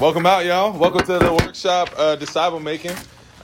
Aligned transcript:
Welcome 0.00 0.24
out, 0.24 0.46
y'all. 0.46 0.72
Welcome 0.72 1.04
to 1.04 1.18
the 1.18 1.30
workshop, 1.30 1.90
uh, 1.94 2.16
disciple 2.16 2.58
making. 2.58 2.92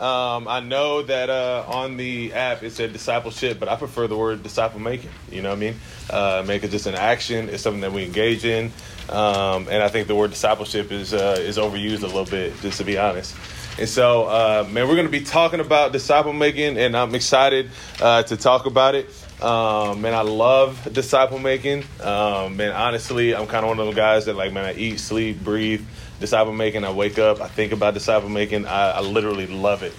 Um, 0.01 0.49
I 0.49 0.61
know 0.61 1.03
that 1.03 1.29
uh, 1.29 1.67
on 1.69 1.99
the 1.99 2.33
app 2.33 2.63
it 2.63 2.71
said 2.71 2.95
discipleship, 2.95 3.61
but 3.61 3.69
I 3.69 3.77
prefer 3.77 4.07
the 4.07 4.17
word 4.17 4.43
disciple 4.43 4.81
making. 4.81 5.11
You 5.31 5.43
know 5.43 5.51
what 5.51 5.57
I 5.57 5.61
mean? 5.61 5.75
Uh, 6.09 6.45
make 6.47 6.65
it 6.65 6.71
just 6.71 6.87
an 6.87 6.95
action. 6.95 7.51
It's 7.51 7.63
something 7.63 7.83
that 7.83 7.93
we 7.93 8.07
engage 8.07 8.47
in, 8.47 8.73
um, 9.11 9.69
and 9.69 9.83
I 9.83 9.89
think 9.89 10.09
the 10.09 10.15
word 10.15 10.31
discipleship 10.31 10.91
is 10.93 11.13
uh, 11.13 11.37
is 11.39 11.59
overused 11.59 12.05
a 12.05 12.07
little 12.07 12.25
bit, 12.25 12.59
just 12.63 12.79
to 12.79 12.85
be 12.85 12.97
honest. 12.97 13.37
And 13.79 13.87
so, 13.87 14.25
uh, 14.25 14.67
man, 14.71 14.89
we're 14.89 14.95
going 14.95 15.07
to 15.07 15.13
be 15.13 15.21
talking 15.21 15.61
about 15.61 15.93
disciple 15.93 16.33
making, 16.33 16.79
and 16.79 16.97
I'm 16.97 17.15
excited 17.15 17.69
uh, 18.01 18.23
to 18.23 18.37
talk 18.39 18.65
about 18.65 18.95
it. 18.95 19.11
Um, 19.43 20.01
man, 20.01 20.15
I 20.15 20.23
love 20.23 20.89
disciple 20.91 21.39
making. 21.39 21.85
Um, 22.01 22.57
man, 22.57 22.73
honestly, 22.73 23.35
I'm 23.35 23.47
kind 23.47 23.67
of 23.67 23.69
one 23.69 23.79
of 23.79 23.85
those 23.85 23.95
guys 23.95 24.25
that 24.25 24.37
like, 24.37 24.55
man, 24.55 24.65
I 24.65 24.73
eat, 24.73 25.01
sleep, 25.01 25.45
breathe 25.45 25.87
disciple 26.21 26.53
making. 26.53 26.85
I 26.85 26.93
wake 26.93 27.19
up, 27.19 27.41
I 27.41 27.49
think 27.49 27.73
about 27.73 27.95
disciple 27.95 28.29
making. 28.29 28.67
I, 28.67 28.93
I 28.93 29.01
literally 29.01 29.47
love 29.47 29.83
it. 29.83 29.93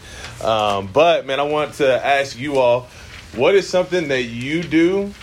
Um, 0.43 0.87
but 0.87 1.25
man, 1.25 1.39
I 1.39 1.43
want 1.43 1.75
to 1.75 2.05
ask 2.05 2.37
you 2.37 2.57
all, 2.57 2.87
what 3.35 3.55
is 3.55 3.69
something 3.69 4.07
that 4.09 4.23
you 4.23 4.63
do? 4.63 5.13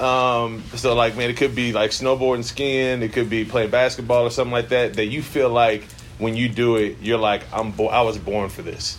Um, 0.00 0.62
so 0.74 0.94
like, 0.94 1.16
man, 1.16 1.30
it 1.30 1.36
could 1.36 1.54
be 1.54 1.72
like 1.72 1.90
snowboarding, 1.90 2.44
skiing. 2.44 3.02
It 3.02 3.12
could 3.12 3.30
be 3.30 3.44
playing 3.44 3.70
basketball 3.70 4.24
or 4.24 4.30
something 4.30 4.52
like 4.52 4.68
that. 4.68 4.94
That 4.94 5.06
you 5.06 5.22
feel 5.22 5.48
like 5.48 5.84
when 6.18 6.36
you 6.36 6.48
do 6.48 6.76
it, 6.76 6.98
you're 7.00 7.18
like, 7.18 7.42
I'm, 7.52 7.72
bo- 7.72 7.88
I 7.88 8.02
was 8.02 8.18
born 8.18 8.50
for 8.50 8.62
this. 8.62 8.98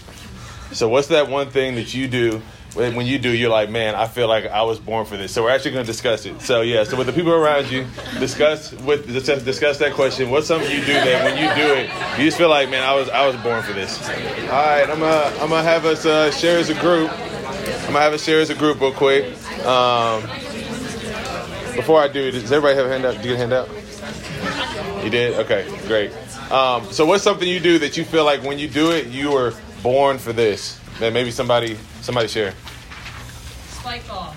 So 0.71 0.90
what's 0.90 1.07
that 1.07 1.29
one 1.29 1.49
thing 1.49 1.76
that 1.76 1.93
you 1.93 2.07
do 2.07 2.41
when 2.73 3.05
you 3.07 3.17
do, 3.17 3.30
you're 3.30 3.49
like, 3.49 3.70
man, 3.70 3.95
I 3.95 4.07
feel 4.07 4.27
like 4.27 4.45
I 4.45 4.62
was 4.63 4.80
born 4.80 5.05
for 5.05 5.17
this. 5.17 5.31
So 5.31 5.44
we're 5.44 5.49
actually 5.49 5.71
going 5.71 5.85
to 5.85 5.91
discuss 5.91 6.26
it. 6.26 6.41
So 6.41 6.62
yeah, 6.62 6.84
so 6.84 6.95
with 6.95 7.07
the 7.07 7.13
people 7.13 7.34
around 7.34 7.71
you, 7.71 7.88
discuss 8.20 8.73
with 8.73 9.07
discuss 9.07 9.77
that 9.80 9.93
question. 9.93 10.30
What's 10.30 10.48
something 10.48 10.70
you 10.70 10.81
do 10.81 10.93
that 10.93 11.26
when 11.26 11.38
you 11.38 11.66
do 11.66 11.73
it, 11.73 11.90
you 12.20 12.26
just 12.26 12.38
feel 12.38 12.49
like, 12.49 12.70
man, 12.70 12.84
I 12.84 12.93
was 12.93 13.09
I 13.09 13.26
was 13.26 13.35
born 13.38 13.63
for 13.63 13.73
this. 13.73 14.02
All 14.09 14.16
right, 14.48 14.88
I'm 14.90 14.99
gonna 14.99 15.35
I'm 15.41 15.49
gonna 15.49 15.63
have 15.63 15.85
us 15.85 16.05
uh, 16.05 16.32
share 16.32 16.60
as 16.60 16.70
a 16.70 16.79
group. 16.79 17.10
I'm 17.12 17.93
gonna 17.93 17.99
have 17.99 18.13
us 18.13 18.23
share 18.23 18.40
as 18.40 18.49
a 18.49 18.55
group 18.55 18.79
real 18.79 18.93
quick. 18.93 19.26
Um, 19.65 20.21
before 21.76 22.01
I 22.01 22.07
do, 22.07 22.32
does 22.32 22.51
everybody 22.51 22.76
have 22.76 22.85
a 22.85 22.90
handout? 22.90 23.15
Did 23.15 23.26
you 23.26 23.32
get 23.32 23.35
a 23.35 23.38
handout? 23.38 25.04
You 25.04 25.10
did? 25.10 25.40
Okay, 25.40 25.68
great. 25.88 26.12
Um, 26.51 26.85
so 26.91 27.05
what's 27.05 27.23
something 27.23 27.48
you 27.48 27.60
do 27.60 27.79
that 27.79 27.98
you 27.98 28.04
feel 28.04 28.26
like 28.26 28.43
when 28.43 28.60
you 28.60 28.68
do 28.68 28.91
it, 28.91 29.07
you 29.07 29.32
were 29.32 29.54
born 29.84 30.18
for 30.18 30.34
this? 30.34 30.79
Then 30.99 31.13
maybe 31.13 31.31
somebody 31.31 31.77
somebody 32.01 32.27
share. 32.27 32.53
Spike 33.70 34.07
ball. 34.07 34.35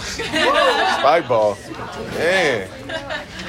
spike 0.00 1.28
ball. 1.28 1.56
Man. 2.14 2.68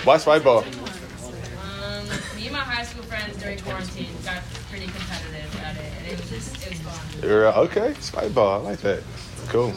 Why 0.03 0.17
spike 0.17 0.43
ball? 0.43 0.59
Um, 0.59 2.05
me 2.35 2.43
and 2.43 2.51
my 2.51 2.59
high 2.59 2.83
school 2.83 3.03
friends 3.03 3.37
during 3.37 3.59
quarantine 3.59 4.09
got 4.23 4.43
pretty 4.69 4.85
competitive 4.85 5.59
at 5.63 5.75
it, 5.75 5.91
and 5.97 6.07
it 6.07 6.19
was 6.19 6.29
just 6.29 6.65
it 6.65 6.69
was 6.69 6.79
fun. 6.79 7.23
Okay, 7.23 7.93
spike 7.99 8.33
ball. 8.33 8.61
I 8.61 8.69
like 8.69 8.79
that. 8.81 9.01
Cool. 9.49 9.73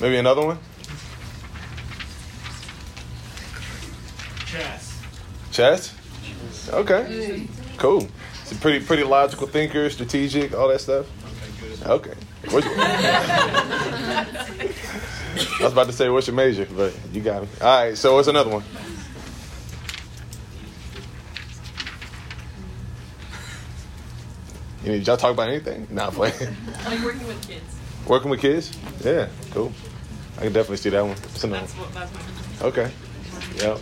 Maybe 0.00 0.16
another 0.16 0.44
one. 0.44 0.58
Chess. 4.46 5.02
Chess. 5.52 5.94
Okay. 6.70 7.46
Cool. 7.76 8.08
It's 8.42 8.52
a 8.52 8.56
pretty 8.56 8.84
pretty 8.84 9.04
logical 9.04 9.46
thinker, 9.46 9.90
strategic, 9.90 10.54
all 10.54 10.68
that 10.68 10.80
stuff. 10.80 11.06
Okay. 11.84 12.14
I 12.46 12.54
was 15.60 15.72
about 15.72 15.86
to 15.86 15.92
say 15.92 16.08
what's 16.08 16.26
your 16.26 16.36
major, 16.36 16.66
but 16.74 16.94
you 17.12 17.20
got 17.20 17.42
me. 17.42 17.48
All 17.60 17.84
right. 17.84 17.96
So 17.96 18.14
what's 18.14 18.28
another 18.28 18.50
one? 18.50 18.64
You 24.84 24.92
need 24.92 25.06
y'all 25.06 25.16
talk 25.16 25.32
about 25.32 25.48
anything? 25.48 25.86
Not 25.90 26.12
playing. 26.12 26.34
Like 26.84 27.02
working 27.02 27.26
with 27.26 27.48
kids. 27.48 27.76
Working 28.06 28.30
with 28.30 28.40
kids? 28.40 28.76
Yeah, 29.02 29.28
cool. 29.50 29.72
I 30.36 30.42
can 30.42 30.52
definitely 30.52 30.76
see 30.76 30.90
that 30.90 31.00
one. 31.00 31.14
That's, 31.14 31.42
that's 31.42 31.72
what 31.72 31.94
that's 31.94 32.12
my 32.12 32.66
Okay. 32.66 32.90
Yep. 33.56 33.80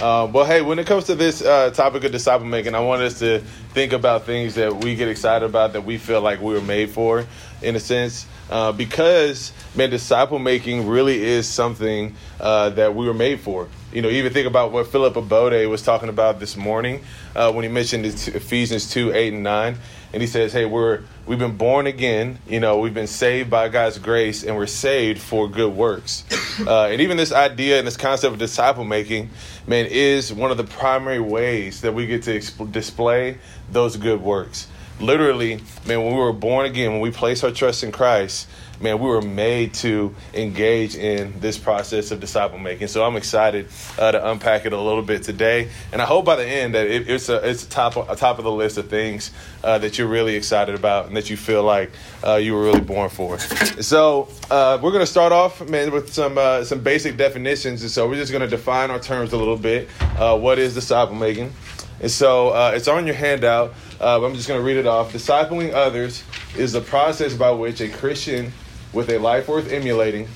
Uh, 0.00 0.30
well, 0.32 0.44
hey, 0.44 0.62
when 0.62 0.78
it 0.78 0.86
comes 0.86 1.06
to 1.06 1.16
this 1.16 1.42
uh, 1.42 1.70
topic 1.70 2.04
of 2.04 2.12
disciple 2.12 2.46
making, 2.46 2.72
I 2.72 2.78
want 2.78 3.02
us 3.02 3.18
to 3.18 3.40
think 3.74 3.92
about 3.92 4.26
things 4.26 4.54
that 4.54 4.72
we 4.84 4.94
get 4.94 5.08
excited 5.08 5.44
about 5.44 5.72
that 5.72 5.80
we 5.80 5.98
feel 5.98 6.20
like 6.20 6.40
we 6.40 6.54
were 6.54 6.60
made 6.60 6.90
for, 6.90 7.26
in 7.62 7.74
a 7.74 7.80
sense, 7.80 8.24
uh, 8.48 8.70
because 8.70 9.52
man, 9.74 9.90
disciple 9.90 10.38
making 10.38 10.86
really 10.86 11.20
is 11.20 11.48
something 11.48 12.14
uh, 12.38 12.70
that 12.70 12.94
we 12.94 13.08
were 13.08 13.14
made 13.14 13.40
for. 13.40 13.66
You 13.92 14.02
know, 14.02 14.08
even 14.08 14.32
think 14.32 14.46
about 14.46 14.70
what 14.70 14.86
Philip 14.86 15.16
Abode 15.16 15.66
was 15.66 15.82
talking 15.82 16.08
about 16.08 16.38
this 16.38 16.56
morning 16.56 17.02
uh, 17.34 17.50
when 17.50 17.64
he 17.64 17.68
mentioned 17.68 18.04
Ephesians 18.06 18.88
two 18.88 19.12
eight 19.12 19.32
and 19.32 19.42
nine 19.42 19.78
and 20.12 20.22
he 20.22 20.26
says, 20.26 20.52
"Hey, 20.52 20.64
we're 20.64 21.00
we've 21.26 21.38
been 21.38 21.56
born 21.56 21.86
again. 21.86 22.38
You 22.48 22.60
know, 22.60 22.78
we've 22.78 22.94
been 22.94 23.06
saved 23.06 23.50
by 23.50 23.68
God's 23.68 23.98
grace, 23.98 24.42
and 24.42 24.56
we're 24.56 24.66
saved 24.66 25.20
for 25.20 25.48
good 25.48 25.74
works." 25.74 26.24
Uh, 26.58 26.86
and 26.86 27.00
even 27.00 27.16
this 27.16 27.30
idea 27.30 27.78
and 27.78 27.86
this 27.86 27.96
concept 27.96 28.32
of 28.32 28.38
disciple 28.40 28.82
making, 28.82 29.30
man, 29.68 29.86
is 29.86 30.32
one 30.32 30.50
of 30.50 30.56
the 30.56 30.64
primary 30.64 31.20
ways 31.20 31.82
that 31.82 31.94
we 31.94 32.04
get 32.04 32.24
to 32.24 32.36
exp- 32.36 32.72
display 32.72 33.38
those 33.70 33.96
good 33.96 34.20
works. 34.20 34.66
Literally, 34.98 35.60
man, 35.86 36.02
when 36.02 36.14
we 36.14 36.18
were 36.20 36.32
born 36.32 36.66
again, 36.66 36.90
when 36.90 37.00
we 37.00 37.12
place 37.12 37.44
our 37.44 37.52
trust 37.52 37.84
in 37.84 37.92
Christ, 37.92 38.48
man, 38.80 38.98
we 38.98 39.08
were 39.08 39.22
made 39.22 39.74
to 39.74 40.14
engage 40.34 40.94
in 40.94 41.38
this 41.40 41.58
process 41.58 42.10
of 42.10 42.20
disciple 42.20 42.58
making. 42.58 42.88
So 42.88 43.04
I'm 43.04 43.16
excited 43.16 43.68
uh, 43.98 44.12
to 44.12 44.30
unpack 44.30 44.66
it 44.66 44.72
a 44.72 44.80
little 44.80 45.02
bit 45.02 45.22
today, 45.22 45.68
and 45.92 46.00
I 46.00 46.04
hope 46.04 46.24
by 46.24 46.36
the 46.36 46.46
end 46.46 46.74
that 46.74 46.86
it, 46.86 47.08
it's 47.08 47.28
a 47.28 47.48
it's 47.48 47.64
a 47.64 47.68
top 47.68 47.96
a 48.08 48.16
top 48.16 48.38
of 48.38 48.44
the 48.44 48.52
list 48.52 48.78
of 48.78 48.88
things 48.88 49.30
uh, 49.64 49.78
that 49.78 49.98
you're 49.98 50.08
really 50.08 50.34
excited 50.34 50.74
about 50.74 51.06
and 51.06 51.16
that 51.16 51.30
you 51.30 51.36
feel 51.36 51.62
like 51.62 51.90
uh, 52.24 52.36
you 52.36 52.54
were 52.54 52.62
really 52.62 52.80
born 52.80 53.10
for. 53.10 53.38
So 53.78 54.28
uh, 54.50 54.78
we're 54.82 54.92
gonna 54.92 55.06
start 55.06 55.32
off, 55.32 55.66
man, 55.68 55.92
with 55.92 56.12
some 56.12 56.36
uh, 56.38 56.64
some 56.64 56.80
basic 56.80 57.16
definitions, 57.16 57.82
and 57.82 57.90
so 57.90 58.08
we're 58.08 58.16
just 58.16 58.32
gonna 58.32 58.48
define 58.48 58.90
our 58.90 59.00
terms 59.00 59.32
a 59.32 59.36
little 59.36 59.56
bit. 59.56 59.88
Uh, 60.00 60.38
what 60.38 60.58
is 60.58 60.74
disciple 60.74 61.14
making? 61.14 61.52
And 62.00 62.10
so 62.10 62.54
it's 62.74 62.86
on 62.86 63.06
your 63.06 63.16
handout. 63.16 63.74
I'm 64.00 64.34
just 64.34 64.46
going 64.46 64.60
to 64.60 64.64
read 64.64 64.76
it 64.76 64.86
off. 64.86 65.12
Discipling 65.12 65.72
others 65.72 66.22
is 66.56 66.72
the 66.72 66.80
process 66.80 67.34
by 67.34 67.50
which 67.50 67.80
a 67.80 67.88
Christian 67.88 68.52
with 68.92 69.10
a 69.10 69.18
life 69.18 69.48
worth 69.48 69.70
emulating, 69.72 70.28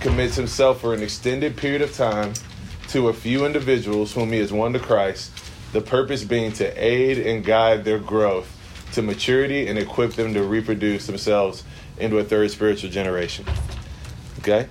commits 0.00 0.36
himself 0.36 0.80
for 0.80 0.94
an 0.94 1.02
extended 1.02 1.56
period 1.56 1.82
of 1.82 1.94
time 1.94 2.32
to 2.88 3.08
a 3.08 3.12
few 3.12 3.44
individuals 3.44 4.12
whom 4.14 4.32
he 4.32 4.38
has 4.38 4.52
won 4.52 4.72
to 4.72 4.78
Christ, 4.78 5.32
the 5.72 5.80
purpose 5.80 6.24
being 6.24 6.52
to 6.52 6.66
aid 6.82 7.18
and 7.18 7.44
guide 7.44 7.84
their 7.84 7.98
growth 7.98 8.54
to 8.92 9.02
maturity 9.02 9.66
and 9.68 9.78
equip 9.78 10.12
them 10.14 10.32
to 10.34 10.42
reproduce 10.42 11.06
themselves 11.06 11.64
into 11.98 12.18
a 12.18 12.24
third 12.24 12.50
spiritual 12.50 12.90
generation. 12.90 13.44
Okay? 14.38 14.68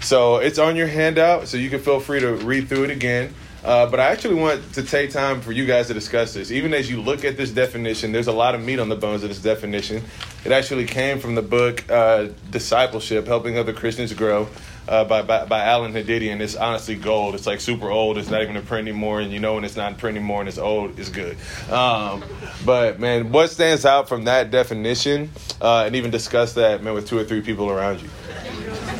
So 0.00 0.36
it's 0.36 0.58
on 0.58 0.76
your 0.76 0.86
handout, 0.86 1.48
so 1.48 1.56
you 1.56 1.70
can 1.70 1.80
feel 1.80 2.00
free 2.00 2.20
to 2.20 2.34
read 2.34 2.68
through 2.68 2.84
it 2.84 2.90
again. 2.90 3.34
Uh, 3.64 3.86
but 3.86 3.98
I 3.98 4.10
actually 4.10 4.36
want 4.36 4.72
to 4.74 4.82
take 4.82 5.10
time 5.10 5.40
for 5.40 5.52
you 5.52 5.66
guys 5.66 5.88
to 5.88 5.94
discuss 5.94 6.34
this. 6.34 6.50
Even 6.50 6.72
as 6.72 6.88
you 6.88 7.00
look 7.00 7.24
at 7.24 7.36
this 7.36 7.50
definition, 7.50 8.12
there's 8.12 8.28
a 8.28 8.32
lot 8.32 8.54
of 8.54 8.62
meat 8.62 8.78
on 8.78 8.88
the 8.88 8.96
bones 8.96 9.22
of 9.22 9.28
this 9.28 9.40
definition. 9.40 10.02
It 10.44 10.52
actually 10.52 10.86
came 10.86 11.18
from 11.18 11.34
the 11.34 11.42
book 11.42 11.90
uh, 11.90 12.28
Discipleship 12.50 13.26
Helping 13.26 13.58
Other 13.58 13.72
Christians 13.72 14.12
Grow 14.12 14.48
uh, 14.88 15.04
by, 15.04 15.22
by, 15.22 15.44
by 15.44 15.64
Alan 15.64 15.92
Hadidi, 15.92 16.32
and 16.32 16.40
it's 16.40 16.56
honestly 16.56 16.94
gold. 16.96 17.34
It's 17.34 17.46
like 17.46 17.60
super 17.60 17.90
old. 17.90 18.16
It's 18.16 18.30
not 18.30 18.42
even 18.42 18.56
in 18.56 18.64
print 18.64 18.88
anymore, 18.88 19.20
and 19.20 19.32
you 19.32 19.38
know 19.38 19.54
when 19.54 19.64
it's 19.64 19.76
not 19.76 19.92
in 19.92 19.98
print 19.98 20.16
anymore 20.16 20.40
and 20.40 20.48
it's 20.48 20.58
old, 20.58 20.98
it's 20.98 21.10
good. 21.10 21.36
Um, 21.70 22.24
but 22.64 22.98
man, 22.98 23.30
what 23.30 23.50
stands 23.50 23.84
out 23.84 24.08
from 24.08 24.24
that 24.24 24.50
definition, 24.50 25.30
uh, 25.60 25.84
and 25.84 25.94
even 25.96 26.10
discuss 26.10 26.54
that, 26.54 26.82
man, 26.82 26.94
with 26.94 27.06
two 27.06 27.18
or 27.18 27.24
three 27.24 27.42
people 27.42 27.68
around 27.68 28.00
you? 28.00 28.08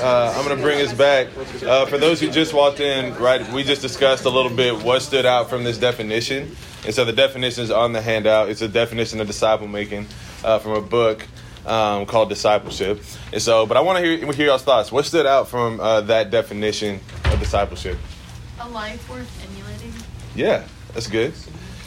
Uh, 0.01 0.33
I'm 0.37 0.45
going 0.45 0.57
to 0.57 0.63
bring 0.63 0.81
us 0.81 0.93
back. 0.93 1.27
Uh, 1.63 1.85
for 1.87 1.99
those 1.99 2.21
who 2.21 2.31
just 2.31 2.55
walked 2.55 2.79
in, 2.79 3.15
right, 3.17 3.47
we 3.53 3.65
just 3.65 3.83
discussed 3.83 4.25
a 4.27 4.31
little 4.31 4.55
bit 4.55 4.83
what 4.85 5.03
stood 5.03 5.27
out 5.27 5.51
from 5.51 5.65
this 5.65 5.77
definition. 5.77 6.55
And 6.85 6.95
so 6.95 7.05
the 7.05 7.13
definition 7.13 7.65
is 7.65 7.73
on 7.73 7.93
the 7.93 8.01
handout. 8.01 8.49
It's 8.49 8.63
a 8.63 8.69
definition 8.69 9.21
of 9.21 9.27
disciple 9.27 9.67
making 9.67 10.07
uh, 10.45 10.61
from 10.61 10.73
a 10.73 10.81
book 10.81 11.27
um, 11.67 12.07
called 12.07 12.29
Discipleship. 12.29 13.03
And 13.33 13.43
so, 13.43 13.67
but 13.67 13.77
I 13.77 13.81
want 13.81 13.99
to 13.99 14.05
hear, 14.05 14.33
hear 14.33 14.47
y'all's 14.47 14.63
thoughts. 14.63 14.93
What 14.93 15.05
stood 15.05 15.27
out 15.27 15.49
from 15.49 15.81
uh, 15.81 16.03
that 16.03 16.31
definition 16.31 17.01
of 17.25 17.41
discipleship? 17.41 17.99
A 18.61 18.69
life 18.69 19.09
worth 19.11 19.47
emulating. 19.51 19.93
Yeah, 20.37 20.65
that's 20.95 21.09
good. 21.09 21.35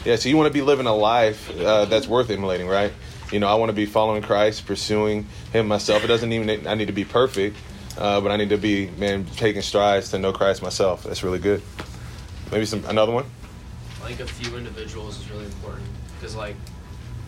Yeah, 0.03 0.17
so 0.17 0.27
you 0.27 0.35
want 0.35 0.47
to 0.47 0.53
be 0.53 0.61
living 0.61 0.85
a 0.85 0.93
life 0.93 1.49
uh, 1.59 1.85
that's 1.85 2.07
worth 2.07 2.29
emulating, 2.29 2.67
right? 2.67 2.91
You 3.31 3.39
know, 3.39 3.47
I 3.47 3.55
want 3.55 3.69
to 3.69 3.73
be 3.73 3.85
following 3.85 4.21
Christ, 4.21 4.65
pursuing 4.65 5.25
Him 5.53 5.67
myself. 5.67 6.03
It 6.03 6.07
doesn't 6.07 6.33
even 6.33 6.67
I 6.67 6.73
need 6.75 6.87
to 6.87 6.93
be 6.93 7.05
perfect, 7.05 7.55
uh, 7.97 8.21
but 8.21 8.31
I 8.31 8.38
need 8.38 8.49
to 8.49 8.57
be 8.57 8.89
man 8.97 9.25
taking 9.35 9.61
strides 9.61 10.09
to 10.11 10.19
know 10.19 10.31
Christ 10.31 10.61
myself. 10.61 11.03
That's 11.03 11.23
really 11.23 11.39
good. 11.39 11.61
Maybe 12.51 12.65
some 12.65 12.83
another 12.85 13.11
one. 13.11 13.25
I 14.03 14.07
think 14.07 14.19
a 14.19 14.25
few 14.25 14.57
individuals 14.57 15.19
is 15.19 15.29
really 15.29 15.45
important 15.45 15.88
because 16.19 16.35
like 16.35 16.55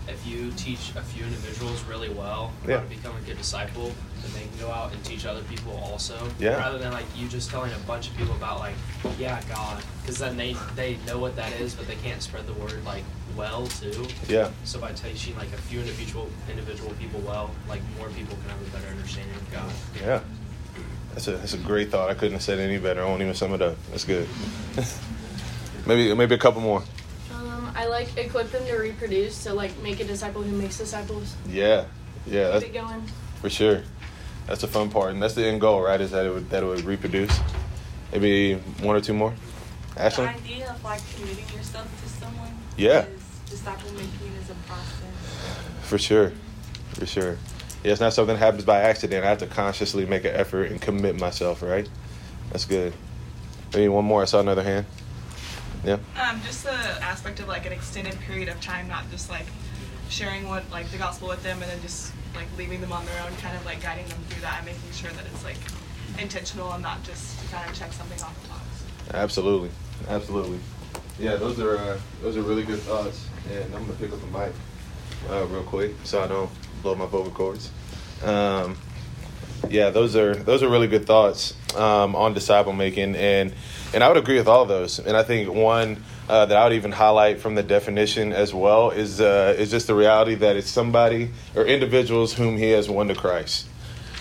if 0.07 0.27
you 0.27 0.51
teach 0.57 0.91
a 0.95 1.01
few 1.01 1.23
individuals 1.23 1.81
really 1.83 2.09
well 2.09 2.51
yeah. 2.67 2.77
how 2.77 2.83
to 2.83 2.89
become 2.89 3.15
a 3.15 3.21
good 3.21 3.37
disciple, 3.37 3.91
then 4.21 4.33
they 4.33 4.47
can 4.47 4.59
go 4.59 4.71
out 4.71 4.91
and 4.91 5.03
teach 5.05 5.25
other 5.25 5.43
people 5.43 5.77
also. 5.77 6.17
Yeah. 6.39 6.57
Rather 6.57 6.77
than 6.77 6.91
like 6.91 7.05
you 7.15 7.27
just 7.27 7.49
telling 7.49 7.71
a 7.71 7.77
bunch 7.87 8.09
of 8.09 8.17
people 8.17 8.35
about 8.35 8.59
like, 8.59 8.75
yeah, 9.17 9.41
God, 9.49 9.83
because 10.01 10.17
then 10.17 10.35
they 10.35 10.55
they 10.75 10.97
know 11.05 11.19
what 11.19 11.35
that 11.35 11.53
is, 11.53 11.73
but 11.73 11.87
they 11.87 11.95
can't 11.95 12.21
spread 12.21 12.45
the 12.47 12.53
word 12.53 12.83
like 12.85 13.03
well 13.37 13.67
too. 13.67 14.05
Yeah. 14.27 14.51
So 14.65 14.79
by 14.79 14.91
teaching 14.91 15.35
like 15.35 15.51
a 15.53 15.57
few 15.57 15.79
individual 15.79 16.29
individual 16.49 16.91
people 16.99 17.21
well, 17.21 17.51
like 17.69 17.81
more 17.97 18.09
people 18.09 18.35
can 18.37 18.49
have 18.49 18.61
a 18.61 18.71
better 18.71 18.87
understanding 18.89 19.35
of 19.35 19.51
God. 19.51 19.71
Yeah. 20.01 20.21
That's 21.13 21.27
a 21.27 21.31
that's 21.37 21.53
a 21.53 21.57
great 21.57 21.91
thought. 21.91 22.09
I 22.09 22.13
couldn't 22.15 22.33
have 22.33 22.41
said 22.41 22.59
it 22.59 22.63
any 22.63 22.79
better. 22.79 23.03
I 23.03 23.05
won't 23.05 23.21
even 23.21 23.35
sum 23.35 23.53
it 23.53 23.61
up. 23.61 23.75
That's 23.91 24.03
good. 24.03 24.27
maybe 25.85 26.13
maybe 26.15 26.35
a 26.35 26.37
couple 26.39 26.61
more. 26.61 26.83
Um, 27.33 27.71
I 27.75 27.85
like 27.85 28.17
equip 28.17 28.51
them 28.51 28.65
to 28.65 28.75
reproduce. 28.75 29.35
So 29.35 29.53
like 29.53 29.77
make 29.83 29.99
a 29.99 30.05
disciple 30.05 30.41
who 30.41 30.55
makes 30.55 30.77
disciples. 30.77 31.35
Yeah. 31.47 31.85
Yeah. 32.25 32.49
That's 32.49 32.63
Keep 32.63 32.75
it 32.75 32.77
going. 32.79 33.03
for 33.41 33.49
sure. 33.49 33.83
That's 34.47 34.61
the 34.61 34.67
fun 34.67 34.89
part, 34.89 35.11
and 35.13 35.21
that's 35.23 35.35
the 35.35 35.45
end 35.45 35.61
goal, 35.61 35.81
right? 35.81 36.01
Is 36.01 36.11
that 36.11 36.25
it 36.25 36.33
would 36.33 36.49
that 36.49 36.63
it 36.63 36.65
would 36.65 36.81
reproduce. 36.83 37.37
Maybe 38.11 38.55
one 38.81 38.95
or 38.95 39.01
two 39.01 39.13
more. 39.13 39.33
The 39.95 40.01
Ashley. 40.01 40.25
idea 40.25 40.69
of 40.71 40.83
like 40.83 41.01
committing 41.15 41.45
yourself 41.55 41.87
to 42.03 42.09
someone. 42.09 42.51
Yeah. 42.75 43.05
Is 43.05 43.21
disciple 43.51 43.91
making 43.93 44.33
is 44.41 44.49
a 44.49 44.55
process. 44.67 45.77
For 45.83 45.97
sure. 45.99 46.31
For 46.93 47.05
sure. 47.05 47.37
Yeah, 47.83 47.91
it's 47.91 47.99
not 47.99 48.13
something 48.13 48.35
that 48.35 48.39
happens 48.39 48.63
by 48.63 48.79
accident. 48.79 49.25
I 49.25 49.29
have 49.29 49.39
to 49.39 49.47
consciously 49.47 50.05
make 50.05 50.23
an 50.23 50.33
effort 50.33 50.71
and 50.71 50.81
commit 50.81 51.19
myself, 51.19 51.61
right? 51.61 51.87
That's 52.51 52.63
good. 52.63 52.93
Maybe 53.73 53.89
one 53.89 54.05
more. 54.05 54.21
I 54.21 54.25
saw 54.25 54.39
another 54.39 54.63
hand. 54.63 54.85
Yeah. 55.83 55.97
Um, 56.17 56.41
just 56.45 56.63
the 56.63 56.71
aspect 56.71 57.41
of 57.41 57.49
like 57.49 57.65
an 57.65 57.73
extended 57.73 58.17
period 58.21 58.47
of 58.47 58.61
time, 58.61 58.87
not 58.87 59.11
just 59.11 59.29
like 59.29 59.45
sharing 60.07 60.47
what 60.47 60.63
like 60.71 60.89
the 60.91 60.97
gospel 60.97 61.27
with 61.27 61.43
them 61.43 61.61
and 61.61 61.69
then 61.69 61.81
just 61.81 62.13
like 62.35 62.47
leaving 62.57 62.79
them 62.79 62.93
on 62.93 63.05
their 63.05 63.21
own, 63.21 63.35
kind 63.37 63.57
of 63.57 63.65
like 63.65 63.81
guiding 63.81 64.07
them 64.07 64.19
through 64.29 64.43
that 64.43 64.59
and 64.59 64.65
making 64.65 64.91
sure 64.93 65.11
that 65.11 65.25
it's 65.25 65.43
like 65.43 65.57
intentional 66.17 66.71
and 66.71 66.81
not 66.81 67.03
just 67.03 67.37
to 67.41 67.47
kind 67.47 67.69
of 67.69 67.75
check 67.75 67.91
something 67.91 68.21
off 68.21 68.41
the 68.43 68.49
box. 68.49 68.63
Absolutely, 69.13 69.71
absolutely. 70.07 70.59
Yeah, 71.19 71.35
those 71.35 71.59
are 71.59 71.77
uh, 71.77 71.99
those 72.21 72.37
are 72.37 72.43
really 72.43 72.63
good 72.63 72.79
thoughts, 72.79 73.27
and 73.51 73.75
I'm 73.75 73.85
gonna 73.85 73.97
pick 73.99 74.13
up 74.13 74.21
the 74.21 74.27
mic 74.27 74.53
uh, 75.29 75.45
real 75.45 75.63
quick 75.63 75.93
so 76.03 76.23
I 76.23 76.27
don't 76.27 76.49
blow 76.81 76.95
my 76.95 77.05
vocal 77.05 77.31
cords. 77.31 77.71
Um, 78.23 78.77
yeah, 79.69 79.89
those 79.89 80.15
are 80.15 80.35
those 80.35 80.63
are 80.63 80.69
really 80.69 80.87
good 80.87 81.05
thoughts 81.05 81.53
um, 81.75 82.15
on 82.15 82.33
disciple 82.33 82.73
making, 82.73 83.15
and 83.15 83.53
and 83.93 84.03
I 84.03 84.07
would 84.07 84.17
agree 84.17 84.37
with 84.37 84.47
all 84.47 84.63
of 84.63 84.67
those. 84.67 84.99
And 84.99 85.15
I 85.15 85.23
think 85.23 85.53
one 85.53 86.03
uh, 86.29 86.45
that 86.45 86.57
I 86.57 86.63
would 86.65 86.73
even 86.73 86.91
highlight 86.91 87.39
from 87.39 87.55
the 87.55 87.63
definition 87.63 88.33
as 88.33 88.53
well 88.53 88.91
is 88.91 89.21
uh, 89.21 89.55
is 89.57 89.71
just 89.71 89.87
the 89.87 89.95
reality 89.95 90.35
that 90.35 90.55
it's 90.55 90.69
somebody 90.69 91.31
or 91.55 91.65
individuals 91.65 92.33
whom 92.33 92.57
He 92.57 92.71
has 92.71 92.89
won 92.89 93.07
to 93.07 93.15
Christ. 93.15 93.67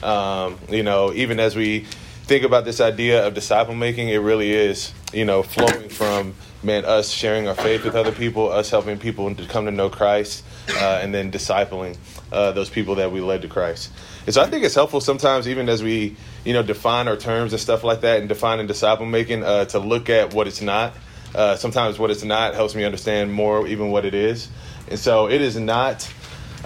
Um, 0.03 0.59
you 0.69 0.83
know, 0.83 1.13
even 1.13 1.39
as 1.39 1.55
we 1.55 1.87
think 2.25 2.45
about 2.45 2.65
this 2.65 2.81
idea 2.81 3.27
of 3.27 3.35
disciple 3.35 3.75
making, 3.75 4.09
it 4.09 4.19
really 4.19 4.53
is, 4.53 4.93
you 5.13 5.25
know, 5.25 5.43
flowing 5.43 5.89
from 5.89 6.35
man 6.63 6.85
us 6.85 7.11
sharing 7.11 7.49
our 7.49 7.55
faith 7.55 7.85
with 7.85 7.95
other 7.95 8.13
people, 8.13 8.51
us 8.51 8.71
helping 8.71 8.99
people 8.99 9.35
to 9.35 9.47
come 9.47 9.67
to 9.67 9.71
know 9.71 9.91
Christ, 9.91 10.45
uh, 10.69 11.01
and 11.03 11.15
then 11.15 11.31
discipling 11.31 11.97
uh, 12.31 12.53
those 12.53 12.71
people 12.71 12.97
that 12.97 13.13
we 13.13 13.21
led 13.21 13.43
to 13.43 13.49
Christ. 13.49 13.93
And 14.27 14.35
so 14.35 14.43
I 14.43 14.47
think 14.47 14.65
it's 14.65 14.75
helpful 14.75 15.01
sometimes, 15.01 15.49
even 15.49 15.69
as 15.69 15.83
we, 15.83 16.17
you 16.45 16.53
know, 16.53 16.63
define 16.63 17.09
our 17.09 17.17
terms 17.17 17.53
and 17.53 17.61
stuff 17.61 17.85
like 17.85 18.03
that, 18.03 18.21
and 18.21 18.29
defining 18.29 18.67
disciple 18.67 19.07
making, 19.07 19.43
uh, 19.43 19.65
to 19.67 19.79
look 19.79 20.09
at 20.09 20.35
what 20.35 20.47
it's 20.47 20.63
not. 20.63 20.95
Uh, 21.35 21.57
sometimes 21.57 21.99
what 21.99 22.11
it's 22.11 22.25
not 22.25 22.55
helps 22.55 22.75
me 22.75 22.85
understand 22.85 23.33
more, 23.33 23.67
even 23.67 23.91
what 23.91 24.05
it 24.05 24.15
is. 24.15 24.49
And 24.89 24.99
so 24.99 25.29
it 25.29 25.41
is 25.41 25.57
not 25.59 26.13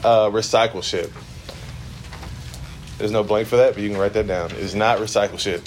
uh, 0.05 0.29
recycleship. 0.31 1.11
There's 2.99 3.13
no 3.13 3.23
blank 3.23 3.47
for 3.49 3.57
that, 3.57 3.75
but 3.75 3.83
you 3.83 3.91
can 3.91 3.99
write 3.99 4.15
that 4.15 4.27
down. 4.27 4.51
It 4.51 4.59
is 4.59 4.75
not 4.75 4.99
recycleship. 4.99 5.63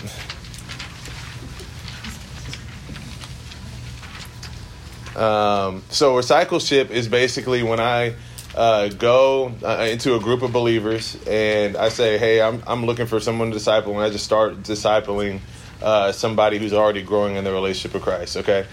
Um, 5.20 5.84
so 5.90 6.14
recycleship 6.14 6.92
is 6.92 7.10
basically 7.10 7.62
when 7.62 7.80
I 7.82 8.16
uh, 8.56 8.88
go 8.88 9.54
uh, 9.64 9.88
into 9.90 10.16
a 10.16 10.20
group 10.20 10.42
of 10.42 10.54
believers 10.54 11.18
and 11.28 11.76
I 11.76 11.90
say, 11.90 12.18
"Hey, 12.18 12.42
I'm 12.42 12.64
I'm 12.66 12.86
looking 12.86 13.06
for 13.06 13.20
someone 13.20 13.50
to 13.50 13.54
disciple," 13.54 13.94
and 13.94 14.02
I 14.02 14.10
just 14.10 14.24
start 14.24 14.64
discipling 14.64 15.42
uh, 15.82 16.14
somebody 16.14 16.58
who's 16.58 16.74
already 16.74 17.04
growing 17.04 17.36
in 17.36 17.44
the 17.44 17.52
relationship 17.52 17.94
with 17.94 18.04
Christ. 18.04 18.38
Okay, 18.38 18.66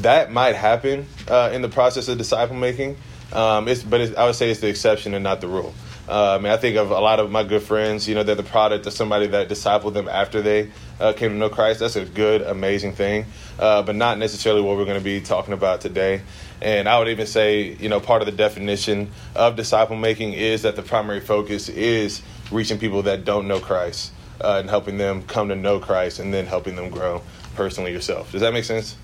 that 0.00 0.30
might 0.30 0.54
happen 0.54 1.06
uh, 1.26 1.50
in 1.52 1.62
the 1.62 1.68
process 1.68 2.08
of 2.08 2.16
disciple 2.16 2.56
making, 2.56 2.96
um, 3.32 3.66
it's, 3.66 3.82
but 3.82 4.00
it's, 4.00 4.16
I 4.16 4.24
would 4.26 4.36
say 4.36 4.50
it's 4.50 4.60
the 4.60 4.68
exception 4.68 5.14
and 5.14 5.24
not 5.24 5.40
the 5.40 5.48
rule. 5.48 5.74
Uh, 6.08 6.36
I 6.36 6.38
mean, 6.38 6.50
I 6.50 6.56
think 6.56 6.76
of 6.76 6.90
a 6.90 6.98
lot 6.98 7.20
of 7.20 7.30
my 7.30 7.44
good 7.44 7.62
friends. 7.62 8.08
You 8.08 8.14
know, 8.14 8.22
they're 8.22 8.34
the 8.34 8.42
product 8.42 8.86
of 8.86 8.94
somebody 8.94 9.26
that 9.26 9.48
discipled 9.48 9.92
them 9.92 10.08
after 10.08 10.40
they 10.40 10.70
uh, 10.98 11.12
came 11.12 11.30
to 11.30 11.36
know 11.36 11.50
Christ. 11.50 11.80
That's 11.80 11.96
a 11.96 12.06
good, 12.06 12.40
amazing 12.40 12.94
thing, 12.94 13.26
uh, 13.58 13.82
but 13.82 13.94
not 13.94 14.16
necessarily 14.18 14.62
what 14.62 14.78
we're 14.78 14.86
going 14.86 14.98
to 14.98 15.04
be 15.04 15.20
talking 15.20 15.52
about 15.52 15.82
today. 15.82 16.22
And 16.62 16.88
I 16.88 16.98
would 16.98 17.08
even 17.08 17.26
say, 17.26 17.74
you 17.74 17.90
know, 17.90 18.00
part 18.00 18.22
of 18.22 18.26
the 18.26 18.32
definition 18.32 19.10
of 19.34 19.54
disciple 19.56 19.96
making 19.96 20.32
is 20.32 20.62
that 20.62 20.76
the 20.76 20.82
primary 20.82 21.20
focus 21.20 21.68
is 21.68 22.22
reaching 22.50 22.78
people 22.78 23.02
that 23.02 23.26
don't 23.26 23.46
know 23.46 23.60
Christ 23.60 24.12
uh, 24.40 24.56
and 24.60 24.70
helping 24.70 24.96
them 24.96 25.22
come 25.22 25.48
to 25.50 25.56
know 25.56 25.78
Christ, 25.78 26.20
and 26.20 26.32
then 26.32 26.46
helping 26.46 26.74
them 26.74 26.88
grow 26.88 27.22
personally 27.54 27.92
yourself. 27.92 28.32
Does 28.32 28.40
that 28.40 28.52
make 28.52 28.64
sense? 28.64 28.96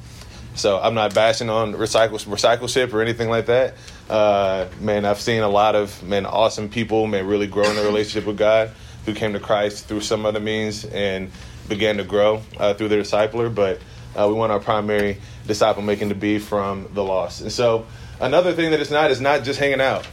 So 0.55 0.79
I'm 0.81 0.95
not 0.95 1.15
bashing 1.15 1.51
on 1.51 1.75
recycle 1.75 2.25
recycleship 2.27 2.93
or 2.93 3.03
anything 3.03 3.29
like 3.29 3.47
that. 3.47 3.75
Uh, 4.09 4.69
man, 4.81 5.05
I've 5.05 5.21
seen 5.21 5.43
a 5.43 5.49
lot 5.49 5.75
of 5.75 6.03
man 6.03 6.27
awesome 6.27 6.69
people 6.69 7.07
man 7.07 7.27
really 7.27 7.49
grow 7.49 7.69
in 7.69 7.77
their 7.77 7.85
relationship 7.85 8.27
with 8.27 8.39
God 8.39 8.71
who 9.05 9.15
came 9.15 9.33
to 9.33 9.41
Christ 9.41 9.87
through 9.87 10.01
some 10.01 10.25
other 10.25 10.41
means 10.41 10.85
and 10.85 11.31
began 11.69 11.97
to 11.97 12.05
grow 12.05 12.43
uh, 12.59 12.75
through 12.75 12.89
their 12.89 13.03
discipler. 13.03 13.53
But 13.53 13.81
uh, 14.15 14.27
we 14.29 14.35
want 14.35 14.53
our 14.53 14.61
primary 14.61 15.19
disciple 15.47 15.83
making 15.83 16.11
to 16.11 16.15
be 16.15 16.39
from 16.39 16.89
the 16.95 17.03
lost. 17.03 17.41
And 17.41 17.51
so 17.51 17.87
another 18.21 18.53
thing 18.53 18.71
that 18.71 18.81
it's 18.81 18.93
not 18.93 19.11
is 19.11 19.21
not 19.21 19.43
just 19.43 19.59
hanging 19.59 19.81
out. 19.81 20.07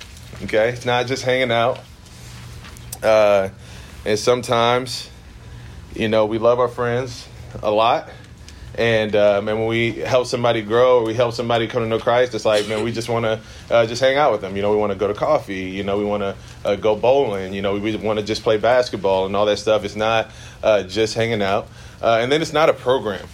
Okay, 0.44 0.70
it's 0.70 0.86
not 0.86 1.06
just 1.06 1.24
hanging 1.24 1.52
out. 1.52 1.80
Uh, 3.04 3.50
and 4.06 4.18
sometimes, 4.18 5.10
you 5.94 6.08
know, 6.08 6.26
we 6.26 6.40
love 6.40 6.60
our 6.60 6.68
friends 6.68 7.28
a 7.62 7.70
lot 7.70 8.10
and 8.76 9.16
um, 9.16 9.48
and 9.48 9.60
when 9.60 9.68
we 9.68 9.92
help 9.92 10.28
somebody 10.28 10.62
grow 10.62 11.00
or 11.00 11.06
we 11.06 11.14
help 11.14 11.34
somebody 11.34 11.68
come 11.68 11.84
to 11.84 11.90
know 11.90 12.00
Christ, 12.00 12.34
it's 12.34 12.46
like 12.46 12.68
man, 12.68 12.84
we 12.84 12.92
just 12.92 13.10
want 13.10 13.26
to 13.26 13.40
uh, 13.70 13.86
just 13.86 14.02
hang 14.02 14.18
out 14.18 14.32
with 14.32 14.42
them. 14.42 14.56
You 14.56 14.62
know, 14.62 14.72
we 14.72 14.78
want 14.78 14.94
to 14.94 14.98
go 14.98 15.08
to 15.08 15.14
coffee. 15.14 15.70
You 15.70 15.84
know, 15.84 15.98
we 15.98 16.06
want 16.06 16.24
to 16.24 16.36
uh, 16.64 16.76
go 16.76 16.96
bowling. 16.96 17.54
You 17.54 17.62
know, 17.62 17.78
we 17.78 17.96
want 17.98 18.20
to 18.20 18.26
just 18.26 18.44
play 18.44 18.58
basketball 18.58 19.26
and 19.26 19.36
all 19.36 19.46
that 19.46 19.58
stuff. 19.58 19.84
It's 19.84 19.96
not 19.96 20.32
uh, 20.64 20.84
just 20.84 21.16
hanging 21.16 21.42
out, 21.42 21.68
uh, 22.02 22.20
and 22.22 22.32
then 22.32 22.42
it's 22.42 22.54
not 22.54 22.70
a 22.70 22.74
program. 22.74 23.28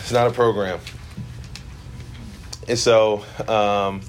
It's 0.00 0.12
not 0.12 0.26
a 0.26 0.32
program, 0.32 0.80
and 2.68 2.78
so. 2.78 3.24
Um, 3.46 4.00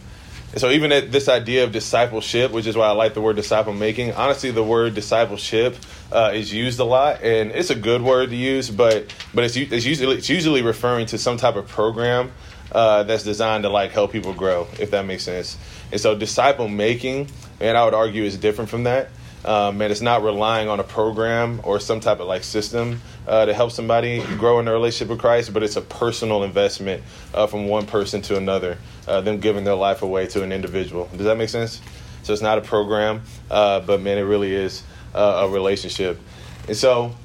and 0.53 0.59
so 0.59 0.69
even 0.69 0.91
at 0.91 1.13
this 1.13 1.29
idea 1.29 1.63
of 1.63 1.71
discipleship, 1.71 2.51
which 2.51 2.67
is 2.67 2.75
why 2.75 2.87
I 2.87 2.91
like 2.91 3.13
the 3.13 3.21
word 3.21 3.37
disciple 3.37 3.73
making, 3.73 4.11
honestly, 4.11 4.51
the 4.51 4.63
word 4.63 4.95
discipleship 4.95 5.77
uh, 6.11 6.31
is 6.33 6.53
used 6.53 6.79
a 6.79 6.83
lot, 6.83 7.21
and 7.23 7.51
it's 7.51 7.69
a 7.69 7.75
good 7.75 8.01
word 8.01 8.29
to 8.29 8.35
use, 8.35 8.69
but 8.69 9.13
but 9.33 9.43
it's, 9.43 9.55
it's 9.55 9.85
usually 9.85 10.17
it's 10.17 10.29
usually 10.29 10.61
referring 10.61 11.05
to 11.07 11.17
some 11.17 11.37
type 11.37 11.55
of 11.55 11.67
program 11.67 12.31
uh, 12.71 13.03
that's 13.03 13.23
designed 13.23 13.63
to 13.63 13.69
like 13.69 13.91
help 13.91 14.11
people 14.11 14.33
grow, 14.33 14.67
if 14.79 14.91
that 14.91 15.05
makes 15.05 15.23
sense. 15.23 15.57
And 15.91 15.99
so 15.99 16.17
disciple 16.17 16.67
making, 16.67 17.27
and 17.59 17.77
I 17.77 17.85
would 17.85 17.93
argue, 17.93 18.23
is 18.23 18.37
different 18.37 18.69
from 18.69 18.83
that. 18.83 19.09
Um, 19.43 19.81
and 19.81 19.91
it's 19.91 20.01
not 20.01 20.21
relying 20.21 20.69
on 20.69 20.79
a 20.79 20.83
program 20.83 21.61
or 21.63 21.79
some 21.79 21.99
type 21.99 22.19
of 22.19 22.27
like 22.27 22.43
system 22.43 23.01
uh, 23.27 23.45
to 23.45 23.53
help 23.55 23.71
somebody 23.71 24.23
grow 24.37 24.59
in 24.59 24.65
their 24.65 24.73
relationship 24.75 25.09
with 25.09 25.19
Christ, 25.19 25.51
but 25.51 25.63
it's 25.63 25.77
a 25.77 25.81
personal 25.81 26.43
investment 26.43 27.01
uh, 27.33 27.47
from 27.47 27.67
one 27.67 27.87
person 27.87 28.21
to 28.23 28.37
another, 28.37 28.77
uh, 29.07 29.21
them 29.21 29.39
giving 29.39 29.63
their 29.63 29.73
life 29.73 30.03
away 30.03 30.27
to 30.27 30.43
an 30.43 30.51
individual. 30.51 31.09
Does 31.17 31.25
that 31.25 31.37
make 31.37 31.49
sense? 31.49 31.81
So 32.21 32.33
it's 32.33 32.41
not 32.43 32.59
a 32.59 32.61
program, 32.61 33.23
uh, 33.49 33.79
but 33.79 33.99
man, 33.99 34.19
it 34.19 34.21
really 34.21 34.53
is 34.53 34.83
uh, 35.13 35.45
a 35.45 35.49
relationship. 35.49 36.19
And 36.67 36.77
so 36.77 37.15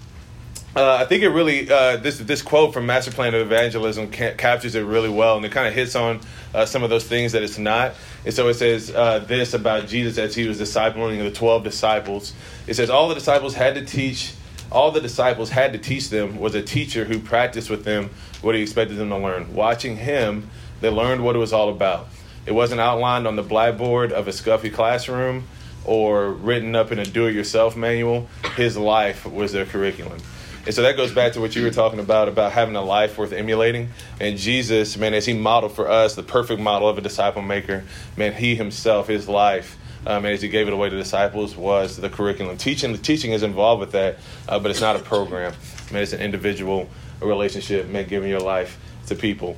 uh, 0.76 0.96
I 0.96 1.06
think 1.06 1.22
it 1.22 1.30
really 1.30 1.70
uh, 1.70 1.96
this 1.96 2.18
this 2.18 2.42
quote 2.42 2.74
from 2.74 2.84
Master 2.86 3.10
Plan 3.10 3.34
of 3.34 3.40
Evangelism 3.40 4.10
ca- 4.10 4.34
captures 4.34 4.74
it 4.74 4.82
really 4.82 5.08
well, 5.08 5.36
and 5.36 5.46
it 5.46 5.52
kind 5.52 5.66
of 5.66 5.74
hits 5.74 5.96
on 5.96 6.20
uh, 6.54 6.66
some 6.66 6.82
of 6.82 6.90
those 6.90 7.04
things 7.04 7.32
that 7.32 7.42
it's 7.42 7.58
not. 7.58 7.94
And 8.24 8.34
so 8.34 8.48
it 8.48 8.54
says 8.54 8.90
uh, 8.90 9.20
this 9.20 9.54
about 9.54 9.88
Jesus 9.88 10.18
as 10.18 10.34
he 10.34 10.46
was 10.46 10.60
discipling 10.60 11.18
the 11.18 11.30
twelve 11.30 11.64
disciples. 11.64 12.34
It 12.66 12.74
says 12.74 12.90
all 12.90 13.08
the 13.08 13.14
disciples 13.14 13.54
had 13.54 13.74
to 13.76 13.84
teach. 13.84 14.34
All 14.70 14.90
the 14.90 15.00
disciples 15.00 15.48
had 15.48 15.72
to 15.74 15.78
teach 15.78 16.10
them 16.10 16.38
was 16.40 16.56
a 16.56 16.62
teacher 16.62 17.04
who 17.04 17.20
practiced 17.20 17.70
with 17.70 17.84
them 17.84 18.10
what 18.42 18.56
he 18.56 18.62
expected 18.62 18.96
them 18.96 19.10
to 19.10 19.16
learn. 19.16 19.54
Watching 19.54 19.96
him, 19.96 20.50
they 20.80 20.90
learned 20.90 21.24
what 21.24 21.36
it 21.36 21.38
was 21.38 21.52
all 21.52 21.68
about. 21.68 22.08
It 22.46 22.52
wasn't 22.52 22.80
outlined 22.80 23.26
on 23.26 23.36
the 23.36 23.44
blackboard 23.44 24.12
of 24.12 24.26
a 24.26 24.32
scuffy 24.32 24.72
classroom 24.72 25.44
or 25.86 26.32
written 26.32 26.76
up 26.76 26.92
in 26.92 26.98
a 26.98 27.04
do-it-yourself 27.04 27.76
manual. 27.76 28.28
His 28.56 28.76
life 28.76 29.24
was 29.24 29.52
their 29.52 29.64
curriculum. 29.64 30.18
And 30.66 30.74
so 30.74 30.82
that 30.82 30.96
goes 30.96 31.12
back 31.12 31.34
to 31.34 31.40
what 31.40 31.54
you 31.54 31.62
were 31.62 31.70
talking 31.70 32.00
about, 32.00 32.26
about 32.28 32.50
having 32.50 32.74
a 32.74 32.82
life 32.82 33.16
worth 33.16 33.32
emulating. 33.32 33.90
And 34.20 34.36
Jesus, 34.36 34.96
man, 34.96 35.14
as 35.14 35.24
he 35.24 35.32
modeled 35.32 35.76
for 35.76 35.88
us 35.88 36.16
the 36.16 36.24
perfect 36.24 36.60
model 36.60 36.88
of 36.88 36.98
a 36.98 37.00
disciple 37.00 37.40
maker, 37.40 37.84
man, 38.16 38.32
he 38.32 38.56
himself, 38.56 39.06
his 39.06 39.28
life, 39.28 39.78
um, 40.06 40.24
and 40.24 40.34
as 40.34 40.42
he 40.42 40.48
gave 40.48 40.66
it 40.66 40.72
away 40.72 40.90
to 40.90 40.96
disciples, 40.96 41.56
was 41.56 41.96
the 41.96 42.10
curriculum. 42.10 42.56
Teaching, 42.56 42.90
the 42.90 42.98
teaching 42.98 43.30
is 43.30 43.44
involved 43.44 43.78
with 43.78 43.92
that, 43.92 44.18
uh, 44.48 44.58
but 44.58 44.72
it's 44.72 44.80
not 44.80 44.96
a 44.96 44.98
program. 44.98 45.54
Man, 45.92 46.02
it's 46.02 46.12
an 46.12 46.20
individual 46.20 46.88
relationship, 47.20 47.86
man, 47.86 48.08
giving 48.08 48.28
your 48.28 48.40
life 48.40 48.76
to 49.06 49.14
people. 49.14 49.56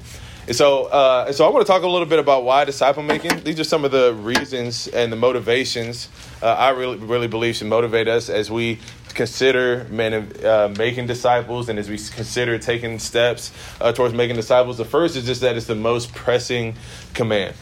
So, 0.52 0.84
uh, 0.84 1.30
so 1.32 1.46
I 1.46 1.50
want 1.50 1.66
to 1.66 1.70
talk 1.70 1.82
a 1.82 1.88
little 1.88 2.06
bit 2.06 2.18
about 2.18 2.42
why 2.42 2.64
disciple 2.64 3.02
making. 3.02 3.44
These 3.44 3.60
are 3.60 3.64
some 3.64 3.84
of 3.84 3.90
the 3.90 4.14
reasons 4.14 4.88
and 4.88 5.12
the 5.12 5.16
motivations 5.16 6.08
uh, 6.42 6.46
I 6.46 6.70
really, 6.70 6.96
really 6.96 7.28
believe 7.28 7.56
should 7.56 7.66
motivate 7.66 8.08
us 8.08 8.28
as 8.28 8.50
we 8.50 8.78
consider 9.14 9.84
man, 9.90 10.32
uh, 10.44 10.72
making 10.78 11.06
disciples 11.06 11.68
and 11.68 11.78
as 11.78 11.88
we 11.88 11.98
consider 11.98 12.58
taking 12.58 12.98
steps 12.98 13.52
uh, 13.80 13.92
towards 13.92 14.14
making 14.14 14.36
disciples. 14.36 14.78
The 14.78 14.84
first 14.84 15.16
is 15.16 15.26
just 15.26 15.40
that 15.40 15.56
it's 15.56 15.66
the 15.66 15.74
most 15.74 16.14
pressing 16.14 16.76
command. 17.14 17.54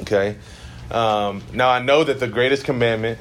Okay. 0.00 0.38
Um, 0.90 1.42
now 1.52 1.68
I 1.68 1.80
know 1.80 2.02
that 2.04 2.18
the 2.18 2.28
greatest 2.28 2.64
commandment 2.64 3.18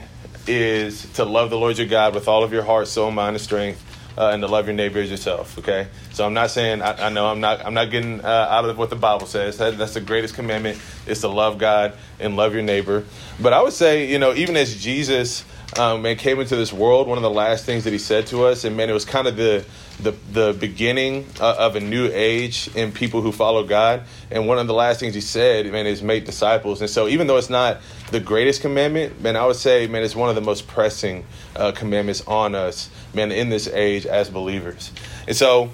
is 0.47 1.05
to 1.13 1.25
love 1.25 1.49
the 1.49 1.57
Lord 1.57 1.77
your 1.77 1.87
God 1.87 2.15
with 2.15 2.27
all 2.27 2.43
of 2.43 2.51
your 2.51 2.63
heart, 2.63 2.87
soul, 2.87 3.11
mind, 3.11 3.35
and 3.35 3.41
strength, 3.41 3.83
uh, 4.17 4.29
and 4.29 4.41
to 4.41 4.47
love 4.47 4.65
your 4.65 4.75
neighbor 4.75 4.99
as 4.99 5.09
yourself. 5.09 5.57
Okay, 5.59 5.87
so 6.11 6.25
I'm 6.25 6.33
not 6.33 6.51
saying 6.51 6.81
I, 6.81 7.07
I 7.07 7.09
know 7.09 7.27
I'm 7.27 7.39
not 7.39 7.65
I'm 7.65 7.73
not 7.73 7.91
getting 7.91 8.23
uh, 8.23 8.47
out 8.49 8.65
of 8.65 8.77
what 8.77 8.89
the 8.89 8.95
Bible 8.95 9.27
says. 9.27 9.57
That, 9.57 9.77
that's 9.77 9.93
the 9.93 10.01
greatest 10.01 10.35
commandment 10.35 10.79
is 11.05 11.21
to 11.21 11.27
love 11.27 11.57
God 11.57 11.93
and 12.19 12.35
love 12.35 12.53
your 12.53 12.63
neighbor. 12.63 13.05
But 13.39 13.53
I 13.53 13.61
would 13.61 13.73
say 13.73 14.09
you 14.09 14.19
know 14.19 14.33
even 14.33 14.57
as 14.57 14.81
Jesus 14.81 15.45
um, 15.77 16.01
man 16.01 16.17
came 16.17 16.39
into 16.39 16.55
this 16.55 16.73
world, 16.73 17.07
one 17.07 17.17
of 17.17 17.21
the 17.21 17.29
last 17.29 17.65
things 17.65 17.85
that 17.85 17.93
he 17.93 17.99
said 17.99 18.27
to 18.27 18.45
us, 18.45 18.63
and 18.63 18.75
man, 18.75 18.89
it 18.89 18.93
was 18.93 19.05
kind 19.05 19.27
of 19.27 19.35
the 19.37 19.65
the, 20.01 20.11
the 20.31 20.57
beginning 20.59 21.27
uh, 21.39 21.55
of 21.59 21.75
a 21.75 21.79
new 21.79 22.09
age 22.11 22.69
in 22.75 22.91
people 22.91 23.21
who 23.21 23.31
follow 23.31 23.63
God. 23.63 24.03
And 24.31 24.47
one 24.47 24.57
of 24.57 24.67
the 24.67 24.73
last 24.73 24.99
things 24.99 25.13
he 25.13 25.21
said, 25.21 25.71
man, 25.71 25.85
is 25.85 26.01
make 26.01 26.25
disciples. 26.25 26.81
And 26.81 26.89
so, 26.89 27.07
even 27.07 27.27
though 27.27 27.37
it's 27.37 27.49
not 27.49 27.81
the 28.09 28.19
greatest 28.19 28.61
commandment, 28.61 29.21
man, 29.21 29.35
I 29.35 29.45
would 29.45 29.55
say, 29.55 29.87
man, 29.87 30.03
it's 30.03 30.15
one 30.15 30.29
of 30.29 30.35
the 30.35 30.41
most 30.41 30.67
pressing 30.67 31.25
uh, 31.55 31.71
commandments 31.71 32.21
on 32.27 32.55
us, 32.55 32.89
man, 33.13 33.31
in 33.31 33.49
this 33.49 33.67
age 33.67 34.05
as 34.05 34.29
believers. 34.29 34.91
And 35.27 35.35
so, 35.35 35.69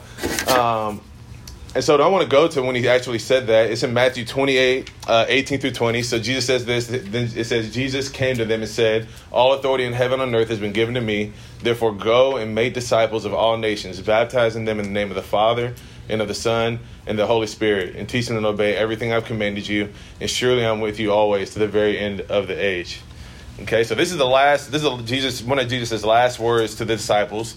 um, 0.49 1.01
and 1.77 1.83
so 1.83 1.95
I 2.01 2.07
want 2.07 2.23
to 2.23 2.27
go 2.27 2.47
to 2.47 2.63
when 2.63 2.73
he 2.73 2.89
actually 2.89 3.19
said 3.19 3.45
that. 3.47 3.69
It's 3.69 3.83
in 3.83 3.93
Matthew 3.93 4.25
28, 4.25 4.91
uh, 5.05 5.25
18 5.27 5.59
through 5.59 5.73
20. 5.73 6.01
So 6.01 6.17
Jesus 6.17 6.47
says 6.47 6.65
this. 6.65 6.87
Then 6.87 7.29
it 7.35 7.43
says, 7.43 7.71
Jesus 7.71 8.09
came 8.09 8.35
to 8.37 8.45
them 8.45 8.63
and 8.63 8.69
said, 8.69 9.07
All 9.31 9.53
authority 9.53 9.83
in 9.83 9.93
heaven 9.93 10.19
and 10.19 10.33
earth 10.33 10.49
has 10.49 10.59
been 10.59 10.73
given 10.73 10.95
to 10.95 11.01
me. 11.01 11.33
Therefore 11.61 11.93
go 11.93 12.37
and 12.37 12.55
make 12.55 12.73
disciples 12.73 13.25
of 13.25 13.35
all 13.35 13.57
nations, 13.57 14.01
baptizing 14.01 14.65
them 14.65 14.79
in 14.79 14.85
the 14.85 14.91
name 14.91 15.09
of 15.09 15.15
the 15.15 15.21
Father 15.21 15.75
and 16.09 16.19
of 16.19 16.27
the 16.27 16.33
Son 16.33 16.79
and 17.05 17.19
the 17.19 17.27
Holy 17.27 17.45
Spirit, 17.45 17.95
and 17.95 18.09
teaching 18.09 18.33
them 18.33 18.45
to 18.45 18.49
obey 18.49 18.75
everything 18.75 19.13
I've 19.13 19.25
commanded 19.25 19.67
you. 19.67 19.93
And 20.19 20.27
surely 20.27 20.65
I'm 20.65 20.81
with 20.81 20.99
you 20.99 21.11
always 21.11 21.51
to 21.51 21.59
the 21.59 21.67
very 21.67 21.99
end 21.99 22.21
of 22.21 22.47
the 22.47 22.55
age. 22.55 23.01
Okay, 23.59 23.83
so 23.83 23.95
this 23.95 24.11
is 24.11 24.17
the 24.17 24.25
last, 24.25 24.71
this 24.71 24.83
is 24.83 25.03
Jesus, 25.03 25.41
one 25.41 25.57
of 25.57 25.67
Jesus' 25.67 26.03
last 26.03 26.37
words 26.39 26.75
to 26.75 26.85
the 26.85 26.95
disciples. 26.95 27.55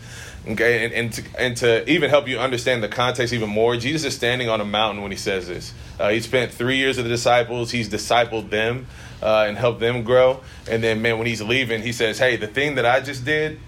Okay, 0.49 0.87
and, 0.87 0.95
and, 0.95 1.13
to, 1.13 1.23
and 1.39 1.57
to 1.59 1.91
even 1.91 2.09
help 2.09 2.27
you 2.27 2.39
understand 2.39 2.83
the 2.83 2.89
context 2.89 3.35
even 3.35 3.51
more, 3.51 3.77
Jesus 3.77 4.05
is 4.05 4.17
standing 4.17 4.49
on 4.49 4.61
a 4.61 4.65
mountain 4.65 5.03
when 5.03 5.11
he 5.11 5.19
says 5.19 5.49
this. 5.49 5.75
Uh, 5.99 6.09
he 6.09 6.21
spent 6.21 6.51
three 6.51 6.77
years 6.77 6.97
with 6.97 7.05
the 7.05 7.11
disciples, 7.11 7.71
he's 7.71 7.91
discipled 7.91 8.49
them 8.49 8.87
uh, 9.23 9.45
and 9.47 9.59
helped 9.59 9.81
them 9.81 10.03
grow. 10.03 10.41
And 10.69 10.83
then, 10.83 11.03
man, 11.03 11.19
when 11.19 11.27
he's 11.27 11.43
leaving, 11.43 11.83
he 11.83 11.93
says, 11.93 12.19
Hey, 12.19 12.37
the 12.37 12.47
thing 12.47 12.77
that 12.77 12.87
I 12.87 13.01
just 13.01 13.25
did, 13.27 13.61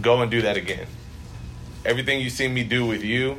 go 0.00 0.22
and 0.22 0.30
do 0.30 0.40
that 0.42 0.56
again. 0.56 0.86
Everything 1.84 2.20
you 2.20 2.30
see 2.30 2.48
me 2.48 2.64
do 2.64 2.86
with 2.86 3.04
you, 3.04 3.36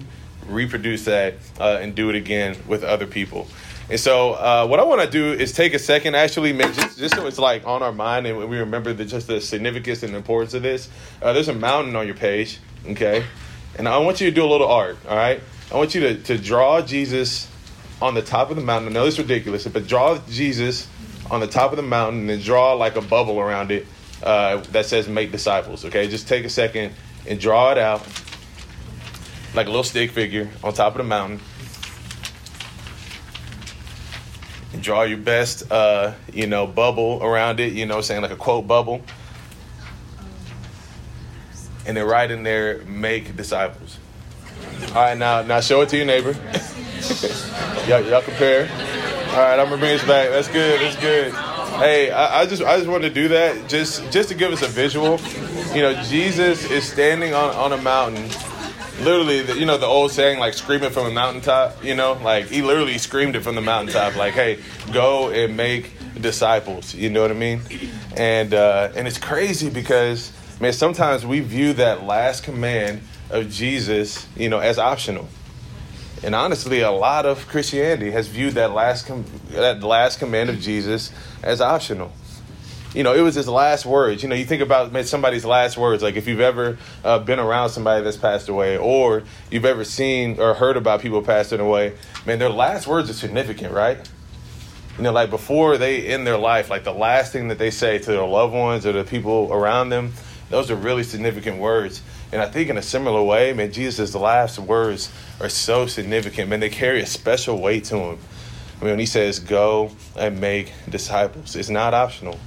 reproduce 0.47 1.05
that 1.05 1.33
uh, 1.59 1.79
and 1.81 1.95
do 1.95 2.09
it 2.09 2.15
again 2.15 2.55
with 2.67 2.83
other 2.83 3.07
people. 3.07 3.47
And 3.87 3.99
so, 3.99 4.33
uh, 4.33 4.65
what 4.65 4.79
I 4.79 4.83
want 4.83 5.01
to 5.01 5.09
do 5.09 5.31
is 5.31 5.51
take 5.51 5.75
a 5.75 5.79
second, 5.79 6.15
actually, 6.15 6.53
just, 6.53 6.97
just 6.97 7.15
so 7.15 7.27
it's 7.27 7.37
like 7.37 7.67
on 7.67 7.83
our 7.83 7.91
mind 7.91 8.25
and 8.25 8.37
we 8.49 8.57
remember 8.57 8.93
the, 8.93 9.05
just 9.05 9.27
the 9.27 9.39
significance 9.39 10.01
and 10.01 10.15
importance 10.15 10.55
of 10.55 10.63
this. 10.63 10.89
Uh, 11.21 11.33
there's 11.33 11.49
a 11.49 11.53
mountain 11.53 11.95
on 11.95 12.07
your 12.07 12.15
page, 12.15 12.59
okay? 12.87 13.23
And 13.77 13.87
I 13.87 13.99
want 13.99 14.21
you 14.21 14.27
to 14.27 14.33
do 14.33 14.43
a 14.43 14.49
little 14.49 14.67
art, 14.67 14.97
all 15.07 15.15
right? 15.15 15.39
I 15.71 15.77
want 15.77 15.93
you 15.93 16.01
to, 16.01 16.15
to 16.23 16.37
draw 16.39 16.81
Jesus 16.81 17.47
on 18.01 18.15
the 18.15 18.23
top 18.23 18.49
of 18.49 18.55
the 18.55 18.63
mountain. 18.63 18.89
I 18.89 18.93
know 18.93 19.05
it's 19.05 19.19
ridiculous, 19.19 19.67
but 19.67 19.85
draw 19.85 20.17
Jesus 20.29 20.87
on 21.29 21.39
the 21.39 21.47
top 21.47 21.71
of 21.71 21.77
the 21.77 21.83
mountain 21.83 22.21
and 22.21 22.29
then 22.29 22.39
draw 22.39 22.73
like 22.73 22.95
a 22.95 23.01
bubble 23.01 23.39
around 23.39 23.69
it 23.69 23.85
uh, 24.23 24.57
that 24.71 24.87
says 24.87 25.07
make 25.07 25.31
disciples, 25.31 25.85
okay? 25.85 26.07
Just 26.07 26.27
take 26.27 26.43
a 26.43 26.49
second 26.49 26.91
and 27.27 27.39
draw 27.39 27.71
it 27.71 27.77
out 27.77 28.01
like 29.53 29.67
a 29.67 29.69
little 29.69 29.83
stick 29.83 30.09
figure 30.09 30.49
on 30.63 30.73
top 30.73 30.93
of 30.93 30.97
the 30.97 31.03
mountain. 31.03 31.39
and 34.74 34.74
draw 34.85 35.01
your 35.01 35.17
best, 35.17 35.69
uh, 35.71 36.13
you 36.31 36.45
know, 36.45 36.67
bubble 36.67 37.19
around 37.21 37.59
it. 37.59 37.73
You 37.73 37.85
know, 37.85 38.01
saying 38.01 38.21
like 38.21 38.31
a 38.31 38.35
quote 38.35 38.67
bubble, 38.67 39.01
and 41.85 41.97
then 41.97 42.05
right 42.05 42.29
in 42.29 42.43
there, 42.43 42.83
make 42.85 43.35
disciples. 43.35 43.97
All 44.89 44.95
right, 44.95 45.17
now 45.17 45.41
now 45.41 45.59
show 45.59 45.81
it 45.81 45.89
to 45.89 45.97
your 45.97 46.05
neighbor. 46.05 46.31
y'all, 47.87 48.01
y'all 48.01 48.21
compare. 48.21 48.69
All 49.31 49.41
right, 49.41 49.59
I'm 49.59 49.65
gonna 49.65 49.77
bring 49.77 49.97
this 49.97 50.05
back. 50.05 50.29
That's 50.29 50.47
good. 50.47 50.79
That's 50.79 50.95
good. 50.97 51.33
Hey, 51.79 52.11
I, 52.11 52.41
I 52.41 52.45
just 52.45 52.61
I 52.61 52.77
just 52.77 52.87
wanted 52.87 53.09
to 53.09 53.13
do 53.13 53.27
that 53.29 53.67
just 53.67 54.09
just 54.11 54.29
to 54.29 54.35
give 54.35 54.53
us 54.53 54.61
a 54.61 54.67
visual. 54.67 55.19
You 55.75 55.81
know, 55.81 56.01
Jesus 56.03 56.69
is 56.69 56.87
standing 56.87 57.33
on 57.33 57.53
on 57.55 57.73
a 57.73 57.81
mountain 57.81 58.29
literally, 58.99 59.41
the, 59.41 59.57
you 59.57 59.65
know, 59.65 59.77
the 59.77 59.85
old 59.85 60.11
saying, 60.11 60.39
like 60.39 60.53
screaming 60.53 60.91
from 60.91 61.07
a 61.07 61.11
mountaintop. 61.11 61.83
You 61.83 61.95
know, 61.95 62.13
like 62.13 62.47
he 62.47 62.61
literally 62.61 62.97
screamed 62.97 63.35
it 63.35 63.41
from 63.41 63.55
the 63.55 63.61
mountaintop, 63.61 64.15
like, 64.15 64.33
"Hey, 64.33 64.59
go 64.91 65.29
and 65.29 65.55
make 65.57 65.91
disciples." 66.19 66.93
You 66.93 67.09
know 67.09 67.21
what 67.21 67.31
I 67.31 67.35
mean? 67.35 67.61
And 68.15 68.53
uh, 68.53 68.89
and 68.95 69.07
it's 69.07 69.17
crazy 69.17 69.69
because 69.69 70.31
man, 70.59 70.73
sometimes 70.73 71.25
we 71.25 71.39
view 71.39 71.73
that 71.73 72.03
last 72.03 72.43
command 72.43 73.01
of 73.29 73.49
Jesus, 73.49 74.27
you 74.35 74.49
know, 74.49 74.59
as 74.59 74.79
optional. 74.79 75.27
And 76.23 76.33
honestly, 76.33 76.81
a 76.81 76.91
lot 76.91 77.25
of 77.25 77.47
Christianity 77.47 78.11
has 78.11 78.27
viewed 78.27 78.53
that 78.53 78.71
last 78.71 79.05
com- 79.05 79.25
that 79.49 79.83
last 79.83 80.19
command 80.19 80.49
of 80.49 80.59
Jesus 80.59 81.11
as 81.43 81.61
optional 81.61 82.11
you 82.95 83.03
know, 83.03 83.13
it 83.13 83.19
was 83.19 83.35
his 83.35 83.49
last 83.49 83.85
words. 83.85 84.23
You 84.23 84.29
know, 84.29 84.35
you 84.35 84.45
think 84.45 84.61
about 84.61 85.05
somebody's 85.05 85.43
last 85.43 85.77
words. 85.77 86.01
Like 86.01 86.15
if 86.15 86.27
you've 86.27 86.39
ever 86.39 86.77
uh, 87.03 87.19
been 87.19 87.39
around 87.39 87.69
somebody 87.69 88.01
that's 88.03 88.15
passed 88.15 88.47
away, 88.47 88.77
or 88.77 89.23
you've 89.51 89.65
ever 89.65 89.83
seen 89.83 90.39
or 90.39 90.53
heard 90.53 90.77
about 90.77 91.01
people 91.01 91.21
passing 91.21 91.59
away, 91.59 91.93
man, 92.25 92.39
their 92.39 92.49
last 92.49 92.87
words 92.87 93.09
are 93.09 93.13
significant, 93.13 93.73
right? 93.73 93.97
You 94.97 95.03
know, 95.03 95.11
like 95.11 95.29
before 95.29 95.77
they 95.77 96.07
end 96.07 96.25
their 96.25 96.37
life, 96.37 96.69
like 96.69 96.85
the 96.85 96.93
last 96.93 97.33
thing 97.33 97.49
that 97.49 97.57
they 97.57 97.69
say 97.69 97.99
to 97.99 98.11
their 98.11 98.25
loved 98.25 98.53
ones 98.53 98.85
or 98.85 98.93
the 98.93 99.03
people 99.03 99.51
around 99.51 99.89
them, 99.89 100.13
those 100.49 100.71
are 100.71 100.75
really 100.75 101.03
significant 101.03 101.57
words. 101.57 102.01
And 102.31 102.41
I 102.41 102.47
think 102.47 102.69
in 102.69 102.77
a 102.77 102.81
similar 102.81 103.21
way, 103.21 103.51
man, 103.51 103.73
Jesus' 103.73 104.15
last 104.15 104.57
words 104.57 105.11
are 105.41 105.49
so 105.49 105.85
significant. 105.85 106.49
Man, 106.49 106.61
they 106.61 106.69
carry 106.69 107.01
a 107.01 107.05
special 107.05 107.59
weight 107.59 107.83
to 107.85 107.97
him. 107.97 108.19
I 108.79 108.83
mean, 108.83 108.91
when 108.91 108.99
he 108.99 109.05
says, 109.05 109.39
go 109.39 109.91
and 110.17 110.39
make 110.39 110.71
disciples, 110.89 111.57
it's 111.57 111.69
not 111.69 111.93
optional. 111.93 112.39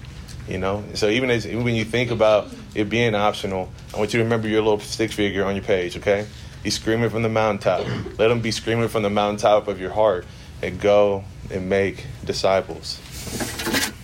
You 0.48 0.56
know, 0.56 0.82
so 0.94 1.08
even 1.08 1.30
as 1.30 1.46
when 1.46 1.74
you 1.74 1.84
think 1.84 2.10
about 2.10 2.48
it 2.74 2.88
being 2.88 3.14
optional, 3.14 3.70
I 3.94 3.98
want 3.98 4.14
you 4.14 4.18
to 4.18 4.24
remember 4.24 4.48
your 4.48 4.62
little 4.62 4.80
stick 4.80 5.12
figure 5.12 5.44
on 5.44 5.54
your 5.54 5.64
page. 5.64 5.98
Okay, 5.98 6.26
he's 6.62 6.74
screaming 6.74 7.10
from 7.10 7.22
the 7.22 7.28
mountaintop. 7.28 7.86
Let 8.18 8.30
him 8.30 8.40
be 8.40 8.50
screaming 8.50 8.88
from 8.88 9.02
the 9.02 9.10
mountaintop 9.10 9.68
of 9.68 9.78
your 9.78 9.90
heart, 9.90 10.24
and 10.62 10.80
go 10.80 11.24
and 11.50 11.68
make 11.68 12.06
disciples. 12.24 12.98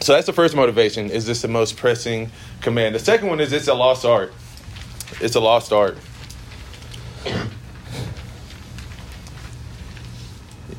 So 0.00 0.12
that's 0.12 0.26
the 0.26 0.34
first 0.34 0.54
motivation. 0.54 1.08
Is 1.08 1.24
this 1.24 1.40
the 1.40 1.48
most 1.48 1.78
pressing 1.78 2.30
command? 2.60 2.94
The 2.94 2.98
second 2.98 3.28
one 3.28 3.40
is 3.40 3.54
it's 3.54 3.68
a 3.68 3.74
lost 3.74 4.04
art. 4.04 4.30
It's 5.22 5.36
a 5.36 5.40
lost 5.40 5.72
art. 5.72 5.96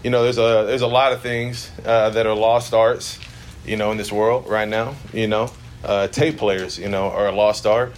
You 0.04 0.12
know, 0.12 0.22
there's 0.22 0.38
a 0.38 0.66
there's 0.68 0.84
a 0.84 0.88
lot 0.88 1.12
of 1.12 1.22
things 1.22 1.72
uh, 1.84 2.12
that 2.12 2.28
are 2.28 2.36
lost 2.36 2.76
arts 2.76 3.18
you 3.66 3.78
know, 3.78 3.92
in 3.92 3.98
this 3.98 4.12
world 4.12 4.48
right 4.48 4.68
now. 4.68 4.96
You 5.14 5.28
know, 5.28 5.52
uh, 5.84 6.08
tape 6.08 6.38
players, 6.38 6.78
you 6.78 6.90
know, 6.90 7.10
are 7.10 7.28
a 7.28 7.32
lost 7.32 7.66
art. 7.66 7.94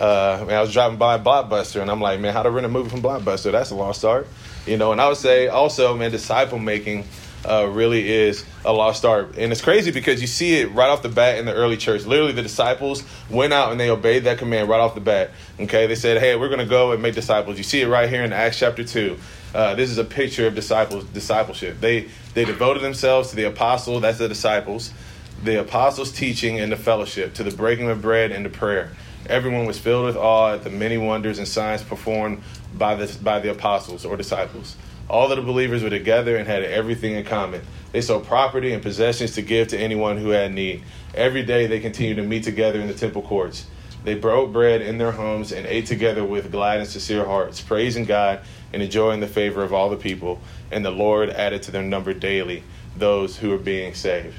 Uh, 0.00 0.38
I, 0.40 0.44
mean, 0.44 0.52
I 0.52 0.60
was 0.60 0.72
driving 0.72 0.98
by 0.98 1.16
a 1.16 1.18
Blockbuster, 1.18 1.80
and 1.82 1.90
I'm 1.90 2.00
like, 2.00 2.20
man, 2.20 2.32
how 2.32 2.42
to 2.42 2.50
rent 2.50 2.66
a 2.66 2.68
movie 2.68 2.88
from 2.88 3.02
Blockbuster? 3.02 3.50
That's 3.50 3.70
a 3.70 3.74
lost 3.74 4.04
art. 4.04 4.28
You 4.66 4.76
know, 4.76 4.92
and 4.92 5.00
I 5.00 5.08
would 5.08 5.16
say 5.16 5.48
also, 5.48 5.96
man, 5.96 6.10
disciple 6.10 6.58
making 6.58 7.04
uh, 7.44 7.68
really 7.70 8.10
is 8.10 8.44
a 8.64 8.72
lost 8.72 9.04
art. 9.04 9.36
And 9.38 9.50
it's 9.52 9.60
crazy 9.60 9.90
because 9.90 10.20
you 10.20 10.26
see 10.26 10.60
it 10.60 10.72
right 10.72 10.88
off 10.88 11.02
the 11.02 11.08
bat 11.08 11.38
in 11.38 11.46
the 11.46 11.54
early 11.54 11.76
church. 11.76 12.04
Literally, 12.04 12.32
the 12.32 12.42
disciples 12.42 13.02
went 13.30 13.52
out 13.52 13.70
and 13.72 13.80
they 13.80 13.90
obeyed 13.90 14.24
that 14.24 14.38
command 14.38 14.68
right 14.68 14.80
off 14.80 14.94
the 14.94 15.00
bat. 15.00 15.30
Okay, 15.58 15.86
they 15.86 15.94
said, 15.94 16.20
hey, 16.20 16.36
we're 16.36 16.48
going 16.48 16.60
to 16.60 16.66
go 16.66 16.92
and 16.92 17.02
make 17.02 17.14
disciples. 17.14 17.56
You 17.56 17.64
see 17.64 17.80
it 17.80 17.88
right 17.88 18.08
here 18.08 18.22
in 18.24 18.32
Acts 18.32 18.58
chapter 18.58 18.84
2. 18.84 19.16
Uh, 19.54 19.74
this 19.74 19.90
is 19.90 19.98
a 19.98 20.04
picture 20.04 20.46
of 20.46 20.54
disciples 20.54 21.04
discipleship. 21.06 21.80
They 21.80 22.08
they 22.34 22.44
devoted 22.44 22.82
themselves 22.82 23.30
to 23.30 23.36
the 23.36 23.44
apostle, 23.44 24.00
that's 24.00 24.18
the 24.18 24.28
disciples 24.28 24.92
the 25.42 25.60
apostles' 25.60 26.12
teaching 26.12 26.58
and 26.58 26.72
the 26.72 26.76
fellowship, 26.76 27.34
to 27.34 27.44
the 27.44 27.50
breaking 27.50 27.88
of 27.88 28.02
bread 28.02 28.32
and 28.32 28.44
the 28.44 28.50
prayer. 28.50 28.90
Everyone 29.28 29.66
was 29.66 29.78
filled 29.78 30.06
with 30.06 30.16
awe 30.16 30.54
at 30.54 30.64
the 30.64 30.70
many 30.70 30.98
wonders 30.98 31.38
and 31.38 31.46
signs 31.46 31.82
performed 31.82 32.42
by 32.76 32.94
the, 32.94 33.18
by 33.22 33.38
the 33.38 33.50
apostles 33.50 34.04
or 34.04 34.16
disciples. 34.16 34.76
All 35.08 35.30
of 35.30 35.36
the 35.36 35.42
believers 35.42 35.82
were 35.82 35.90
together 35.90 36.36
and 36.36 36.46
had 36.46 36.62
everything 36.62 37.14
in 37.14 37.24
common. 37.24 37.62
They 37.92 38.00
sold 38.00 38.26
property 38.26 38.72
and 38.72 38.82
possessions 38.82 39.32
to 39.36 39.42
give 39.42 39.68
to 39.68 39.78
anyone 39.78 40.18
who 40.18 40.30
had 40.30 40.52
need. 40.52 40.82
Every 41.14 41.42
day 41.42 41.66
they 41.66 41.80
continued 41.80 42.16
to 42.16 42.22
meet 42.22 42.44
together 42.44 42.80
in 42.80 42.88
the 42.88 42.94
temple 42.94 43.22
courts. 43.22 43.66
They 44.04 44.14
broke 44.14 44.52
bread 44.52 44.82
in 44.82 44.98
their 44.98 45.12
homes 45.12 45.52
and 45.52 45.66
ate 45.66 45.86
together 45.86 46.24
with 46.24 46.52
glad 46.52 46.80
and 46.80 46.88
sincere 46.88 47.24
hearts, 47.24 47.60
praising 47.60 48.04
God 48.04 48.40
and 48.72 48.82
enjoying 48.82 49.20
the 49.20 49.26
favor 49.26 49.62
of 49.62 49.72
all 49.72 49.88
the 49.88 49.96
people. 49.96 50.40
And 50.70 50.84
the 50.84 50.90
Lord 50.90 51.30
added 51.30 51.62
to 51.64 51.70
their 51.70 51.82
number 51.82 52.12
daily 52.12 52.62
those 52.96 53.36
who 53.36 53.50
were 53.50 53.58
being 53.58 53.94
saved. 53.94 54.34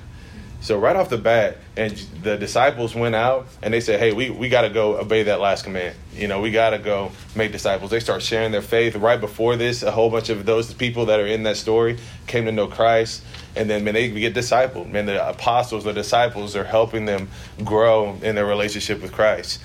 So 0.61 0.77
right 0.77 0.95
off 0.95 1.09
the 1.09 1.17
bat, 1.17 1.57
and 1.77 1.95
the 2.21 2.37
disciples 2.37 2.93
went 2.93 3.15
out 3.15 3.47
and 3.61 3.73
they 3.73 3.79
said, 3.79 3.99
"Hey, 3.99 4.11
we, 4.11 4.29
we 4.29 4.49
got 4.49 4.63
to 4.63 4.69
go 4.69 4.97
obey 4.97 5.23
that 5.23 5.39
last 5.39 5.63
command. 5.63 5.95
You 6.13 6.27
know, 6.27 6.41
we 6.41 6.51
got 6.51 6.71
to 6.71 6.79
go 6.79 7.11
make 7.33 7.53
disciples." 7.53 7.91
They 7.91 8.01
start 8.01 8.21
sharing 8.21 8.51
their 8.51 8.61
faith. 8.61 8.95
Right 8.95 9.21
before 9.21 9.55
this, 9.55 9.83
a 9.83 9.91
whole 9.91 10.09
bunch 10.09 10.29
of 10.29 10.45
those 10.45 10.73
people 10.73 11.05
that 11.05 11.19
are 11.19 11.27
in 11.27 11.43
that 11.43 11.55
story 11.55 11.97
came 12.27 12.45
to 12.45 12.51
know 12.51 12.67
Christ, 12.67 13.23
and 13.55 13.69
then 13.69 13.85
man, 13.85 13.93
they 13.93 14.09
get 14.09 14.33
discipled. 14.33 14.91
Man, 14.91 15.05
the 15.05 15.29
apostles, 15.29 15.85
the 15.85 15.93
disciples, 15.93 16.57
are 16.57 16.65
helping 16.65 17.05
them 17.05 17.29
grow 17.63 18.17
in 18.21 18.35
their 18.35 18.45
relationship 18.45 19.01
with 19.01 19.13
Christ. 19.13 19.61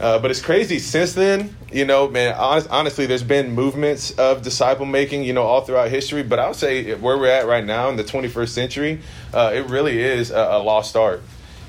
Uh, 0.00 0.18
but 0.18 0.30
it's 0.30 0.40
crazy 0.40 0.78
since 0.78 1.12
then, 1.14 1.56
you 1.72 1.84
know, 1.84 2.08
man, 2.08 2.34
honest, 2.34 2.68
honestly, 2.70 3.06
there's 3.06 3.24
been 3.24 3.52
movements 3.52 4.12
of 4.12 4.42
disciple 4.42 4.86
making, 4.86 5.24
you 5.24 5.32
know, 5.32 5.42
all 5.42 5.60
throughout 5.62 5.90
history. 5.90 6.22
But 6.22 6.38
I 6.38 6.46
would 6.46 6.56
say 6.56 6.94
where 6.94 7.18
we're 7.18 7.26
at 7.26 7.46
right 7.46 7.64
now 7.64 7.88
in 7.88 7.96
the 7.96 8.04
21st 8.04 8.48
century, 8.48 9.00
uh, 9.34 9.52
it 9.54 9.66
really 9.66 9.98
is 9.98 10.30
a, 10.30 10.36
a 10.38 10.58
lost 10.62 10.96
art. 10.96 11.22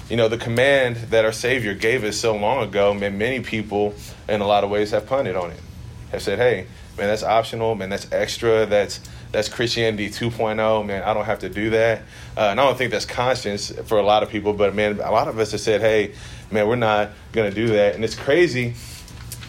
You 0.10 0.18
know, 0.18 0.28
the 0.28 0.38
command 0.38 0.98
that 1.10 1.26
our 1.26 1.32
Savior 1.32 1.74
gave 1.74 2.04
us 2.04 2.18
so 2.18 2.36
long 2.36 2.68
ago, 2.68 2.94
man, 2.94 3.18
many 3.18 3.40
people 3.42 3.96
in 4.28 4.42
a 4.42 4.48
lot 4.48 4.64
of 4.64 4.70
ways 4.70 4.92
have 4.92 5.08
punted 5.08 5.36
on 5.36 5.52
it. 5.52 5.60
Have 6.12 6.22
said, 6.22 6.38
hey, 6.38 6.68
man, 6.98 7.08
that's 7.08 7.24
optional, 7.24 7.76
man, 7.76 7.90
that's 7.90 8.12
extra, 8.12 8.66
that's 8.66 9.00
that's 9.32 9.48
Christianity 9.48 10.10
2.0, 10.10 10.86
man, 10.88 11.04
I 11.04 11.14
don't 11.14 11.26
have 11.26 11.40
to 11.40 11.50
do 11.50 11.70
that. 11.70 12.00
Uh, 12.36 12.48
and 12.50 12.60
I 12.60 12.66
don't 12.66 12.78
think 12.78 12.92
that's 12.92 13.06
conscience 13.06 13.72
for 13.86 14.00
a 14.00 14.04
lot 14.04 14.24
of 14.24 14.30
people, 14.30 14.54
but 14.54 14.74
man, 14.74 15.00
a 15.00 15.12
lot 15.12 15.28
of 15.28 15.38
us 15.38 15.52
have 15.52 15.62
said, 15.62 15.82
hey, 15.82 16.16
man, 16.52 16.68
we're 16.68 16.76
not 16.76 17.12
to 17.50 17.56
do 17.56 17.68
that. 17.70 17.96
And 17.96 18.04
it's 18.04 18.16
crazy 18.16 18.74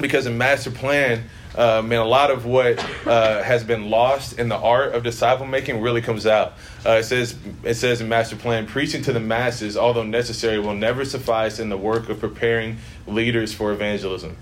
because 0.00 0.26
in 0.26 0.36
master 0.38 0.70
plan, 0.70 1.24
uh, 1.54 1.82
man, 1.82 1.98
a 1.98 2.04
lot 2.04 2.30
of 2.30 2.46
what 2.46 2.78
uh, 3.06 3.42
has 3.42 3.64
been 3.64 3.90
lost 3.90 4.38
in 4.38 4.48
the 4.48 4.56
art 4.56 4.94
of 4.94 5.02
disciple 5.02 5.46
making 5.46 5.80
really 5.80 6.00
comes 6.00 6.26
out. 6.26 6.52
Uh, 6.86 6.92
it 6.92 7.02
says 7.04 7.36
it 7.64 7.74
says 7.74 8.00
in 8.00 8.08
master 8.08 8.36
plan, 8.36 8.66
preaching 8.66 9.02
to 9.02 9.12
the 9.12 9.20
masses, 9.20 9.76
although 9.76 10.04
necessary, 10.04 10.60
will 10.60 10.74
never 10.74 11.04
suffice 11.04 11.58
in 11.58 11.68
the 11.68 11.76
work 11.76 12.08
of 12.08 12.20
preparing 12.20 12.78
leaders 13.06 13.52
for 13.52 13.72
evangelism. 13.72 14.36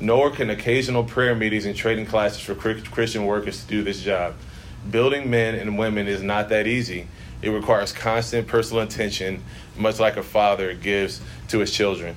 Nor 0.00 0.30
can 0.30 0.50
occasional 0.50 1.04
prayer 1.04 1.34
meetings 1.34 1.64
and 1.64 1.76
training 1.76 2.06
classes 2.06 2.40
for 2.40 2.54
Christian 2.54 3.26
workers 3.26 3.62
to 3.62 3.68
do 3.68 3.82
this 3.82 4.02
job. 4.02 4.34
Building 4.90 5.30
men 5.30 5.54
and 5.54 5.78
women 5.78 6.06
is 6.06 6.22
not 6.22 6.48
that 6.50 6.66
easy. 6.66 7.08
It 7.42 7.50
requires 7.50 7.92
constant 7.92 8.48
personal 8.48 8.82
attention, 8.82 9.42
much 9.76 10.00
like 10.00 10.16
a 10.16 10.22
father 10.22 10.74
gives 10.74 11.20
to 11.48 11.58
his 11.58 11.70
children. 11.70 12.16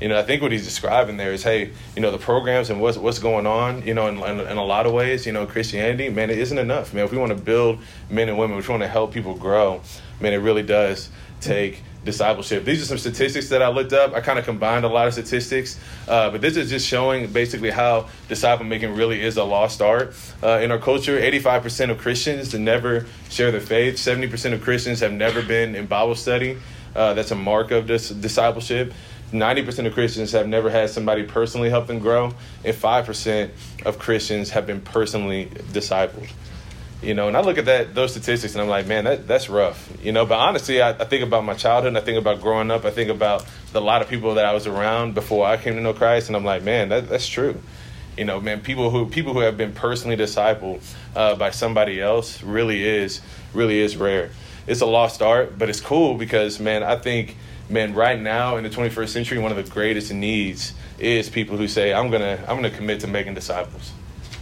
You 0.00 0.08
know, 0.08 0.18
I 0.18 0.22
think 0.24 0.42
what 0.42 0.50
he's 0.50 0.64
describing 0.64 1.16
there 1.16 1.32
is, 1.32 1.44
hey, 1.44 1.70
you 1.94 2.02
know, 2.02 2.10
the 2.10 2.18
programs 2.18 2.70
and 2.70 2.80
what's 2.80 2.98
what's 2.98 3.20
going 3.20 3.46
on, 3.46 3.86
you 3.86 3.94
know, 3.94 4.08
in, 4.08 4.18
in, 4.18 4.40
in 4.40 4.56
a 4.56 4.64
lot 4.64 4.84
of 4.84 4.92
ways, 4.92 5.26
you 5.26 5.32
know, 5.32 5.46
Christianity, 5.46 6.08
man, 6.08 6.28
it 6.28 6.38
isn't 6.38 6.58
enough, 6.58 6.92
man. 6.92 7.04
If 7.04 7.12
we 7.12 7.18
want 7.18 7.30
to 7.30 7.40
build 7.40 7.78
men 8.10 8.28
and 8.28 8.36
women, 8.36 8.58
if 8.58 8.66
we 8.66 8.72
want 8.72 8.82
to 8.82 8.88
help 8.88 9.12
people 9.12 9.34
grow, 9.34 9.80
man, 10.20 10.32
it 10.32 10.38
really 10.38 10.64
does 10.64 11.08
take 11.40 11.82
discipleship. 12.04 12.64
These 12.64 12.82
are 12.82 12.86
some 12.86 12.98
statistics 12.98 13.48
that 13.50 13.62
I 13.62 13.68
looked 13.68 13.92
up. 13.92 14.12
I 14.14 14.20
kind 14.20 14.38
of 14.38 14.44
combined 14.44 14.84
a 14.84 14.88
lot 14.88 15.06
of 15.06 15.12
statistics, 15.12 15.78
uh, 16.08 16.30
but 16.30 16.40
this 16.40 16.56
is 16.56 16.68
just 16.68 16.86
showing 16.86 17.32
basically 17.32 17.70
how 17.70 18.08
disciple 18.28 18.64
making 18.64 18.94
really 18.94 19.22
is 19.22 19.36
a 19.36 19.44
lost 19.44 19.80
art. 19.80 20.14
Uh, 20.42 20.60
in 20.62 20.70
our 20.70 20.78
culture, 20.78 21.18
85% 21.18 21.90
of 21.90 21.98
Christians 21.98 22.54
never 22.54 23.06
share 23.30 23.50
their 23.50 23.60
faith, 23.60 23.96
70% 23.96 24.52
of 24.52 24.62
Christians 24.62 25.00
have 25.00 25.12
never 25.12 25.42
been 25.42 25.74
in 25.74 25.86
Bible 25.86 26.14
study. 26.14 26.58
Uh, 26.94 27.14
that's 27.14 27.30
a 27.30 27.36
mark 27.36 27.70
of 27.70 27.86
this 27.86 28.10
discipleship. 28.10 28.92
90% 29.32 29.86
of 29.86 29.94
Christians 29.94 30.32
have 30.32 30.46
never 30.46 30.68
had 30.68 30.90
somebody 30.90 31.22
personally 31.22 31.70
help 31.70 31.86
them 31.86 31.98
grow, 31.98 32.34
and 32.64 32.76
5% 32.76 33.50
of 33.86 33.98
Christians 33.98 34.50
have 34.50 34.66
been 34.66 34.80
personally 34.80 35.46
discipled. 35.72 36.30
You 37.02 37.14
know, 37.14 37.26
and 37.26 37.36
I 37.36 37.40
look 37.40 37.58
at 37.58 37.64
that 37.64 37.96
those 37.96 38.12
statistics 38.12 38.54
and 38.54 38.62
I'm 38.62 38.68
like, 38.68 38.86
man, 38.86 39.04
that 39.04 39.26
that's 39.26 39.48
rough. 39.48 39.92
You 40.04 40.12
know, 40.12 40.24
but 40.24 40.38
honestly, 40.38 40.80
I, 40.80 40.90
I 40.90 41.04
think 41.04 41.24
about 41.24 41.44
my 41.44 41.54
childhood, 41.54 41.88
and 41.88 41.98
I 41.98 42.00
think 42.00 42.16
about 42.16 42.40
growing 42.40 42.70
up, 42.70 42.84
I 42.84 42.92
think 42.92 43.10
about 43.10 43.44
the, 43.72 43.80
lot 43.80 44.02
of 44.02 44.08
people 44.08 44.36
that 44.36 44.44
I 44.44 44.54
was 44.54 44.68
around 44.68 45.14
before 45.14 45.44
I 45.44 45.56
came 45.56 45.74
to 45.74 45.80
know 45.80 45.94
Christ, 45.94 46.28
and 46.28 46.36
I'm 46.36 46.44
like, 46.44 46.62
man, 46.62 46.90
that, 46.90 47.08
that's 47.08 47.26
true. 47.26 47.60
You 48.16 48.24
know, 48.24 48.40
man, 48.40 48.60
people 48.60 48.90
who 48.90 49.06
people 49.06 49.32
who 49.32 49.40
have 49.40 49.56
been 49.56 49.72
personally 49.72 50.16
discipled 50.16 50.82
uh, 51.16 51.34
by 51.34 51.50
somebody 51.50 52.00
else 52.00 52.40
really 52.42 52.84
is 52.84 53.20
really 53.52 53.80
is 53.80 53.96
rare. 53.96 54.30
It's 54.68 54.80
a 54.80 54.86
lost 54.86 55.22
art, 55.22 55.58
but 55.58 55.68
it's 55.68 55.80
cool 55.80 56.14
because 56.14 56.60
man, 56.60 56.84
I 56.84 56.94
think 56.94 57.36
man, 57.68 57.94
right 57.94 58.20
now 58.20 58.58
in 58.58 58.62
the 58.62 58.70
21st 58.70 59.08
century, 59.08 59.38
one 59.38 59.50
of 59.50 59.56
the 59.56 59.68
greatest 59.68 60.12
needs 60.12 60.72
is 61.00 61.28
people 61.28 61.56
who 61.56 61.66
say, 61.66 61.92
I'm 61.92 62.10
gonna 62.10 62.38
I'm 62.46 62.54
gonna 62.54 62.70
commit 62.70 63.00
to 63.00 63.08
making 63.08 63.34
disciples 63.34 63.92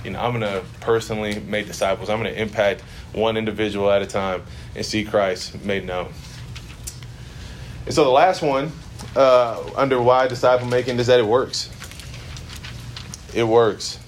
you 0.04 0.10
know, 0.10 0.20
I'm 0.20 0.38
going 0.38 0.42
to 0.42 0.64
personally 0.80 1.40
make 1.40 1.66
disciples. 1.66 2.08
I'm 2.08 2.20
going 2.20 2.32
to 2.32 2.40
impact 2.40 2.82
one 3.12 3.36
individual 3.36 3.90
at 3.90 4.02
a 4.02 4.06
time 4.06 4.42
and 4.74 4.84
see 4.84 5.04
Christ 5.04 5.62
made 5.64 5.84
known. 5.84 6.12
And 7.86 7.94
so 7.94 8.04
the 8.04 8.10
last 8.10 8.42
one 8.42 8.72
uh, 9.16 9.62
under 9.76 10.00
why 10.00 10.28
disciple 10.28 10.66
making 10.66 10.98
is 10.98 11.06
that 11.08 11.18
it 11.18 11.26
works. 11.26 11.70
It 13.34 13.44
works. 13.44 13.98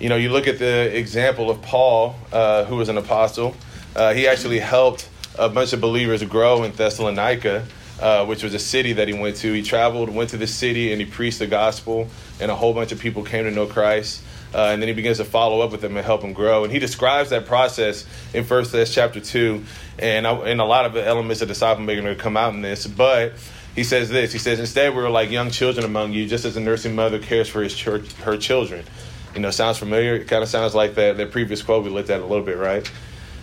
You 0.00 0.08
know, 0.08 0.16
you 0.16 0.30
look 0.30 0.46
at 0.46 0.58
the 0.58 0.96
example 0.96 1.50
of 1.50 1.60
Paul, 1.62 2.16
uh, 2.32 2.64
who 2.64 2.76
was 2.76 2.88
an 2.88 2.98
apostle. 2.98 3.56
Uh, 3.96 4.12
he 4.12 4.28
actually 4.28 4.60
helped 4.60 5.08
a 5.38 5.48
bunch 5.48 5.72
of 5.72 5.80
believers 5.80 6.22
grow 6.22 6.62
in 6.62 6.72
Thessalonica 6.72 7.66
uh, 8.00 8.24
which 8.26 8.42
was 8.42 8.54
a 8.54 8.58
city 8.58 8.92
that 8.94 9.08
he 9.08 9.14
went 9.14 9.36
to. 9.36 9.52
He 9.52 9.62
traveled, 9.62 10.08
went 10.08 10.30
to 10.30 10.36
the 10.36 10.46
city, 10.46 10.92
and 10.92 11.00
he 11.00 11.06
preached 11.06 11.40
the 11.40 11.46
gospel, 11.46 12.08
and 12.40 12.50
a 12.50 12.54
whole 12.54 12.74
bunch 12.74 12.92
of 12.92 13.00
people 13.00 13.24
came 13.24 13.44
to 13.44 13.50
know 13.50 13.66
Christ. 13.66 14.22
Uh, 14.54 14.68
and 14.72 14.80
then 14.80 14.88
he 14.88 14.94
begins 14.94 15.18
to 15.18 15.24
follow 15.24 15.60
up 15.60 15.72
with 15.72 15.82
them 15.82 15.96
and 15.96 16.06
help 16.06 16.22
them 16.22 16.32
grow. 16.32 16.64
And 16.64 16.72
he 16.72 16.78
describes 16.78 17.30
that 17.30 17.44
process 17.44 18.06
in 18.32 18.44
First 18.44 18.72
Thess 18.72 18.94
chapter 18.94 19.20
two, 19.20 19.64
and 19.98 20.26
I, 20.26 20.32
and 20.48 20.60
a 20.60 20.64
lot 20.64 20.86
of 20.86 20.94
the 20.94 21.06
elements 21.06 21.42
of 21.42 21.48
disciple 21.48 21.84
making 21.84 22.06
are 22.06 22.14
come 22.14 22.36
out 22.36 22.54
in 22.54 22.62
this. 22.62 22.86
But 22.86 23.34
he 23.74 23.84
says 23.84 24.08
this: 24.08 24.32
He 24.32 24.38
says, 24.38 24.58
"Instead, 24.58 24.96
we 24.96 25.02
are 25.02 25.10
like 25.10 25.30
young 25.30 25.50
children 25.50 25.84
among 25.84 26.14
you, 26.14 26.26
just 26.26 26.46
as 26.46 26.56
a 26.56 26.60
nursing 26.60 26.94
mother 26.94 27.18
cares 27.18 27.48
for 27.48 27.62
his 27.62 27.74
church, 27.74 28.10
her 28.14 28.38
children." 28.38 28.86
You 29.34 29.40
know, 29.40 29.50
sounds 29.50 29.76
familiar. 29.76 30.14
It 30.14 30.28
kind 30.28 30.42
of 30.42 30.48
sounds 30.48 30.74
like 30.74 30.94
that 30.94 31.18
that 31.18 31.30
previous 31.30 31.62
quote 31.62 31.84
we 31.84 31.90
looked 31.90 32.08
at 32.08 32.20
a 32.20 32.24
little 32.24 32.44
bit, 32.44 32.56
right? 32.56 32.90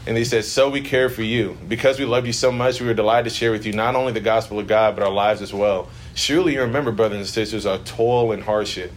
And 0.08 0.16
he 0.16 0.26
says, 0.26 0.52
So 0.52 0.70
we 0.70 0.82
care 0.82 1.10
for 1.10 1.24
you. 1.24 1.58
Because 1.68 2.00
we 2.00 2.06
love 2.06 2.28
you 2.28 2.34
so 2.34 2.52
much, 2.52 2.80
we 2.80 2.88
are 2.88 2.94
delighted 2.94 3.30
to 3.30 3.36
share 3.36 3.52
with 3.52 3.66
you 3.66 3.74
not 3.74 3.96
only 3.96 4.14
the 4.14 4.20
gospel 4.20 4.60
of 4.60 4.68
God, 4.68 4.96
but 4.96 5.04
our 5.04 5.12
lives 5.12 5.42
as 5.42 5.54
well. 5.54 5.90
Surely 6.16 6.54
you 6.54 6.62
remember, 6.62 6.94
brothers 6.94 7.18
and 7.18 7.28
sisters, 7.28 7.66
our 7.66 7.78
toil 7.80 8.32
and 8.32 8.42
hardship. 8.42 8.94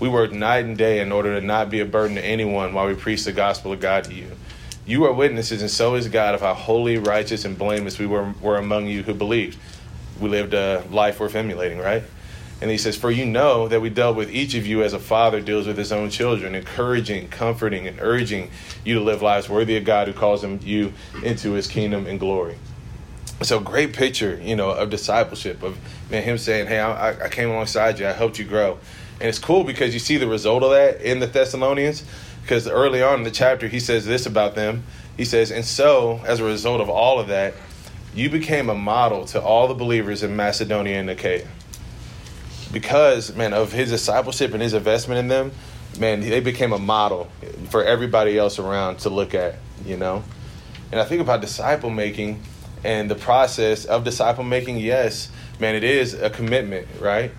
We 0.00 0.08
work 0.08 0.32
night 0.32 0.64
and 0.64 0.76
day 0.76 1.00
in 1.00 1.12
order 1.12 1.38
to 1.38 1.46
not 1.46 1.68
be 1.68 1.80
a 1.80 1.84
burden 1.84 2.16
to 2.16 2.24
anyone 2.24 2.72
while 2.72 2.86
we 2.86 2.94
preach 2.94 3.24
the 3.24 3.32
gospel 3.32 3.72
of 3.72 3.80
God 3.80 4.04
to 4.04 4.14
you. 4.14 4.30
You 4.86 5.04
are 5.04 5.12
witnesses, 5.12 5.60
and 5.60 5.70
so 5.70 5.94
is 5.96 6.08
God, 6.08 6.34
of 6.34 6.40
how 6.40 6.54
holy, 6.54 6.96
righteous, 6.96 7.44
and 7.44 7.58
blameless 7.58 7.98
we 7.98 8.06
were, 8.06 8.34
were 8.40 8.56
among 8.56 8.86
you 8.86 9.02
who 9.02 9.12
believed. 9.12 9.58
We 10.18 10.30
lived 10.30 10.54
a 10.54 10.82
life 10.90 11.20
worth 11.20 11.34
emulating, 11.34 11.78
right? 11.78 12.04
And 12.62 12.70
he 12.70 12.78
says, 12.78 12.96
For 12.96 13.10
you 13.10 13.26
know 13.26 13.68
that 13.68 13.82
we 13.82 13.90
dealt 13.90 14.16
with 14.16 14.30
each 14.30 14.54
of 14.54 14.66
you 14.66 14.82
as 14.82 14.94
a 14.94 14.98
father 14.98 15.42
deals 15.42 15.66
with 15.66 15.76
his 15.76 15.92
own 15.92 16.08
children, 16.08 16.54
encouraging, 16.54 17.28
comforting, 17.28 17.86
and 17.86 17.98
urging 18.00 18.50
you 18.82 18.94
to 18.94 19.00
live 19.00 19.20
lives 19.20 19.46
worthy 19.46 19.76
of 19.76 19.84
God 19.84 20.08
who 20.08 20.14
calls 20.14 20.40
them 20.40 20.58
you 20.62 20.94
into 21.22 21.52
his 21.52 21.66
kingdom 21.66 22.06
and 22.06 22.18
glory. 22.18 22.56
So 23.42 23.58
great 23.58 23.92
picture, 23.92 24.40
you 24.40 24.54
know, 24.54 24.70
of 24.70 24.90
discipleship, 24.90 25.62
of 25.62 25.76
man, 26.12 26.22
him 26.22 26.38
saying, 26.38 26.68
Hey, 26.68 26.78
I, 26.78 27.24
I 27.24 27.28
came 27.28 27.50
alongside 27.50 27.98
you, 27.98 28.06
I 28.06 28.12
helped 28.12 28.38
you 28.38 28.44
grow. 28.44 28.78
And 29.20 29.28
it's 29.28 29.40
cool 29.40 29.64
because 29.64 29.92
you 29.94 30.00
see 30.00 30.16
the 30.16 30.28
result 30.28 30.62
of 30.62 30.70
that 30.70 31.00
in 31.00 31.18
the 31.18 31.26
Thessalonians, 31.26 32.04
because 32.42 32.68
early 32.68 33.02
on 33.02 33.18
in 33.18 33.22
the 33.24 33.30
chapter, 33.30 33.66
he 33.66 33.80
says 33.80 34.06
this 34.06 34.26
about 34.26 34.54
them. 34.54 34.84
He 35.16 35.24
says, 35.24 35.50
And 35.50 35.64
so, 35.64 36.20
as 36.24 36.38
a 36.38 36.44
result 36.44 36.80
of 36.80 36.88
all 36.88 37.18
of 37.18 37.28
that, 37.28 37.54
you 38.14 38.30
became 38.30 38.68
a 38.68 38.74
model 38.74 39.24
to 39.26 39.40
all 39.40 39.66
the 39.66 39.74
believers 39.74 40.22
in 40.22 40.36
Macedonia 40.36 41.00
and 41.00 41.10
Achaia 41.10 41.46
because 42.72 43.34
man 43.36 43.52
of 43.52 43.70
his 43.70 43.90
discipleship 43.90 44.54
and 44.54 44.62
his 44.62 44.74
investment 44.74 45.18
in 45.18 45.28
them, 45.28 45.52
man, 45.98 46.20
they 46.20 46.40
became 46.40 46.72
a 46.72 46.78
model 46.78 47.30
for 47.68 47.84
everybody 47.84 48.38
else 48.38 48.58
around 48.58 48.98
to 49.00 49.10
look 49.10 49.34
at, 49.34 49.56
you 49.84 49.96
know. 49.96 50.24
And 50.90 51.00
I 51.00 51.04
think 51.04 51.20
about 51.20 51.40
disciple 51.42 51.90
making 51.90 52.42
and 52.84 53.10
the 53.10 53.14
process 53.14 53.84
of 53.84 54.04
disciple 54.04 54.44
making. 54.44 54.78
Yes, 54.78 55.30
man, 55.58 55.74
it 55.74 55.84
is 55.84 56.14
a 56.14 56.30
commitment, 56.30 56.88
right? 57.00 57.32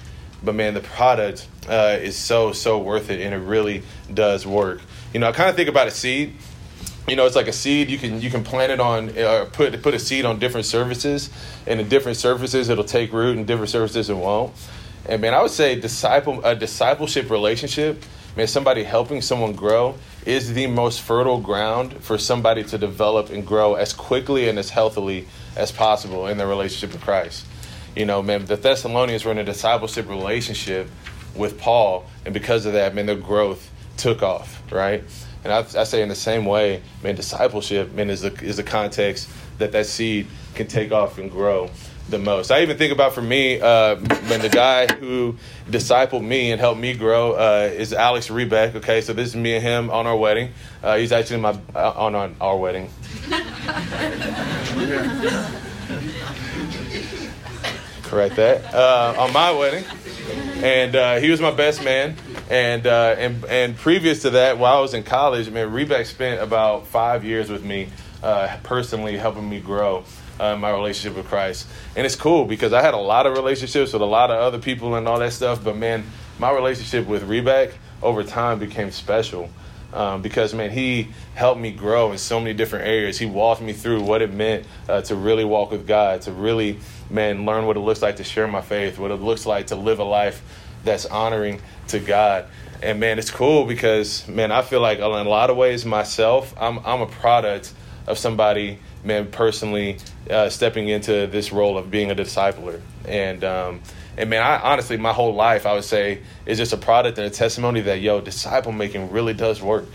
But 0.44 0.56
man, 0.56 0.74
the 0.74 0.82
product 0.82 1.48
uh, 1.70 1.98
is 2.02 2.18
so 2.18 2.52
so 2.52 2.80
worth 2.80 3.10
it, 3.10 3.22
and 3.22 3.34
it 3.34 3.38
really 3.38 3.84
does 4.14 4.46
work. 4.46 4.82
You 5.14 5.20
know, 5.20 5.30
I 5.30 5.32
kind 5.32 5.50
of 5.50 5.56
think 5.56 5.70
about 5.70 5.88
a 5.88 5.92
seed. 5.92 6.36
You 7.08 7.16
know, 7.18 7.26
it's 7.26 7.36
like 7.36 7.48
a 7.48 7.54
seed. 7.54 7.90
You 7.90 7.98
can 7.98 8.22
you 8.22 8.30
can 8.30 8.44
plant 8.44 8.72
it 8.72 8.80
on, 8.80 9.18
uh, 9.18 9.50
put 9.52 9.82
put 9.82 9.94
a 9.94 10.00
seed 10.00 10.26
on 10.26 10.40
different 10.40 10.66
surfaces, 10.66 11.30
and 11.68 11.80
in 11.80 11.90
different 11.90 12.18
surfaces 12.18 12.70
it'll 12.70 12.84
take 12.84 13.14
root, 13.14 13.38
and 13.38 13.46
different 13.48 13.70
surfaces 13.70 14.10
it 14.10 14.18
won't. 14.18 14.54
And 15.06 15.22
man, 15.22 15.34
I 15.34 15.42
would 15.42 15.52
say 15.52 15.80
disciple 15.80 16.44
a 16.44 16.56
discipleship 16.56 17.30
relationship, 17.30 18.04
man, 18.36 18.48
somebody 18.48 18.84
helping 18.84 19.22
someone 19.22 19.54
grow 19.54 19.96
is 20.26 20.54
the 20.54 20.68
most 20.68 21.02
fertile 21.02 21.40
ground 21.40 21.94
for 22.04 22.18
somebody 22.18 22.64
to 22.64 22.78
develop 22.78 23.30
and 23.30 23.46
grow 23.46 23.76
as 23.76 23.94
quickly 23.94 24.50
and 24.50 24.58
as 24.58 24.70
healthily 24.70 25.28
as 25.56 25.72
possible 25.72 26.28
in 26.28 26.38
their 26.38 26.48
relationship 26.48 26.94
with 26.94 27.02
Christ. 27.02 27.46
You 27.96 28.06
know, 28.06 28.22
man, 28.24 28.46
the 28.46 28.56
Thessalonians 28.56 29.24
were 29.24 29.32
in 29.32 29.38
a 29.38 29.44
discipleship 29.44 30.10
relationship 30.10 30.90
with 31.36 31.60
Paul, 31.60 32.06
and 32.26 32.34
because 32.34 32.66
of 32.66 32.74
that, 32.74 32.96
man, 32.96 33.06
their 33.06 33.16
growth 33.16 33.70
took 33.98 34.24
off, 34.24 34.62
right? 34.72 35.04
And 35.44 35.52
I, 35.52 35.60
I 35.60 35.84
say 35.84 36.02
in 36.02 36.10
the 36.10 36.16
same 36.16 36.46
way, 36.46 36.82
man, 37.04 37.16
discipleship, 37.16 37.94
man, 37.94 38.10
is 38.10 38.22
the 38.22 38.34
is 38.44 38.58
the 38.58 38.64
context 38.64 39.30
that 39.58 39.72
that 39.74 39.86
seed 39.86 40.28
can 40.56 40.68
take 40.68 40.92
off 40.92 41.18
and 41.18 41.30
grow 41.30 41.70
the 42.10 42.20
most. 42.20 42.52
I 42.52 42.62
even 42.62 42.78
think 42.78 42.92
about 42.92 43.14
for 43.14 43.22
me, 43.22 43.60
uh, 43.60 43.96
when 43.96 44.42
the 44.42 44.50
guy 44.50 44.88
who 44.88 45.38
discipled 45.68 46.24
me 46.24 46.52
and 46.52 46.60
helped 46.60 46.80
me 46.80 46.94
grow 46.94 47.34
uh, 47.34 47.70
is 47.72 47.94
Alex 47.94 48.28
Rebeck. 48.28 48.76
Okay, 48.76 49.02
so 49.02 49.14
this 49.14 49.30
is 49.30 49.36
me 49.36 49.56
and 49.56 49.64
him 49.64 49.90
on 49.90 50.06
our 50.06 50.16
wedding. 50.16 50.52
Uh, 50.82 50.98
he's 50.98 51.12
actually 51.12 51.40
my 51.40 51.58
uh, 51.76 51.94
on 51.96 52.16
our, 52.16 52.30
our 52.42 52.58
wedding. 52.58 52.90
Correct 58.04 58.36
that 58.36 58.74
uh, 58.76 59.16
on 59.18 59.34
my 59.34 59.52
wedding, 59.52 59.86
and 60.58 60.96
uh, 60.96 61.16
he 61.18 61.32
was 61.32 61.42
my 61.42 61.52
best 61.52 61.84
man. 61.84 62.16
And 62.50 62.86
and 62.86 63.44
and 63.46 63.76
previous 63.76 64.22
to 64.24 64.32
that, 64.32 64.60
while 64.60 64.78
I 64.78 64.82
was 64.82 64.94
in 64.94 65.04
college, 65.04 65.50
man, 65.50 65.70
Rebeck 65.70 66.06
spent 66.06 66.42
about 66.42 66.86
five 66.86 67.24
years 67.24 67.50
with 67.50 67.64
me, 67.64 67.90
personally 68.64 69.18
helping 69.18 69.50
me 69.50 69.60
grow 69.60 70.04
uh, 70.40 70.56
my 70.56 70.72
relationship 70.72 71.18
with 71.18 71.28
Christ. 71.28 71.68
And 71.96 72.06
it's 72.06 72.16
cool 72.16 72.46
because 72.46 72.74
I 72.74 72.82
had 72.82 72.94
a 72.94 72.98
lot 72.98 73.26
of 73.26 73.34
relationships 73.34 73.94
with 73.94 74.02
a 74.02 74.06
lot 74.06 74.32
of 74.32 74.38
other 74.38 74.60
people 74.60 74.96
and 74.96 75.08
all 75.08 75.20
that 75.20 75.34
stuff. 75.34 75.64
But 75.64 75.78
man, 75.78 76.04
my 76.40 76.52
relationship 76.52 77.08
with 77.08 77.28
Rebeck 77.28 77.74
over 78.02 78.24
time 78.24 78.60
became 78.60 78.92
special 78.92 79.50
um, 79.94 80.22
because 80.22 80.54
man, 80.54 80.72
he 80.72 81.10
helped 81.36 81.62
me 81.62 81.72
grow 81.72 82.12
in 82.12 82.18
so 82.18 82.40
many 82.40 82.54
different 82.54 82.88
areas. 82.88 83.20
He 83.20 83.26
walked 83.26 83.62
me 83.62 83.74
through 83.74 84.02
what 84.02 84.22
it 84.22 84.34
meant 84.34 84.66
uh, 84.90 85.02
to 85.04 85.16
really 85.16 85.46
walk 85.46 85.72
with 85.72 85.88
God, 85.88 86.22
to 86.24 86.32
really 86.32 86.80
man 87.10 87.46
learn 87.46 87.66
what 87.66 87.78
it 87.78 87.82
looks 87.82 88.02
like 88.02 88.18
to 88.18 88.24
share 88.24 88.48
my 88.48 88.62
faith, 88.62 88.98
what 88.98 89.12
it 89.12 89.22
looks 89.22 89.46
like 89.46 89.68
to 89.68 89.76
live 89.76 90.00
a 90.00 90.04
life 90.04 90.42
that's 90.84 91.06
honoring 91.06 91.62
to 91.90 92.00
God. 92.00 92.48
And 92.82 93.00
man, 93.00 93.20
it's 93.20 93.32
cool 93.32 93.66
because 93.66 94.28
man, 94.28 94.52
I 94.52 94.64
feel 94.64 94.82
like 94.82 94.98
in 94.98 95.04
a 95.04 95.24
lot 95.24 95.50
of 95.50 95.58
ways 95.58 95.86
myself, 95.86 96.54
I'm 96.60 96.80
I'm 96.80 97.02
a 97.02 97.08
product 97.08 97.72
of 98.08 98.18
somebody 98.18 98.80
man, 99.04 99.30
personally 99.30 99.98
uh, 100.30 100.50
stepping 100.50 100.88
into 100.88 101.28
this 101.28 101.52
role 101.52 101.78
of 101.78 101.92
being 101.92 102.12
a 102.12 102.16
discipler. 102.16 102.82
And 103.06 103.44
um, 103.44 103.82
and 104.18 104.30
man, 104.30 104.42
I 104.42 104.60
honestly, 104.60 104.98
my 104.98 105.14
whole 105.14 105.34
life, 105.34 105.66
I 105.66 105.74
would 105.74 105.84
say, 105.84 106.22
is 106.46 106.58
just 106.58 106.74
a 106.74 106.78
product 106.78 107.18
and 107.18 107.28
a 107.28 107.30
testimony 107.30 107.82
that 107.82 108.00
yo, 108.00 108.22
disciple 108.22 108.72
making 108.72 109.12
really 109.12 109.34
does 109.34 109.62
work. 109.62 109.86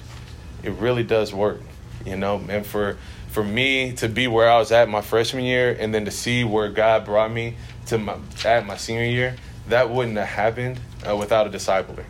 It 0.63 0.73
really 0.73 1.05
does 1.05 1.33
work, 1.33 1.61
you 2.05 2.17
know. 2.17 2.43
And 2.49 2.67
for 2.67 2.99
for 3.29 3.45
me 3.45 3.93
to 3.95 4.09
be 4.09 4.27
where 4.27 4.51
I 4.51 4.59
was 4.59 4.73
at 4.73 4.89
my 4.89 5.01
freshman 5.01 5.45
year, 5.45 5.77
and 5.79 5.95
then 5.95 6.05
to 6.05 6.11
see 6.11 6.45
where 6.45 6.69
God 6.69 7.05
brought 7.05 7.33
me 7.33 7.57
to 7.87 7.99
my 7.99 8.17
at 8.45 8.67
my 8.67 8.77
senior 8.77 9.05
year, 9.05 9.37
that 9.69 9.91
wouldn't 9.91 10.17
have 10.17 10.29
happened 10.29 10.81
uh, 11.09 11.17
without 11.17 11.47
a 11.47 11.51
discipler. 11.51 12.05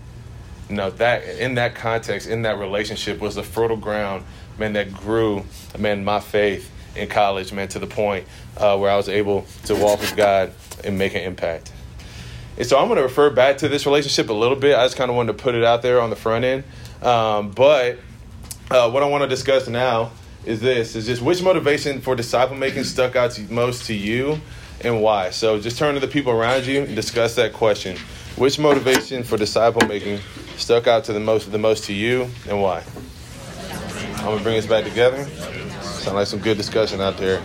You 0.68 0.76
know 0.76 0.90
that 0.90 1.24
in 1.38 1.54
that 1.54 1.74
context, 1.74 2.26
in 2.26 2.42
that 2.42 2.58
relationship, 2.58 3.20
was 3.20 3.37
the 3.37 3.42
fertile 3.42 3.76
ground, 3.76 4.24
man, 4.58 4.74
that 4.74 4.92
grew, 4.92 5.44
man, 5.78 6.04
my 6.04 6.20
faith 6.20 6.70
in 6.98 7.08
college, 7.08 7.52
man, 7.52 7.68
to 7.68 7.78
the 7.78 7.87
point 7.87 8.26
uh, 8.56 8.76
where 8.76 8.90
I 8.90 8.96
was 8.96 9.08
able 9.08 9.46
to 9.64 9.74
walk 9.74 10.00
with 10.00 10.16
God 10.16 10.52
and 10.84 10.98
make 10.98 11.14
an 11.14 11.22
impact. 11.22 11.72
And 12.56 12.66
so 12.66 12.78
I'm 12.78 12.88
going 12.88 12.96
to 12.96 13.04
refer 13.04 13.30
back 13.30 13.58
to 13.58 13.68
this 13.68 13.87
relationship 13.87 14.28
a 14.30 14.32
little 14.32 14.56
bit. 14.56 14.76
I 14.76 14.84
just 14.84 14.96
kind 14.96 15.11
of 15.11 15.16
wanted 15.16 15.37
to 15.37 15.42
put 15.42 15.54
it 15.54 15.64
out 15.64 15.82
there 15.82 16.00
on 16.00 16.11
the 16.11 16.16
front 16.16 16.44
end. 16.44 16.64
Um, 17.02 17.50
but 17.52 17.98
uh, 18.70 18.90
what 18.90 19.02
I 19.02 19.06
want 19.06 19.22
to 19.22 19.28
discuss 19.28 19.68
now 19.68 20.11
is 20.44 20.61
this: 20.61 20.96
is 20.96 21.06
just 21.06 21.22
which 21.22 21.42
motivation 21.42 22.00
for 22.00 22.16
disciple 22.16 22.56
making 22.56 22.84
stuck 22.84 23.14
out 23.14 23.30
to, 23.32 23.52
most 23.52 23.87
to 23.87 23.94
you, 23.94 24.40
and 24.80 25.00
why. 25.00 25.30
So 25.30 25.61
just 25.61 25.78
turn 25.78 25.94
to 25.94 26.00
the 26.00 26.08
people 26.08 26.32
around 26.32 26.66
you 26.66 26.82
and 26.82 26.96
discuss 26.96 27.37
that 27.37 27.52
question. 27.52 27.96
Which 28.37 28.58
motivation 28.58 29.22
for 29.22 29.37
disciple 29.37 29.87
making 29.87 30.20
stuck 30.56 30.87
out 30.87 31.04
to 31.04 31.12
the 31.12 31.20
most 31.20 31.50
the 31.50 31.58
most 31.58 31.84
to 31.84 31.92
you, 31.92 32.28
and 32.48 32.61
why? 32.61 32.82
I'm 34.16 34.24
gonna 34.24 34.42
bring 34.42 34.58
us 34.58 34.66
back 34.66 34.84
together. 34.84 35.26
Sound 35.98 36.16
like 36.16 36.26
some 36.26 36.40
good 36.40 36.56
discussion 36.56 37.00
out 37.00 37.16
there. 37.16 37.40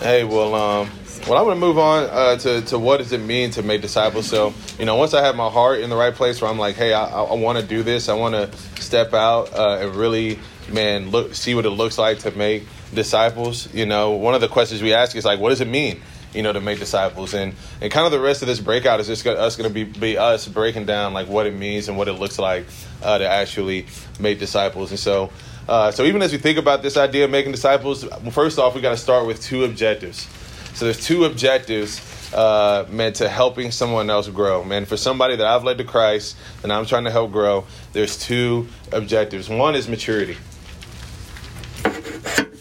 Hey, 0.00 0.24
well, 0.24 0.54
um, 0.54 0.90
well, 1.28 1.38
I'm 1.38 1.44
going 1.44 1.56
to 1.56 1.60
move 1.60 1.78
on 1.78 2.04
uh, 2.04 2.36
to, 2.36 2.60
to 2.62 2.78
what 2.78 2.98
does 2.98 3.12
it 3.12 3.20
mean 3.20 3.50
to 3.52 3.62
make 3.62 3.82
disciples. 3.82 4.26
So, 4.26 4.54
you 4.78 4.84
know, 4.84 4.96
once 4.96 5.12
I 5.12 5.24
have 5.24 5.36
my 5.36 5.50
heart 5.50 5.80
in 5.80 5.90
the 5.90 5.96
right 5.96 6.14
place 6.14 6.40
where 6.40 6.50
I'm 6.50 6.58
like, 6.58 6.76
hey, 6.76 6.92
I, 6.92 7.04
I 7.04 7.34
want 7.34 7.58
to 7.58 7.64
do 7.64 7.82
this, 7.82 8.08
I 8.08 8.14
want 8.14 8.34
to 8.34 8.56
step 8.80 9.12
out 9.12 9.52
uh, 9.52 9.78
and 9.80 9.94
really, 9.94 10.38
man, 10.72 11.10
look, 11.10 11.34
see 11.34 11.54
what 11.54 11.66
it 11.66 11.70
looks 11.70 11.98
like 11.98 12.20
to 12.20 12.30
make 12.30 12.66
disciples. 12.94 13.72
You 13.74 13.86
know, 13.86 14.12
one 14.12 14.34
of 14.34 14.40
the 14.40 14.48
questions 14.48 14.82
we 14.82 14.94
ask 14.94 15.16
is 15.16 15.24
like, 15.24 15.40
what 15.40 15.50
does 15.50 15.60
it 15.60 15.68
mean? 15.68 16.00
You 16.32 16.42
know, 16.42 16.52
to 16.52 16.60
make 16.60 16.78
disciples, 16.78 17.32
and 17.32 17.54
and 17.80 17.90
kind 17.90 18.04
of 18.04 18.12
the 18.12 18.20
rest 18.20 18.42
of 18.42 18.48
this 18.48 18.60
breakout 18.60 19.00
is 19.00 19.06
just 19.06 19.24
gonna, 19.24 19.38
us 19.38 19.56
going 19.56 19.72
to 19.72 19.74
be 19.74 19.84
be 19.84 20.18
us 20.18 20.46
breaking 20.46 20.84
down 20.84 21.14
like 21.14 21.28
what 21.28 21.46
it 21.46 21.54
means 21.54 21.88
and 21.88 21.96
what 21.96 22.08
it 22.08 22.12
looks 22.14 22.38
like 22.38 22.66
uh, 23.02 23.16
to 23.16 23.26
actually 23.26 23.86
make 24.20 24.38
disciples. 24.38 24.90
And 24.90 25.00
so, 25.00 25.30
uh, 25.68 25.90
so 25.90 26.04
even 26.04 26.22
as 26.22 26.32
we 26.32 26.38
think 26.38 26.58
about 26.58 26.82
this 26.82 26.96
idea 26.96 27.24
of 27.24 27.30
making 27.30 27.52
disciples, 27.52 28.04
first 28.30 28.58
off, 28.58 28.74
we 28.74 28.80
got 28.80 28.90
to 28.90 28.96
start 28.96 29.26
with 29.26 29.42
two 29.42 29.64
objectives. 29.64 30.28
So 30.74 30.84
there's 30.84 31.04
two 31.04 31.24
objectives 31.24 32.00
uh, 32.34 32.86
meant 32.90 33.16
to 33.16 33.28
helping 33.28 33.70
someone 33.70 34.10
else 34.10 34.28
grow. 34.28 34.62
Man, 34.62 34.84
for 34.84 34.96
somebody 34.96 35.36
that 35.36 35.46
I've 35.46 35.64
led 35.64 35.78
to 35.78 35.84
Christ 35.84 36.36
and 36.62 36.72
I'm 36.72 36.86
trying 36.86 37.04
to 37.04 37.10
help 37.10 37.32
grow, 37.32 37.64
there's 37.92 38.18
two 38.18 38.68
objectives. 38.92 39.48
One 39.48 39.74
is 39.74 39.88
maturity. 39.88 40.36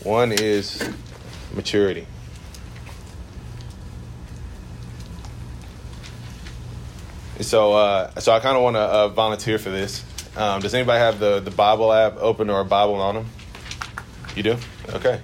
One 0.03 0.31
is 0.31 0.87
maturity. 1.53 2.07
So, 7.41 7.73
uh, 7.73 8.17
so 8.19 8.31
I 8.31 8.39
kind 8.39 8.55
of 8.55 8.63
want 8.63 8.75
to 8.77 8.79
uh, 8.79 9.07
volunteer 9.09 9.59
for 9.59 9.69
this. 9.69 10.05
Um, 10.37 10.61
does 10.61 10.73
anybody 10.73 10.99
have 10.99 11.19
the, 11.19 11.39
the 11.39 11.51
Bible 11.51 11.93
app 11.93 12.17
open 12.17 12.49
or 12.49 12.59
a 12.59 12.65
Bible 12.65 12.95
on 12.95 13.15
them? 13.15 13.25
You 14.35 14.43
do? 14.43 14.57
Okay. 14.89 15.21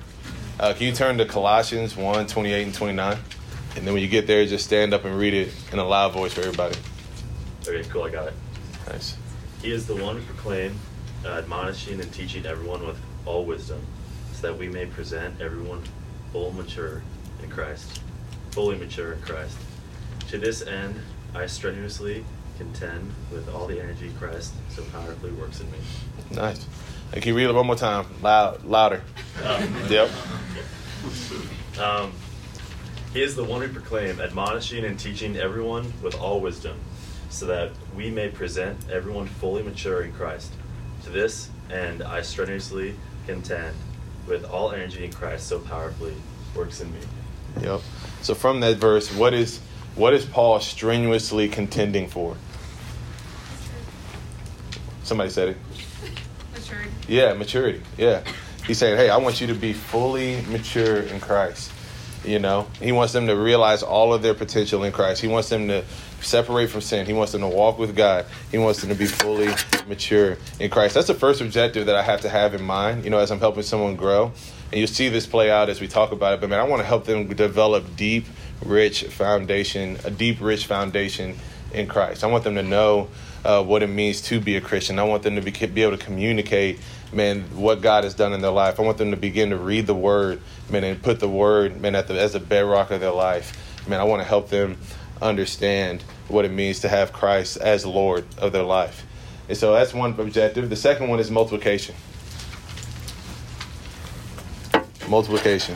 Uh, 0.58 0.74
can 0.74 0.88
you 0.88 0.93
turn 0.93 1.17
to 1.17 1.26
Colossians 1.26 1.97
1 1.97 2.28
28 2.28 2.63
and 2.63 2.74
29? 2.74 3.17
And 3.76 3.88
then 3.88 3.93
when 3.93 4.02
you 4.02 4.08
get 4.08 4.28
there, 4.28 4.45
just 4.45 4.65
stand 4.65 4.93
up 4.93 5.04
and 5.04 5.17
read 5.17 5.34
it 5.34 5.54
in 5.74 5.80
a 5.80 5.84
loud 5.84 6.13
voice 6.13 6.34
for 6.34 6.41
everybody. 6.41 6.76
Okay, 7.67 7.88
cool, 7.89 8.04
I 8.04 8.10
got 8.10 8.28
it. 8.28 8.34
Nice. 8.88 9.17
He 9.62 9.71
is 9.71 9.86
the 9.86 9.95
one 9.95 10.17
who 10.17 10.24
proclaimed, 10.24 10.78
uh, 11.26 11.30
admonishing 11.30 12.00
and 12.00 12.12
teaching 12.13 12.45
everyone 12.45 12.86
with 12.86 13.00
all 13.26 13.45
wisdom, 13.45 13.82
so 14.34 14.47
that 14.47 14.58
we 14.58 14.67
may 14.67 14.86
present 14.86 15.39
everyone 15.41 15.84
full 16.32 16.52
mature 16.52 17.04
in 17.43 17.50
Christ, 17.50 18.02
fully 18.52 18.78
mature 18.78 19.13
in 19.13 19.21
Christ. 19.21 19.58
To 20.30 20.38
this 20.38 20.65
end, 20.65 20.95
I 21.36 21.45
strenuously 21.45 22.26
contend 22.62 23.12
with 23.32 23.50
all 23.50 23.65
the 23.65 23.82
energy 23.82 24.12
Christ 24.19 24.54
so 24.69 24.84
powerfully 24.86 25.32
works 25.32 25.60
in 25.62 25.71
me. 25.71 25.78
Nice. 26.30 26.65
And 27.12 27.21
can 27.21 27.30
you 27.30 27.36
read 27.36 27.50
it 27.50 27.54
one 27.54 27.65
more 27.65 27.76
time? 27.76 28.06
Loud, 28.21 28.63
louder. 28.63 29.02
Um, 29.43 29.76
Yep. 29.89 30.10
Um, 31.80 32.12
he 33.13 33.24
is 33.24 33.36
the 33.36 33.43
one 33.43 33.62
who 33.62 33.69
proclaimed, 33.69 34.19
admonishing 34.19 34.86
and 34.86 35.00
teaching 35.00 35.36
everyone 35.36 35.91
with 36.04 36.15
all 36.15 36.39
wisdom, 36.39 36.78
so 37.30 37.47
that 37.47 37.71
we 37.95 38.12
may 38.12 38.30
present 38.30 38.78
everyone 38.91 39.26
fully 39.26 39.63
mature 39.63 40.04
in 40.04 40.13
Christ. 40.13 40.54
To 41.06 41.10
this 41.10 41.50
end, 41.71 42.04
I 42.04 42.21
strenuously 42.21 42.93
contend 43.26 43.76
with 44.28 44.45
all 44.45 44.71
energy 44.71 45.04
in 45.04 45.12
Christ 45.12 45.47
so 45.47 45.60
powerfully 45.60 46.13
works 46.56 46.80
in 46.80 46.93
me. 46.93 47.00
Yep. 47.62 47.82
So 48.21 48.36
from 48.36 48.60
that 48.60 48.78
verse, 48.78 49.12
what 49.13 49.34
is 49.34 49.60
what 49.95 50.13
is 50.13 50.26
Paul 50.26 50.60
strenuously 50.60 51.50
contending 51.50 52.08
for? 52.08 52.38
Somebody 55.12 55.30
said 55.30 55.50
it. 55.50 55.58
Maturity. 56.54 56.89
Yeah, 57.10 57.34
maturity. 57.34 57.82
Yeah. 57.97 58.24
He 58.65 58.74
said, 58.74 58.97
hey, 58.97 59.10
I 59.10 59.17
want 59.17 59.41
you 59.41 59.47
to 59.47 59.54
be 59.54 59.74
fully 59.74 60.41
mature 60.43 61.02
in 61.02 61.19
Christ. 61.19 61.69
You 62.24 62.39
know, 62.39 62.69
he 62.80 62.93
wants 62.93 63.12
them 63.12 63.28
to 63.28 63.34
realize 63.34 63.84
all 63.84 64.13
of 64.13 64.21
their 64.21 64.34
potential 64.34 64.86
in 64.86 64.93
Christ. 64.93 65.21
He 65.21 65.28
wants 65.28 65.50
them 65.50 65.67
to 65.67 65.84
separate 66.21 66.69
from 66.69 66.80
sin. 66.80 67.06
He 67.06 67.12
wants 67.12 67.34
them 67.34 67.41
to 67.41 67.50
walk 67.50 67.78
with 67.78 67.93
God. 67.93 68.26
He 68.52 68.58
wants 68.58 68.80
them 68.80 68.88
to 68.88 68.95
be 68.95 69.06
fully 69.06 69.50
mature 69.86 70.38
in 70.62 70.69
Christ. 70.69 70.93
That's 70.93 71.08
the 71.08 71.13
first 71.13 71.41
objective 71.41 71.88
that 71.88 71.95
I 71.97 72.04
have 72.04 72.21
to 72.21 72.30
have 72.30 72.56
in 72.56 72.63
mind, 72.63 73.04
you 73.04 73.10
know, 73.10 73.19
as 73.19 73.32
I'm 73.32 73.39
helping 73.39 73.63
someone 73.63 73.97
grow. 73.97 74.32
And 74.71 74.80
you'll 74.80 74.88
see 74.88 75.10
this 75.10 75.26
play 75.26 75.52
out 75.52 75.67
as 75.67 75.82
we 75.82 75.89
talk 75.89 76.13
about 76.13 76.36
it. 76.36 76.39
But 76.39 76.50
man, 76.50 76.62
I 76.62 76.63
want 76.63 76.80
to 76.84 76.88
help 76.88 77.04
them 77.04 77.28
develop 77.28 77.97
deep, 77.97 78.28
rich 78.63 79.04
foundation, 79.04 79.97
a 80.06 80.10
deep, 80.10 80.39
rich 80.39 80.67
foundation 80.67 81.36
in 81.74 81.88
Christ. 81.88 82.24
I 82.24 82.28
want 82.28 82.45
them 82.45 82.56
to 82.56 82.63
know 82.63 83.10
uh, 83.43 83.63
what 83.63 83.84
it 83.84 83.88
means 83.88 84.21
to 84.21 84.39
be 84.39 84.56
a 84.56 84.62
Christian. 84.62 84.99
I 84.99 85.04
want 85.04 85.23
them 85.23 85.36
to 85.36 85.41
be, 85.41 85.51
be 85.51 85.84
able 85.84 85.97
to 85.97 86.04
communicate, 86.04 86.80
man, 87.12 87.41
what 87.56 87.82
God 87.82 88.04
has 88.04 88.13
done 88.13 88.34
in 88.34 88.41
their 88.41 88.51
life. 88.51 88.80
I 88.80 88.84
want 88.84 88.97
them 88.97 89.12
to 89.12 89.17
begin 89.17 89.49
to 89.49 89.58
read 89.58 89.88
the 89.88 89.95
Word, 89.95 90.41
man, 90.69 90.84
and 90.84 91.01
put 91.01 91.19
the 91.19 91.30
Word, 91.30 91.82
man, 91.82 91.95
at 91.95 92.08
the, 92.08 92.19
as 92.19 92.36
a 92.36 92.39
bedrock 92.39 92.91
of 92.91 92.99
their 92.99 93.12
life. 93.12 93.88
Man, 93.88 93.99
I 93.99 94.04
want 94.04 94.21
to 94.21 94.27
help 94.27 94.49
them 94.49 94.77
understand 95.21 96.04
what 96.27 96.45
it 96.45 96.51
means 96.51 96.80
to 96.80 96.89
have 96.89 97.13
Christ 97.13 97.58
as 97.58 97.86
Lord 97.86 98.25
of 98.38 98.51
their 98.51 98.63
life. 98.63 99.06
And 99.49 99.58
so 99.58 99.73
that's 99.73 99.93
one 99.93 100.17
objective. 100.19 100.69
The 100.69 100.75
second 100.75 101.10
one 101.10 101.19
is 101.19 101.30
multiplication. 101.30 101.95
Multiplication. 105.10 105.75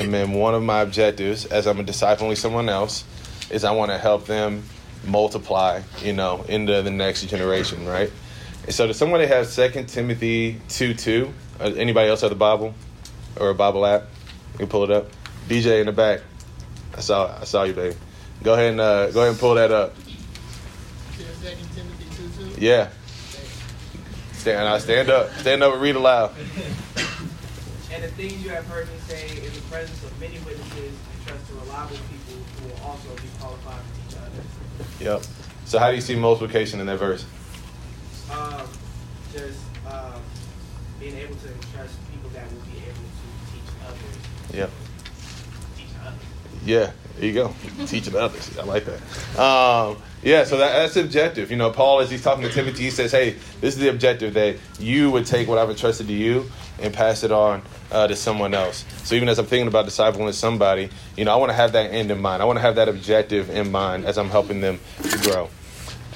And 0.00 0.12
then 0.12 0.32
one 0.32 0.54
of 0.54 0.62
my 0.62 0.80
objectives 0.80 1.46
as 1.46 1.66
I'm 1.66 1.84
discipling 1.84 2.36
someone 2.36 2.68
else 2.68 3.04
is 3.50 3.64
I 3.64 3.72
want 3.72 3.90
to 3.90 3.98
help 3.98 4.26
them 4.26 4.64
multiply, 5.06 5.82
you 6.02 6.12
know, 6.12 6.44
into 6.48 6.82
the 6.82 6.90
next 6.90 7.24
generation, 7.26 7.86
right? 7.86 8.10
And 8.64 8.74
so, 8.74 8.86
does 8.86 8.96
somebody 8.96 9.26
have 9.26 9.46
Second 9.46 9.88
Timothy 9.88 10.60
two 10.68 10.94
two? 10.94 11.32
Uh, 11.60 11.64
anybody 11.76 12.08
else 12.08 12.22
have 12.22 12.30
the 12.30 12.36
Bible 12.36 12.74
or 13.38 13.50
a 13.50 13.54
Bible 13.54 13.84
app? 13.86 14.04
You 14.52 14.58
can 14.58 14.68
pull 14.68 14.84
it 14.84 14.90
up. 14.90 15.08
DJ 15.48 15.80
in 15.80 15.86
the 15.86 15.92
back. 15.92 16.20
I 16.96 17.00
saw 17.00 17.36
I 17.40 17.44
saw 17.44 17.64
you, 17.64 17.74
baby. 17.74 17.96
Go 18.42 18.54
ahead 18.54 18.72
and 18.72 18.80
uh, 18.80 19.10
go 19.10 19.20
ahead 19.20 19.32
and 19.32 19.38
pull 19.38 19.54
that 19.54 19.70
up. 19.70 19.94
2 21.16 22.54
2. 22.54 22.60
Yeah. 22.60 22.88
Stand, 24.32 24.82
stand 24.82 25.10
up. 25.10 25.30
Stand 25.34 25.62
up 25.62 25.72
and 25.72 25.82
read 25.82 25.96
aloud. 25.96 26.34
And 28.04 28.12
the 28.12 28.16
things 28.16 28.44
you 28.44 28.50
have 28.50 28.66
heard 28.66 28.86
me 28.88 28.98
say 29.08 29.30
in 29.30 29.50
the 29.54 29.62
presence 29.70 30.04
of 30.04 30.20
many 30.20 30.38
witnesses, 30.40 30.92
entrust 31.20 31.48
to 31.48 31.54
reliable 31.54 31.96
people 31.96 32.36
who 32.60 32.68
will 32.68 32.90
also 32.90 33.08
be 33.16 33.28
qualified 33.40 33.80
to 33.80 33.92
teach 33.96 34.20
others. 34.20 34.44
Yep. 35.00 35.22
So 35.64 35.78
how 35.78 35.88
do 35.88 35.94
you 35.94 36.02
see 36.02 36.14
multiplication 36.14 36.80
in 36.80 36.86
that 36.86 36.98
verse? 36.98 37.24
Um, 38.30 38.68
just 39.32 39.58
um, 39.90 40.20
being 41.00 41.16
able 41.16 41.34
to 41.36 41.48
trust 41.72 41.96
people 42.12 42.28
that 42.34 42.44
will 42.52 42.60
be 42.68 42.76
able 42.84 42.92
to 42.92 43.28
teach 43.48 43.72
others. 43.88 44.54
Yep. 44.54 44.70
Teach 45.74 45.86
others. 46.04 46.20
Yeah, 46.62 46.92
there 47.16 47.26
you 47.26 47.32
go. 47.32 47.54
Teaching 47.86 48.16
others. 48.16 48.58
I 48.58 48.64
like 48.64 48.84
that. 48.86 49.38
Um, 49.38 50.02
yeah, 50.22 50.44
so 50.44 50.56
that, 50.56 50.72
that's 50.72 50.96
objective. 50.96 51.50
You 51.50 51.56
know, 51.56 51.70
Paul, 51.70 52.00
as 52.00 52.10
he's 52.10 52.22
talking 52.22 52.42
to 52.42 52.50
Timothy, 52.50 52.84
he 52.84 52.90
says, 52.90 53.12
hey, 53.12 53.36
this 53.60 53.74
is 53.74 53.80
the 53.80 53.88
objective 53.88 54.34
that 54.34 54.56
you 54.80 55.10
would 55.10 55.26
take 55.26 55.46
what 55.46 55.58
I've 55.58 55.70
entrusted 55.70 56.08
to 56.08 56.12
you 56.12 56.50
and 56.80 56.92
pass 56.92 57.22
it 57.22 57.30
on 57.30 57.62
uh, 57.92 58.08
to 58.08 58.16
someone 58.16 58.52
else. 58.54 58.84
So 59.04 59.14
even 59.14 59.28
as 59.28 59.38
I'm 59.38 59.46
thinking 59.46 59.68
about 59.68 59.86
discipling 59.86 60.32
somebody, 60.32 60.90
you 61.16 61.24
know, 61.24 61.32
I 61.32 61.36
want 61.36 61.50
to 61.50 61.56
have 61.56 61.72
that 61.72 61.92
end 61.92 62.10
in 62.10 62.20
mind. 62.20 62.42
I 62.42 62.46
want 62.46 62.56
to 62.56 62.62
have 62.62 62.76
that 62.76 62.88
objective 62.88 63.50
in 63.50 63.70
mind 63.70 64.06
as 64.06 64.18
I'm 64.18 64.30
helping 64.30 64.60
them 64.60 64.80
to 65.02 65.18
grow. 65.18 65.50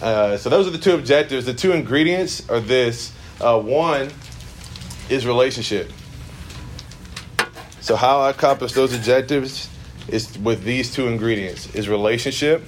Uh, 0.03 0.37
so 0.37 0.49
those 0.49 0.67
are 0.67 0.71
the 0.71 0.79
two 0.79 0.95
objectives. 0.95 1.47
The 1.47 1.55
two 1.55 1.73
ingredients 1.73 2.49
are 2.49 2.61
this. 2.61 3.13
Uh, 3.41 3.61
one 3.61 4.11
is 5.09 5.27
relationship. 5.27 5.93
So 7.81 7.95
how 7.95 8.21
I 8.21 8.31
accomplish 8.31 8.73
those 8.73 8.95
objectives 8.95 9.69
is 10.09 10.39
with 10.39 10.65
these 10.65 10.93
two 10.93 11.09
ingredients: 11.09 11.75
is 11.75 11.89
relationship. 11.89 12.65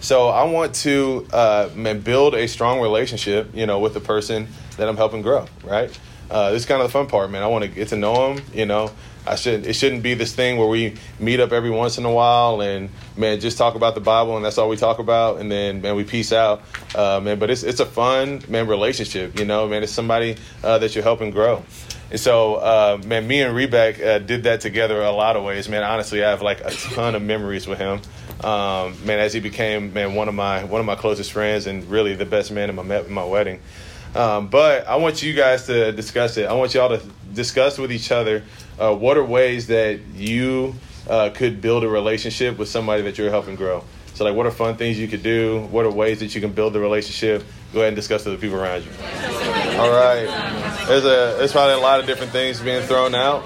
So 0.00 0.28
I 0.28 0.44
want 0.44 0.74
to 0.76 1.26
uh, 1.32 1.94
build 1.94 2.34
a 2.34 2.46
strong 2.46 2.80
relationship, 2.80 3.50
you 3.52 3.66
know, 3.66 3.80
with 3.80 3.94
the 3.94 4.00
person 4.00 4.46
that 4.76 4.88
I'm 4.88 4.96
helping 4.96 5.22
grow. 5.22 5.46
Right. 5.64 5.90
Uh, 6.30 6.50
this 6.50 6.62
is 6.62 6.66
kind 6.66 6.80
of 6.80 6.88
the 6.88 6.92
fun 6.92 7.06
part, 7.06 7.30
man. 7.30 7.42
I 7.42 7.46
want 7.46 7.64
to 7.64 7.70
get 7.70 7.88
to 7.88 7.96
know 7.96 8.34
them. 8.34 8.44
You 8.52 8.66
know, 8.66 8.90
I 9.26 9.34
should. 9.34 9.66
It 9.66 9.74
shouldn't 9.74 10.02
be 10.02 10.14
this 10.14 10.34
thing 10.34 10.58
where 10.58 10.68
we 10.68 10.94
meet 11.18 11.40
up 11.40 11.52
every 11.52 11.70
once 11.70 11.98
in 11.98 12.04
a 12.04 12.12
while 12.12 12.60
and 12.60 12.90
man 13.16 13.40
just 13.40 13.58
talk 13.58 13.74
about 13.74 13.94
the 13.94 14.00
Bible 14.00 14.36
and 14.36 14.44
that's 14.44 14.58
all 14.58 14.68
we 14.68 14.76
talk 14.76 14.98
about, 14.98 15.40
and 15.40 15.50
then 15.50 15.80
man 15.80 15.96
we 15.96 16.04
peace 16.04 16.32
out, 16.32 16.62
uh, 16.94 17.20
man. 17.20 17.38
But 17.38 17.50
it's 17.50 17.62
it's 17.62 17.80
a 17.80 17.86
fun 17.86 18.42
man 18.48 18.66
relationship. 18.66 19.38
You 19.38 19.46
know, 19.46 19.66
man. 19.68 19.82
It's 19.82 19.92
somebody 19.92 20.36
uh, 20.62 20.78
that 20.78 20.94
you're 20.94 21.04
helping 21.04 21.30
grow. 21.30 21.64
And 22.10 22.18
so, 22.18 22.54
uh, 22.54 22.98
man, 23.04 23.26
me 23.26 23.42
and 23.42 23.54
Rebeck 23.54 24.02
uh, 24.02 24.18
did 24.18 24.44
that 24.44 24.60
together 24.60 25.02
a 25.02 25.12
lot 25.12 25.36
of 25.36 25.44
ways. 25.44 25.68
Man, 25.68 25.82
honestly, 25.82 26.24
I 26.24 26.30
have 26.30 26.40
like 26.40 26.60
a 26.60 26.70
ton 26.70 27.14
of 27.14 27.22
memories 27.22 27.66
with 27.66 27.78
him. 27.78 28.00
Um, 28.42 29.04
man, 29.04 29.18
as 29.18 29.32
he 29.32 29.40
became 29.40 29.92
man 29.92 30.14
one 30.14 30.28
of 30.28 30.34
my 30.34 30.64
one 30.64 30.80
of 30.80 30.86
my 30.86 30.94
closest 30.94 31.32
friends 31.32 31.66
and 31.66 31.84
really 31.90 32.14
the 32.14 32.24
best 32.24 32.50
man 32.50 32.70
in 32.70 32.76
my 32.76 33.00
in 33.00 33.12
my 33.12 33.24
wedding. 33.24 33.60
Um, 34.14 34.48
but 34.48 34.86
I 34.86 34.96
want 34.96 35.22
you 35.22 35.34
guys 35.34 35.66
to 35.66 35.92
discuss 35.92 36.38
it. 36.38 36.46
I 36.46 36.54
want 36.54 36.72
y'all 36.72 36.88
to 36.88 37.04
discuss 37.34 37.78
with 37.78 37.92
each 37.92 38.10
other 38.10 38.42
uh, 38.78 38.94
what 38.94 39.18
are 39.18 39.24
ways 39.24 39.66
that 39.66 40.00
you 40.14 40.74
uh, 41.08 41.30
could 41.30 41.60
build 41.60 41.84
a 41.84 41.88
relationship 41.88 42.58
with 42.58 42.68
somebody 42.68 43.02
that 43.02 43.18
you're 43.18 43.30
helping 43.30 43.54
grow. 43.54 43.84
So, 44.14 44.24
like, 44.24 44.34
what 44.34 44.46
are 44.46 44.50
fun 44.50 44.76
things 44.76 44.98
you 44.98 45.08
could 45.08 45.22
do? 45.22 45.60
What 45.70 45.84
are 45.84 45.90
ways 45.90 46.20
that 46.20 46.34
you 46.34 46.40
can 46.40 46.52
build 46.52 46.72
the 46.72 46.80
relationship? 46.80 47.44
Go 47.72 47.80
ahead 47.80 47.88
and 47.88 47.96
discuss 47.96 48.24
with 48.24 48.34
the 48.34 48.40
people 48.40 48.58
around 48.58 48.84
you. 48.84 48.90
All 49.78 49.90
right. 49.90 50.26
There's 50.88 51.04
a 51.04 51.36
there's 51.38 51.52
probably 51.52 51.74
a 51.74 51.78
lot 51.78 52.00
of 52.00 52.06
different 52.06 52.32
things 52.32 52.60
being 52.60 52.82
thrown 52.82 53.14
out. 53.14 53.44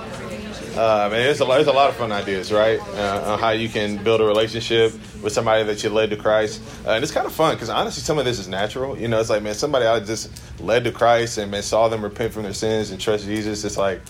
Uh, 0.74 1.08
man, 1.10 1.10
there's 1.10 1.42
a, 1.42 1.44
there's 1.44 1.66
a 1.66 1.72
lot 1.72 1.90
of 1.90 1.96
fun 1.96 2.10
ideas, 2.10 2.50
right? 2.50 2.80
Uh, 2.80 3.32
on 3.32 3.38
how 3.38 3.50
you 3.50 3.68
can 3.68 4.02
build 4.02 4.22
a 4.22 4.24
relationship 4.24 4.94
with 5.22 5.34
somebody 5.34 5.62
that 5.64 5.84
you 5.84 5.90
led 5.90 6.08
to 6.08 6.16
Christ. 6.16 6.62
Uh, 6.86 6.92
and 6.92 7.02
it's 7.02 7.12
kind 7.12 7.26
of 7.26 7.34
fun 7.34 7.54
because 7.54 7.68
honestly, 7.68 8.02
some 8.02 8.18
of 8.18 8.24
this 8.24 8.38
is 8.38 8.48
natural. 8.48 8.98
You 8.98 9.08
know, 9.08 9.20
it's 9.20 9.28
like, 9.28 9.42
man, 9.42 9.52
somebody 9.52 9.84
I 9.84 10.00
just 10.00 10.30
led 10.58 10.84
to 10.84 10.90
Christ 10.90 11.36
and 11.36 11.50
man 11.50 11.62
saw 11.62 11.88
them 11.88 12.02
repent 12.02 12.32
from 12.32 12.44
their 12.44 12.54
sins 12.54 12.90
and 12.90 12.98
trust 12.98 13.26
Jesus. 13.26 13.62
It's 13.64 13.76
like, 13.76 14.00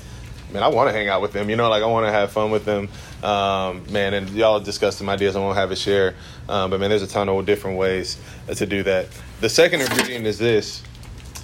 man, 0.52 0.62
I 0.62 0.68
want 0.68 0.88
to 0.88 0.92
hang 0.92 1.08
out 1.08 1.22
with 1.22 1.32
them. 1.32 1.50
You 1.50 1.56
know, 1.56 1.68
like 1.68 1.82
I 1.82 1.86
want 1.86 2.06
to 2.06 2.12
have 2.12 2.30
fun 2.30 2.52
with 2.52 2.64
them. 2.64 2.88
Um, 3.24 3.84
man, 3.90 4.14
and 4.14 4.30
y'all 4.30 4.60
discussed 4.60 4.98
some 4.98 5.08
ideas. 5.08 5.34
I 5.34 5.40
won't 5.40 5.56
have 5.56 5.72
a 5.72 5.76
share. 5.76 6.14
Um, 6.48 6.70
but 6.70 6.78
man, 6.78 6.90
there's 6.90 7.02
a 7.02 7.08
ton 7.08 7.28
of 7.28 7.44
different 7.44 7.76
ways 7.76 8.16
to 8.54 8.66
do 8.66 8.84
that. 8.84 9.08
The 9.40 9.48
second 9.48 9.80
ingredient 9.80 10.26
is 10.26 10.38
this: 10.38 10.84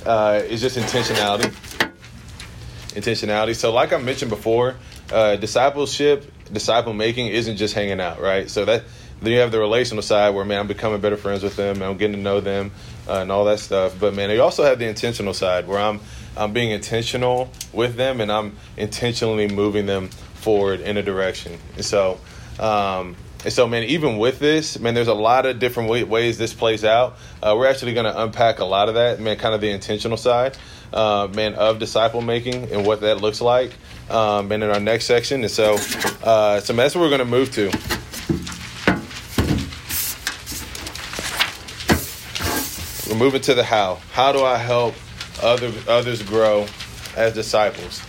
uh, 0.07 0.43
is 0.45 0.61
just 0.61 0.77
intentionality. 0.77 1.55
Intentionality. 2.95 3.55
So, 3.55 3.73
like 3.73 3.93
I 3.93 3.99
mentioned 3.99 4.31
before, 4.31 4.77
uh, 5.13 5.37
discipleship, 5.37 6.31
disciple 6.53 6.93
making 6.93 7.29
isn't 7.29 7.57
just 7.57 7.75
hanging 7.75 8.01
out, 8.01 8.21
right? 8.21 8.51
So 8.51 8.65
that 8.65 8.85
then 9.21 9.33
you 9.33 9.39
have 9.41 9.51
the 9.51 9.59
relational 9.59 10.03
side 10.03 10.31
where 10.31 10.45
man, 10.45 10.61
I'm 10.61 10.67
becoming 10.67 11.01
better 11.01 11.17
friends 11.17 11.43
with 11.43 11.57
them, 11.57 11.83
I'm 11.83 11.97
getting 11.97 12.17
to 12.17 12.23
know 12.23 12.41
them, 12.41 12.71
uh, 13.09 13.15
and 13.15 13.33
all 13.33 13.45
that 13.47 13.59
stuff. 13.59 13.99
But 13.99 14.15
man, 14.15 14.31
you 14.31 14.43
also 14.43 14.65
have 14.65 14.79
the 14.79 14.87
intentional 14.87 15.35
side 15.35 15.67
where 15.67 15.79
I'm 15.79 16.01
I'm 16.37 16.53
being 16.53 16.71
intentional 16.71 17.51
with 17.73 17.97
them, 17.97 18.21
and 18.21 18.31
I'm 18.31 18.57
intentionally 18.77 19.49
moving 19.49 19.87
them 19.87 20.09
forward 20.09 20.81
in 20.81 20.97
a 20.97 21.03
direction. 21.03 21.59
And 21.75 21.85
so, 21.85 22.21
um, 22.61 23.17
and 23.45 23.53
so, 23.53 23.69
man, 23.69 23.85
even 23.85 24.19
with 24.19 24.41
this, 24.41 24.81
man, 24.81 24.95
there's 24.95 25.07
a 25.07 25.15
lot 25.15 25.47
of 25.47 25.61
different 25.61 25.89
way, 25.89 26.03
ways 26.03 26.39
this 26.39 26.53
plays 26.53 26.85
out. 26.85 27.17
Uh, 27.41 27.55
we're 27.57 27.69
actually 27.69 27.95
going 27.95 28.13
to 28.13 28.23
unpack 28.23 28.59
a 28.59 28.65
lot 28.65 28.89
of 28.89 28.97
that, 28.97 29.21
man, 29.21 29.37
kind 29.37 29.55
of 29.55 29.61
the 29.61 29.71
intentional 29.71 30.17
side, 30.17 30.59
uh, 30.93 31.29
man, 31.33 31.55
of 31.55 31.79
disciple 31.79 32.21
making 32.21 32.73
and 32.73 32.85
what 32.85 33.01
that 33.03 33.21
looks 33.21 33.41
like, 33.41 33.73
um, 34.11 34.51
and 34.51 34.65
in 34.65 34.71
our 34.71 34.81
next 34.81 35.05
section. 35.05 35.43
And 35.43 35.51
so, 35.51 35.75
uh, 36.25 36.59
so 36.59 36.73
man, 36.73 36.85
that's 36.85 36.97
what 36.97 37.03
we're 37.03 37.17
going 37.17 37.21
to 37.21 37.25
move 37.25 37.53
to. 37.53 37.71
We're 43.09 43.19
moving 43.19 43.41
to 43.43 43.55
the 43.55 43.63
how. 43.63 44.01
How 44.13 44.33
do 44.33 44.43
I 44.43 44.59
help 44.59 44.97
other 45.41 45.73
others 45.87 46.23
grow 46.23 46.67
as 47.17 47.35
disciples? 47.35 48.03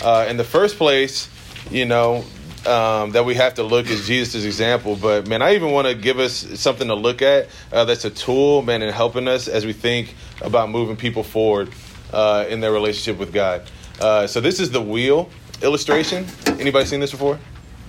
Uh, 0.00 0.26
in 0.28 0.36
the 0.36 0.44
first 0.44 0.76
place, 0.78 1.28
you 1.68 1.84
know, 1.84 2.24
um, 2.66 3.10
that 3.12 3.24
we 3.24 3.34
have 3.34 3.54
to 3.54 3.62
look 3.62 3.90
at 3.90 3.98
Jesus' 4.02 4.44
example. 4.44 4.96
But 4.96 5.26
man, 5.28 5.42
I 5.42 5.54
even 5.54 5.72
want 5.72 5.88
to 5.88 5.94
give 5.94 6.18
us 6.18 6.34
something 6.60 6.88
to 6.88 6.94
look 6.94 7.22
at 7.22 7.48
uh, 7.72 7.84
that's 7.84 8.04
a 8.04 8.10
tool, 8.10 8.62
man, 8.62 8.82
in 8.82 8.92
helping 8.92 9.28
us 9.28 9.48
as 9.48 9.66
we 9.66 9.72
think 9.72 10.14
about 10.40 10.70
moving 10.70 10.96
people 10.96 11.22
forward 11.22 11.70
uh, 12.12 12.46
in 12.48 12.60
their 12.60 12.72
relationship 12.72 13.18
with 13.18 13.32
God. 13.32 13.62
Uh, 14.00 14.26
so 14.26 14.40
this 14.40 14.60
is 14.60 14.70
the 14.70 14.82
wheel 14.82 15.30
illustration. 15.62 16.26
Anybody 16.58 16.86
seen 16.86 17.00
this 17.00 17.10
before? 17.10 17.38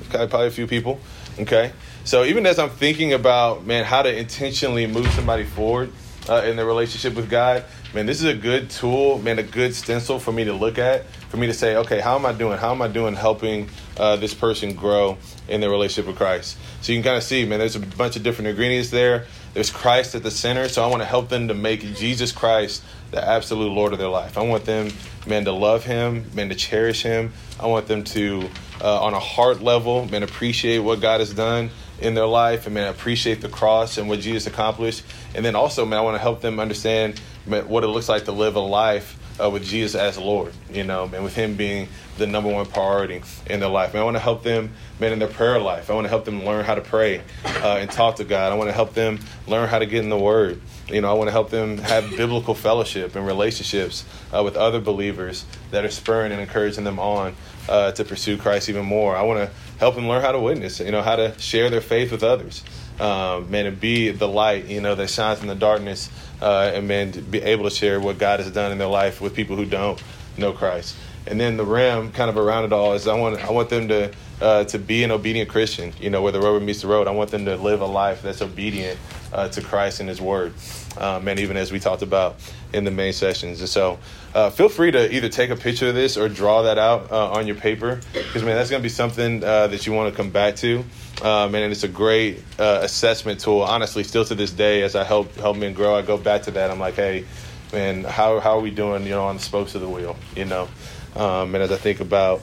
Okay, 0.09 0.27
probably 0.27 0.47
a 0.47 0.51
few 0.51 0.67
people. 0.67 0.99
Okay. 1.39 1.71
So 2.03 2.23
even 2.25 2.45
as 2.45 2.59
I'm 2.59 2.69
thinking 2.69 3.13
about 3.13 3.65
man, 3.65 3.85
how 3.85 4.01
to 4.01 4.15
intentionally 4.15 4.85
move 4.85 5.07
somebody 5.13 5.45
forward 5.45 5.91
uh, 6.29 6.43
in 6.45 6.55
their 6.55 6.65
relationship 6.65 7.15
with 7.15 7.29
God, 7.29 7.65
man, 7.93 8.05
this 8.05 8.21
is 8.21 8.25
a 8.25 8.35
good 8.35 8.69
tool, 8.69 9.19
man, 9.19 9.39
a 9.39 9.43
good 9.43 9.73
stencil 9.73 10.19
for 10.19 10.31
me 10.31 10.43
to 10.43 10.53
look 10.53 10.77
at, 10.77 11.05
for 11.33 11.37
me 11.37 11.47
to 11.47 11.53
say, 11.53 11.77
okay, 11.77 11.99
how 11.99 12.15
am 12.15 12.27
I 12.27 12.31
doing? 12.31 12.59
How 12.59 12.69
am 12.69 12.81
I 12.83 12.87
doing 12.87 13.15
helping 13.15 13.67
uh, 13.97 14.17
this 14.17 14.35
person 14.35 14.75
grow 14.75 15.17
in 15.47 15.61
their 15.61 15.71
relationship 15.71 16.05
with 16.05 16.15
Christ? 16.15 16.59
So 16.81 16.91
you 16.91 16.99
can 16.99 17.03
kind 17.03 17.17
of 17.17 17.23
see, 17.23 17.43
man, 17.43 17.57
there's 17.57 17.75
a 17.75 17.79
bunch 17.79 18.15
of 18.15 18.21
different 18.21 18.49
ingredients 18.49 18.91
there. 18.91 19.25
There's 19.55 19.71
Christ 19.71 20.13
at 20.13 20.21
the 20.21 20.29
center, 20.29 20.69
so 20.69 20.83
I 20.83 20.87
want 20.91 21.01
to 21.01 21.07
help 21.07 21.29
them 21.29 21.47
to 21.47 21.55
make 21.55 21.81
Jesus 21.95 22.31
Christ 22.31 22.83
the 23.09 23.27
absolute 23.27 23.69
Lord 23.69 23.93
of 23.93 23.97
their 23.97 24.09
life. 24.09 24.37
I 24.37 24.43
want 24.43 24.65
them, 24.65 24.91
man, 25.25 25.45
to 25.45 25.53
love 25.53 25.83
Him, 25.83 26.25
man, 26.35 26.49
to 26.49 26.55
cherish 26.55 27.01
Him. 27.01 27.33
I 27.59 27.65
want 27.65 27.87
them 27.87 28.03
to, 28.03 28.47
uh, 28.79 29.01
on 29.01 29.15
a 29.15 29.19
heart 29.19 29.59
level, 29.59 30.05
man, 30.05 30.21
appreciate 30.21 30.79
what 30.79 31.01
God 31.01 31.19
has 31.19 31.33
done 31.33 31.71
in 31.99 32.13
their 32.13 32.27
life 32.27 32.65
and 32.65 32.75
man 32.75 32.89
appreciate 32.89 33.39
the 33.39 33.47
cross 33.47 33.97
and 33.97 34.09
what 34.09 34.19
Jesus 34.19 34.45
accomplished 34.45 35.03
and 35.35 35.45
then 35.45 35.55
also 35.55 35.85
man 35.85 35.99
I 35.99 36.01
want 36.01 36.15
to 36.15 36.21
help 36.21 36.41
them 36.41 36.59
understand 36.59 37.21
man, 37.45 37.69
what 37.69 37.83
it 37.83 37.87
looks 37.87 38.09
like 38.09 38.25
to 38.25 38.31
live 38.31 38.55
a 38.55 38.59
life 38.59 39.17
uh, 39.41 39.49
with 39.49 39.63
Jesus 39.63 39.95
as 39.95 40.17
Lord 40.17 40.53
you 40.71 40.83
know 40.83 41.09
and 41.13 41.23
with 41.23 41.35
him 41.35 41.55
being 41.55 41.87
the 42.17 42.27
number 42.27 42.51
one 42.51 42.65
priority 42.65 43.21
in 43.47 43.59
their 43.59 43.69
life. 43.69 43.93
Man, 43.93 44.03
I 44.03 44.05
want 44.05 44.17
to 44.17 44.21
help 44.21 44.43
them 44.43 44.71
man 44.99 45.13
in 45.13 45.19
their 45.19 45.27
prayer 45.27 45.59
life. 45.59 45.89
I 45.89 45.93
want 45.93 46.05
to 46.05 46.09
help 46.09 46.25
them 46.25 46.45
learn 46.45 46.63
how 46.63 46.75
to 46.75 46.81
pray 46.81 47.21
uh, 47.45 47.77
and 47.79 47.89
talk 47.89 48.17
to 48.17 48.23
God. 48.23 48.51
I 48.51 48.55
want 48.55 48.69
to 48.69 48.73
help 48.73 48.93
them 48.93 49.19
learn 49.47 49.67
how 49.67 49.79
to 49.79 49.85
get 49.85 50.03
in 50.03 50.09
the 50.09 50.17
word. 50.17 50.61
You 50.87 51.01
know 51.01 51.09
I 51.09 51.13
want 51.13 51.27
to 51.27 51.31
help 51.31 51.49
them 51.49 51.77
have 51.79 52.09
biblical 52.15 52.53
fellowship 52.53 53.15
and 53.15 53.25
relationships 53.25 54.05
uh, 54.33 54.43
with 54.43 54.55
other 54.55 54.79
believers 54.79 55.45
that 55.71 55.85
are 55.85 55.91
spurring 55.91 56.31
and 56.31 56.41
encouraging 56.41 56.83
them 56.83 56.99
on 56.99 57.35
uh, 57.69 57.91
to 57.93 58.03
pursue 58.03 58.37
Christ 58.37 58.69
even 58.69 58.85
more. 58.85 59.15
I 59.15 59.23
want 59.23 59.39
to 59.39 59.55
help 59.79 59.95
them 59.95 60.07
learn 60.07 60.21
how 60.21 60.31
to 60.31 60.39
witness, 60.39 60.79
you 60.79 60.91
know, 60.91 61.01
how 61.01 61.15
to 61.15 61.37
share 61.39 61.69
their 61.69 61.81
faith 61.81 62.11
with 62.11 62.23
others, 62.23 62.63
um, 62.99 63.49
man, 63.49 63.65
and 63.65 63.79
be 63.79 64.11
the 64.11 64.27
light, 64.27 64.65
you 64.65 64.81
know, 64.81 64.95
that 64.95 65.09
shines 65.09 65.41
in 65.41 65.47
the 65.47 65.55
darkness, 65.55 66.09
uh, 66.41 66.71
and 66.73 66.87
man, 66.87 67.11
be 67.11 67.41
able 67.41 67.63
to 67.65 67.69
share 67.69 67.99
what 67.99 68.17
God 68.17 68.39
has 68.39 68.51
done 68.51 68.71
in 68.71 68.77
their 68.77 68.87
life 68.87 69.21
with 69.21 69.33
people 69.33 69.55
who 69.55 69.65
don't 69.65 70.01
know 70.37 70.51
Christ. 70.51 70.95
And 71.25 71.39
then 71.39 71.57
the 71.57 71.65
rim, 71.65 72.11
kind 72.11 72.29
of 72.29 72.37
around 72.37 72.65
it 72.65 72.73
all, 72.73 72.93
is 72.93 73.07
I 73.07 73.17
want 73.17 73.39
I 73.39 73.51
want 73.51 73.69
them 73.69 73.87
to 73.87 74.11
uh, 74.41 74.63
to 74.65 74.77
be 74.77 75.03
an 75.03 75.11
obedient 75.11 75.49
Christian. 75.49 75.93
You 75.99 76.09
know, 76.09 76.21
where 76.21 76.31
the 76.31 76.41
rubber 76.41 76.59
meets 76.59 76.81
the 76.81 76.87
road. 76.87 77.07
I 77.07 77.11
want 77.11 77.31
them 77.31 77.45
to 77.45 77.55
live 77.55 77.81
a 77.81 77.85
life 77.85 78.21
that's 78.21 78.41
obedient 78.41 78.99
uh, 79.33 79.49
to 79.49 79.61
Christ 79.61 79.99
and 79.99 80.07
His 80.07 80.21
Word. 80.21 80.53
Um, 80.97 81.27
and 81.27 81.39
even 81.39 81.57
as 81.57 81.71
we 81.71 81.79
talked 81.79 82.03
about 82.03 82.35
in 82.71 82.83
the 82.83 82.91
main 82.91 83.13
sessions. 83.13 83.59
And 83.59 83.69
so, 83.69 83.99
uh, 84.33 84.49
feel 84.49 84.69
free 84.69 84.91
to 84.91 85.13
either 85.13 85.29
take 85.29 85.49
a 85.49 85.55
picture 85.55 85.89
of 85.89 85.95
this 85.95 86.17
or 86.17 86.29
draw 86.29 86.63
that 86.63 86.77
out 86.77 87.11
uh, 87.11 87.31
on 87.31 87.47
your 87.47 87.55
paper, 87.55 87.99
because 88.13 88.43
man, 88.43 88.55
that's 88.55 88.69
going 88.69 88.81
to 88.81 88.83
be 88.83 88.89
something 88.89 89.43
uh, 89.43 89.67
that 89.67 89.85
you 89.85 89.93
want 89.93 90.11
to 90.11 90.17
come 90.17 90.31
back 90.31 90.55
to. 90.57 90.83
Um, 91.21 91.55
and 91.55 91.71
it's 91.71 91.83
a 91.83 91.87
great 91.87 92.43
uh, 92.59 92.79
assessment 92.81 93.39
tool. 93.39 93.61
Honestly, 93.61 94.03
still 94.03 94.25
to 94.25 94.35
this 94.35 94.51
day, 94.51 94.81
as 94.81 94.95
I 94.95 95.03
help 95.03 95.35
help 95.35 95.57
men 95.57 95.73
grow, 95.73 95.95
I 95.95 96.01
go 96.01 96.17
back 96.17 96.43
to 96.43 96.51
that. 96.51 96.71
I'm 96.71 96.79
like, 96.79 96.95
hey, 96.95 97.25
man, 97.71 98.03
how 98.03 98.39
how 98.39 98.57
are 98.57 98.61
we 98.61 98.71
doing? 98.71 99.03
You 99.03 99.11
know, 99.11 99.25
on 99.25 99.37
the 99.37 99.41
spokes 99.41 99.75
of 99.75 99.81
the 99.81 99.89
wheel. 99.89 100.15
You 100.35 100.45
know, 100.45 100.67
um, 101.15 101.53
and 101.53 101.63
as 101.63 101.71
I 101.71 101.77
think 101.77 101.99
about 101.99 102.41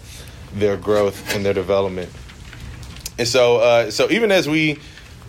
their 0.55 0.77
growth 0.77 1.35
and 1.35 1.45
their 1.45 1.55
development, 1.55 2.11
and 3.19 3.27
so 3.27 3.57
uh, 3.57 3.91
so 3.91 4.11
even 4.11 4.31
as 4.31 4.49
we 4.49 4.79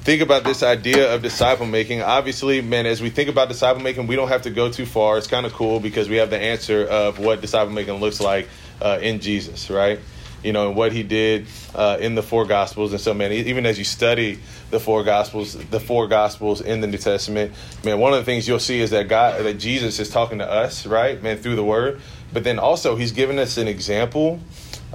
think 0.02 0.22
about 0.24 0.44
this 0.44 0.64
idea 0.64 1.14
of 1.14 1.22
disciple 1.22 1.68
making, 1.68 2.02
obviously, 2.02 2.62
man, 2.62 2.88
as 2.88 3.02
we 3.02 3.12
think 3.12 3.30
about 3.30 3.50
disciple 3.50 3.84
making, 3.84 4.08
we 4.08 4.16
don't 4.16 4.30
have 4.30 4.42
to 4.44 4.50
go 4.50 4.72
too 4.72 4.86
far. 4.86 5.18
It's 5.18 5.28
kind 5.28 5.46
of 5.46 5.54
cool 5.54 5.80
because 5.80 6.10
we 6.10 6.16
have 6.16 6.32
the 6.32 6.40
answer 6.40 6.86
of 6.86 7.20
what 7.20 7.40
disciple 7.40 7.72
making 7.72 7.94
looks 7.96 8.20
like 8.20 8.48
uh, 8.82 8.98
in 9.00 9.20
Jesus, 9.20 9.70
right? 9.70 10.00
You 10.44 10.54
know, 10.54 10.70
and 10.70 10.76
what 10.76 10.92
he 10.92 11.04
did 11.04 11.46
uh, 11.76 11.98
in 12.02 12.16
the 12.16 12.24
four 12.24 12.46
gospels. 12.46 12.94
And 12.94 13.00
so, 13.00 13.14
man, 13.14 13.32
even 13.32 13.68
as 13.68 13.78
you 13.78 13.84
study 13.86 14.40
the 14.72 14.80
four 14.80 15.04
gospels, 15.04 15.54
the 15.54 15.80
four 15.80 16.08
gospels 16.08 16.62
in 16.62 16.82
the 16.82 16.88
New 16.88 16.98
Testament, 16.98 17.54
man, 17.84 18.00
one 18.00 18.12
of 18.12 18.18
the 18.18 18.26
things 18.26 18.48
you'll 18.48 18.58
see 18.58 18.82
is 18.82 18.90
that 18.90 19.08
God, 19.08 19.46
that 19.46 19.60
Jesus 19.60 20.00
is 20.00 20.10
talking 20.10 20.40
to 20.40 20.50
us, 20.50 20.88
right, 20.88 21.22
man, 21.22 21.38
through 21.38 21.58
the 21.58 21.64
Word. 21.64 22.02
But 22.34 22.44
then 22.44 22.58
also, 22.58 22.96
He's 22.96 23.12
given 23.12 23.38
us 23.38 23.58
an 23.58 23.68
example 23.68 24.40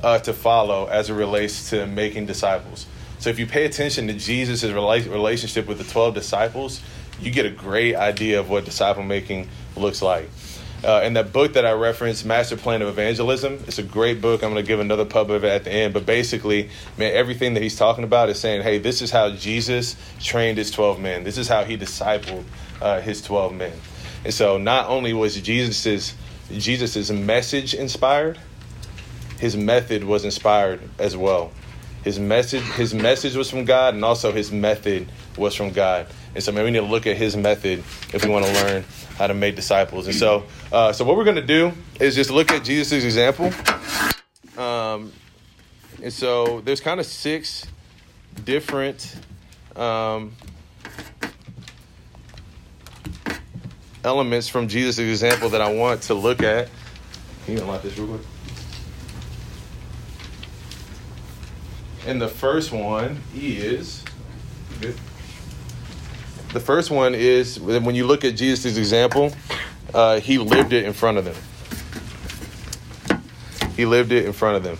uh, 0.02 0.18
to 0.18 0.32
follow 0.32 0.86
as 0.86 1.10
it 1.10 1.14
relates 1.14 1.70
to 1.70 1.86
making 1.86 2.26
disciples. 2.26 2.86
So 3.18 3.30
if 3.30 3.38
you 3.38 3.46
pay 3.46 3.64
attention 3.64 4.06
to 4.08 4.12
Jesus' 4.12 4.64
relationship 4.64 5.66
with 5.66 5.78
the 5.78 5.84
12 5.84 6.14
disciples, 6.14 6.80
you 7.20 7.30
get 7.30 7.46
a 7.46 7.50
great 7.50 7.96
idea 7.96 8.40
of 8.40 8.50
what 8.50 8.64
disciple 8.64 9.02
making 9.02 9.48
looks 9.76 10.02
like. 10.02 10.28
Uh, 10.84 11.00
and 11.02 11.16
that 11.16 11.32
book 11.32 11.54
that 11.54 11.64
I 11.64 11.72
referenced, 11.72 12.26
Master 12.26 12.56
Plan 12.56 12.82
of 12.82 12.88
Evangelism, 12.88 13.54
it's 13.66 13.78
a 13.78 13.82
great 13.82 14.20
book. 14.20 14.42
I'm 14.42 14.52
going 14.52 14.62
to 14.62 14.68
give 14.68 14.78
another 14.78 15.06
pub 15.06 15.30
of 15.30 15.42
it 15.42 15.48
at 15.48 15.64
the 15.64 15.72
end. 15.72 15.94
But 15.94 16.04
basically, 16.04 16.68
man, 16.98 17.14
everything 17.14 17.54
that 17.54 17.62
he's 17.62 17.76
talking 17.76 18.04
about 18.04 18.28
is 18.28 18.38
saying, 18.38 18.62
hey, 18.62 18.78
this 18.78 19.00
is 19.00 19.10
how 19.10 19.30
Jesus 19.30 19.96
trained 20.20 20.58
his 20.58 20.70
12 20.70 21.00
men. 21.00 21.24
This 21.24 21.38
is 21.38 21.48
how 21.48 21.64
he 21.64 21.78
discipled 21.78 22.44
uh, 22.82 23.00
his 23.00 23.22
12 23.22 23.54
men. 23.54 23.72
And 24.24 24.34
so 24.34 24.58
not 24.58 24.88
only 24.88 25.12
was 25.12 25.40
Jesus's 25.40 26.14
Jesus's 26.50 27.10
message 27.10 27.74
inspired, 27.74 28.38
his 29.40 29.56
method 29.56 30.04
was 30.04 30.24
inspired 30.24 30.80
as 30.98 31.16
well. 31.16 31.50
His 32.06 32.20
message, 32.20 32.62
his 32.74 32.94
message 32.94 33.34
was 33.34 33.50
from 33.50 33.64
God, 33.64 33.94
and 33.94 34.04
also 34.04 34.30
his 34.30 34.52
method 34.52 35.10
was 35.36 35.56
from 35.56 35.72
God. 35.72 36.06
And 36.36 36.44
so, 36.44 36.52
man, 36.52 36.62
we 36.62 36.70
need 36.70 36.78
to 36.78 36.84
look 36.84 37.04
at 37.04 37.16
his 37.16 37.36
method 37.36 37.80
if 38.14 38.24
we 38.24 38.30
want 38.30 38.46
to 38.46 38.52
learn 38.52 38.84
how 39.16 39.26
to 39.26 39.34
make 39.34 39.56
disciples. 39.56 40.06
And 40.06 40.14
so, 40.14 40.44
uh, 40.70 40.92
so 40.92 41.04
what 41.04 41.16
we're 41.16 41.24
going 41.24 41.34
to 41.34 41.42
do 41.42 41.72
is 41.98 42.14
just 42.14 42.30
look 42.30 42.52
at 42.52 42.62
Jesus' 42.62 43.02
example. 43.02 43.52
Um, 44.56 45.10
and 46.00 46.12
so, 46.12 46.60
there's 46.60 46.80
kind 46.80 47.00
of 47.00 47.06
six 47.06 47.66
different 48.44 49.16
um, 49.74 50.36
elements 54.04 54.46
from 54.46 54.68
Jesus' 54.68 55.00
example 55.00 55.48
that 55.48 55.60
I 55.60 55.72
want 55.72 56.02
to 56.02 56.14
look 56.14 56.40
at. 56.44 56.68
Can 57.46 57.56
you 57.56 57.62
unlock 57.62 57.82
this 57.82 57.98
real 57.98 58.06
quick? 58.06 58.35
And 62.06 62.22
the 62.22 62.28
first 62.28 62.70
one 62.70 63.20
is 63.34 64.04
the 66.52 66.60
first 66.60 66.90
one 66.90 67.16
is 67.16 67.58
when 67.58 67.96
you 67.96 68.06
look 68.06 68.24
at 68.24 68.36
Jesus' 68.36 68.76
example, 68.76 69.32
uh, 69.92 70.20
he 70.20 70.38
lived 70.38 70.72
it 70.72 70.84
in 70.84 70.92
front 70.92 71.18
of 71.18 71.24
them. 71.24 71.34
He 73.74 73.86
lived 73.86 74.12
it 74.12 74.24
in 74.24 74.32
front 74.32 74.56
of 74.56 74.62
them. 74.62 74.78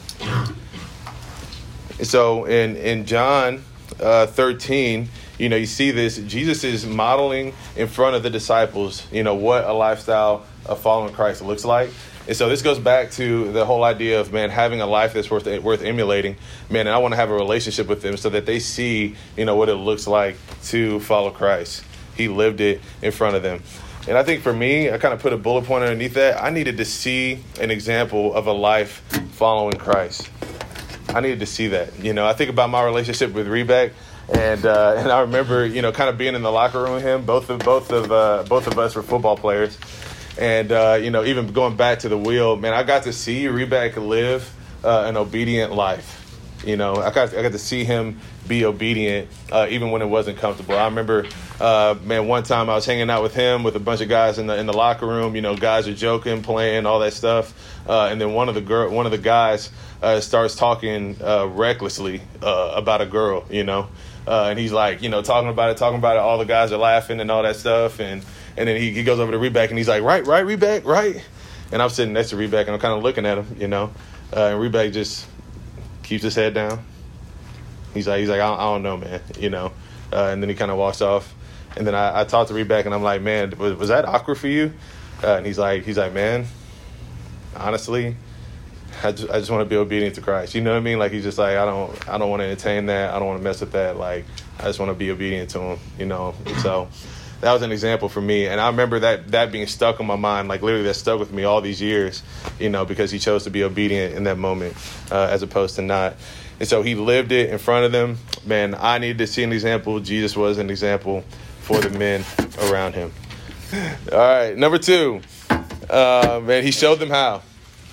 So 2.04 2.44
in 2.44 2.76
in 2.76 3.06
John 3.06 3.64
uh, 4.00 4.26
13, 4.26 5.08
you 5.38 5.48
know, 5.48 5.56
you 5.56 5.66
see 5.66 5.90
this. 5.90 6.18
Jesus 6.18 6.62
is 6.62 6.86
modeling 6.86 7.54
in 7.74 7.88
front 7.88 8.14
of 8.14 8.22
the 8.22 8.30
disciples, 8.30 9.04
you 9.10 9.24
know, 9.24 9.34
what 9.34 9.64
a 9.64 9.72
lifestyle 9.72 10.46
of 10.64 10.80
following 10.80 11.12
Christ 11.12 11.42
looks 11.42 11.64
like. 11.64 11.90
And 12.26 12.36
so 12.36 12.48
this 12.48 12.62
goes 12.62 12.78
back 12.78 13.12
to 13.12 13.52
the 13.52 13.64
whole 13.64 13.84
idea 13.84 14.20
of 14.20 14.32
man 14.32 14.50
having 14.50 14.80
a 14.80 14.86
life 14.86 15.12
that's 15.12 15.30
worth 15.30 15.46
worth 15.62 15.82
emulating. 15.82 16.36
Man, 16.70 16.86
and 16.86 16.94
I 16.94 16.98
want 16.98 17.12
to 17.12 17.16
have 17.16 17.30
a 17.30 17.34
relationship 17.34 17.86
with 17.86 18.02
them 18.02 18.16
so 18.16 18.30
that 18.30 18.46
they 18.46 18.58
see, 18.58 19.14
you 19.36 19.44
know, 19.44 19.56
what 19.56 19.68
it 19.68 19.76
looks 19.76 20.06
like 20.06 20.36
to 20.64 21.00
follow 21.00 21.30
Christ. 21.30 21.84
He 22.16 22.28
lived 22.28 22.60
it 22.60 22.80
in 23.02 23.12
front 23.12 23.36
of 23.36 23.42
them. 23.42 23.62
And 24.08 24.16
I 24.16 24.22
think 24.22 24.42
for 24.42 24.52
me, 24.52 24.90
I 24.90 24.98
kind 24.98 25.12
of 25.12 25.20
put 25.20 25.32
a 25.32 25.36
bullet 25.36 25.64
point 25.64 25.82
underneath 25.82 26.14
that. 26.14 26.42
I 26.42 26.50
needed 26.50 26.76
to 26.76 26.84
see 26.84 27.42
an 27.60 27.70
example 27.70 28.34
of 28.34 28.46
a 28.46 28.52
life 28.52 29.02
following 29.32 29.76
Christ. 29.76 30.30
I 31.08 31.20
needed 31.20 31.40
to 31.40 31.46
see 31.46 31.68
that. 31.68 31.98
You 31.98 32.12
know, 32.12 32.26
I 32.26 32.32
think 32.32 32.50
about 32.50 32.70
my 32.70 32.84
relationship 32.84 33.32
with 33.32 33.46
Rebeck, 33.48 33.92
and 34.28 34.64
uh, 34.64 34.94
and 34.98 35.10
I 35.10 35.20
remember, 35.20 35.66
you 35.66 35.82
know, 35.82 35.92
kind 35.92 36.08
of 36.08 36.18
being 36.18 36.34
in 36.34 36.42
the 36.42 36.52
locker 36.52 36.82
room 36.82 36.94
with 36.94 37.02
him. 37.02 37.24
Both 37.24 37.50
of 37.50 37.60
both 37.60 37.90
of 37.90 38.12
uh, 38.12 38.44
both 38.48 38.66
of 38.66 38.78
us 38.78 38.94
were 38.94 39.02
football 39.02 39.36
players, 39.36 39.76
and, 40.38 40.70
uh, 40.70 40.98
you 41.00 41.10
know, 41.10 41.24
even 41.24 41.52
going 41.52 41.76
back 41.76 42.00
to 42.00 42.08
the 42.08 42.18
wheel, 42.18 42.56
man, 42.56 42.74
I 42.74 42.82
got 42.82 43.04
to 43.04 43.12
see 43.12 43.44
Rebeck 43.44 43.96
live 43.96 44.54
uh, 44.84 45.04
an 45.06 45.16
obedient 45.16 45.72
life. 45.72 46.22
You 46.64 46.76
know, 46.76 46.96
I 46.96 47.10
got, 47.10 47.34
I 47.34 47.42
got 47.42 47.52
to 47.52 47.58
see 47.58 47.84
him 47.84 48.20
be 48.48 48.64
obedient 48.64 49.28
uh, 49.52 49.66
even 49.70 49.90
when 49.90 50.02
it 50.02 50.06
wasn't 50.06 50.38
comfortable. 50.38 50.76
I 50.76 50.86
remember, 50.86 51.26
uh, 51.60 51.96
man, 52.02 52.26
one 52.28 52.42
time 52.42 52.70
I 52.70 52.74
was 52.74 52.86
hanging 52.86 53.10
out 53.10 53.22
with 53.22 53.34
him 53.34 53.62
with 53.62 53.76
a 53.76 53.80
bunch 53.80 54.00
of 54.00 54.08
guys 54.08 54.38
in 54.38 54.46
the 54.46 54.56
in 54.56 54.66
the 54.66 54.72
locker 54.72 55.06
room. 55.06 55.36
You 55.36 55.42
know, 55.42 55.56
guys 55.56 55.86
are 55.86 55.94
joking, 55.94 56.42
playing, 56.42 56.86
all 56.86 57.00
that 57.00 57.12
stuff. 57.12 57.54
Uh, 57.88 58.08
and 58.10 58.20
then 58.20 58.32
one 58.32 58.48
of 58.48 58.54
the 58.54 58.60
girl, 58.60 58.90
one 58.90 59.06
of 59.06 59.12
the 59.12 59.18
guys 59.18 59.70
uh, 60.02 60.20
starts 60.20 60.56
talking 60.56 61.16
recklessly 61.20 62.20
about 62.40 63.00
a 63.00 63.06
girl. 63.06 63.44
You 63.50 63.64
know, 63.64 63.88
and 64.26 64.58
he's 64.58 64.72
like, 64.72 65.02
you 65.02 65.08
know, 65.08 65.22
talking 65.22 65.50
about 65.50 65.70
it, 65.70 65.76
talking 65.76 65.98
about 65.98 66.16
it. 66.16 66.20
All 66.20 66.38
the 66.38 66.46
guys 66.46 66.72
are 66.72 66.78
laughing 66.78 67.20
and 67.20 67.30
all 67.30 67.42
that 67.42 67.56
stuff. 67.56 68.00
And 68.00 68.24
and 68.56 68.68
then 68.68 68.80
he, 68.80 68.92
he 68.92 69.04
goes 69.04 69.18
over 69.18 69.32
to 69.32 69.38
Rebeck 69.38 69.68
and 69.68 69.78
he's 69.78 69.88
like, 69.88 70.02
right, 70.02 70.26
right, 70.26 70.44
Rebeck, 70.44 70.84
right. 70.84 71.22
And 71.72 71.82
I'm 71.82 71.90
sitting 71.90 72.14
next 72.14 72.30
to 72.30 72.36
Rebeck 72.36 72.62
and 72.62 72.70
I'm 72.70 72.78
kind 72.78 72.94
of 72.94 73.02
looking 73.02 73.26
at 73.26 73.38
him, 73.38 73.56
you 73.58 73.68
know. 73.68 73.92
Uh, 74.34 74.46
and 74.46 74.60
Rebeck 74.60 74.92
just 74.92 75.26
keeps 76.02 76.22
his 76.22 76.34
head 76.34 76.54
down. 76.54 76.84
He's 77.92 78.06
like, 78.06 78.20
he's 78.20 78.28
like, 78.28 78.40
I 78.40 78.48
don't, 78.48 78.58
I 78.58 78.62
don't 78.64 78.82
know, 78.82 78.96
man, 78.96 79.20
you 79.38 79.50
know. 79.50 79.72
Uh, 80.12 80.28
and 80.32 80.42
then 80.42 80.48
he 80.48 80.54
kind 80.54 80.70
of 80.70 80.78
walks 80.78 81.00
off. 81.00 81.34
And 81.76 81.86
then 81.86 81.94
I, 81.94 82.20
I 82.20 82.24
talked 82.24 82.48
to 82.48 82.54
Rebeck 82.54 82.86
and 82.86 82.94
I'm 82.94 83.02
like, 83.02 83.20
man, 83.20 83.52
was, 83.58 83.74
was 83.74 83.88
that 83.88 84.04
awkward 84.04 84.36
for 84.36 84.48
you? 84.48 84.72
Uh, 85.22 85.36
and 85.36 85.46
he's 85.46 85.58
like, 85.58 85.84
he's 85.84 85.98
like, 85.98 86.12
man, 86.12 86.46
honestly, 87.54 88.16
I 89.02 89.12
just, 89.12 89.30
I 89.30 89.38
just 89.38 89.50
want 89.50 89.62
to 89.62 89.68
be 89.68 89.76
obedient 89.76 90.14
to 90.14 90.20
Christ. 90.20 90.54
You 90.54 90.60
know 90.62 90.72
what 90.72 90.78
I 90.78 90.80
mean? 90.80 90.98
Like 90.98 91.12
he's 91.12 91.24
just 91.24 91.38
like, 91.38 91.56
I 91.56 91.64
don't, 91.64 92.08
I 92.08 92.18
don't 92.18 92.30
want 92.30 92.40
to 92.40 92.46
entertain 92.46 92.86
that. 92.86 93.12
I 93.12 93.18
don't 93.18 93.28
want 93.28 93.40
to 93.40 93.44
mess 93.44 93.60
with 93.60 93.72
that. 93.72 93.96
Like 93.96 94.24
I 94.58 94.64
just 94.64 94.78
want 94.78 94.90
to 94.90 94.94
be 94.94 95.10
obedient 95.10 95.50
to 95.50 95.60
him, 95.60 95.78
you 95.98 96.06
know. 96.06 96.34
So 96.62 96.88
that 97.40 97.52
was 97.52 97.62
an 97.62 97.72
example 97.72 98.08
for 98.08 98.20
me. 98.20 98.46
And 98.46 98.60
i 98.60 98.68
remember 98.68 98.98
that 99.00 99.28
that 99.28 99.52
being 99.52 99.66
stuck 99.66 100.00
in 100.00 100.06
my 100.06 100.16
mind 100.16 100.48
like 100.48 100.62
literally 100.62 100.84
that 100.84 100.94
stuck 100.94 101.18
with 101.18 101.32
me 101.32 101.44
all 101.44 101.60
these 101.60 101.80
years 101.80 102.22
you 102.58 102.70
know 102.70 102.84
because 102.84 103.10
he 103.10 103.18
chose 103.18 103.44
to 103.44 103.50
be 103.50 103.62
obedient 103.62 104.14
in 104.14 104.24
that 104.24 104.38
moment 104.38 104.76
uh, 105.10 105.28
as 105.30 105.42
opposed 105.42 105.76
to 105.76 105.82
not. 105.82 106.16
And 106.58 106.68
so 106.68 106.82
he 106.82 106.94
lived 106.94 107.32
it 107.32 107.50
in 107.50 107.58
front 107.58 107.84
of 107.84 107.92
them. 107.92 108.18
Man 108.44 108.74
i 108.74 108.98
needed 108.98 109.18
to 109.18 109.26
see 109.26 109.42
an 109.42 109.52
example. 109.52 110.00
Jesus 110.00 110.36
was 110.36 110.58
an 110.58 110.70
example 110.70 111.24
for 111.60 111.80
the 111.80 111.90
men 111.98 112.24
around 112.62 112.94
him. 112.94 113.12
All 114.12 114.18
right 114.18 114.56
number 114.56 114.78
two. 114.78 115.20
Uh, 115.90 116.40
man 116.42 116.62
he 116.62 116.70
showed 116.70 116.98
them 116.98 117.10
how. 117.10 117.42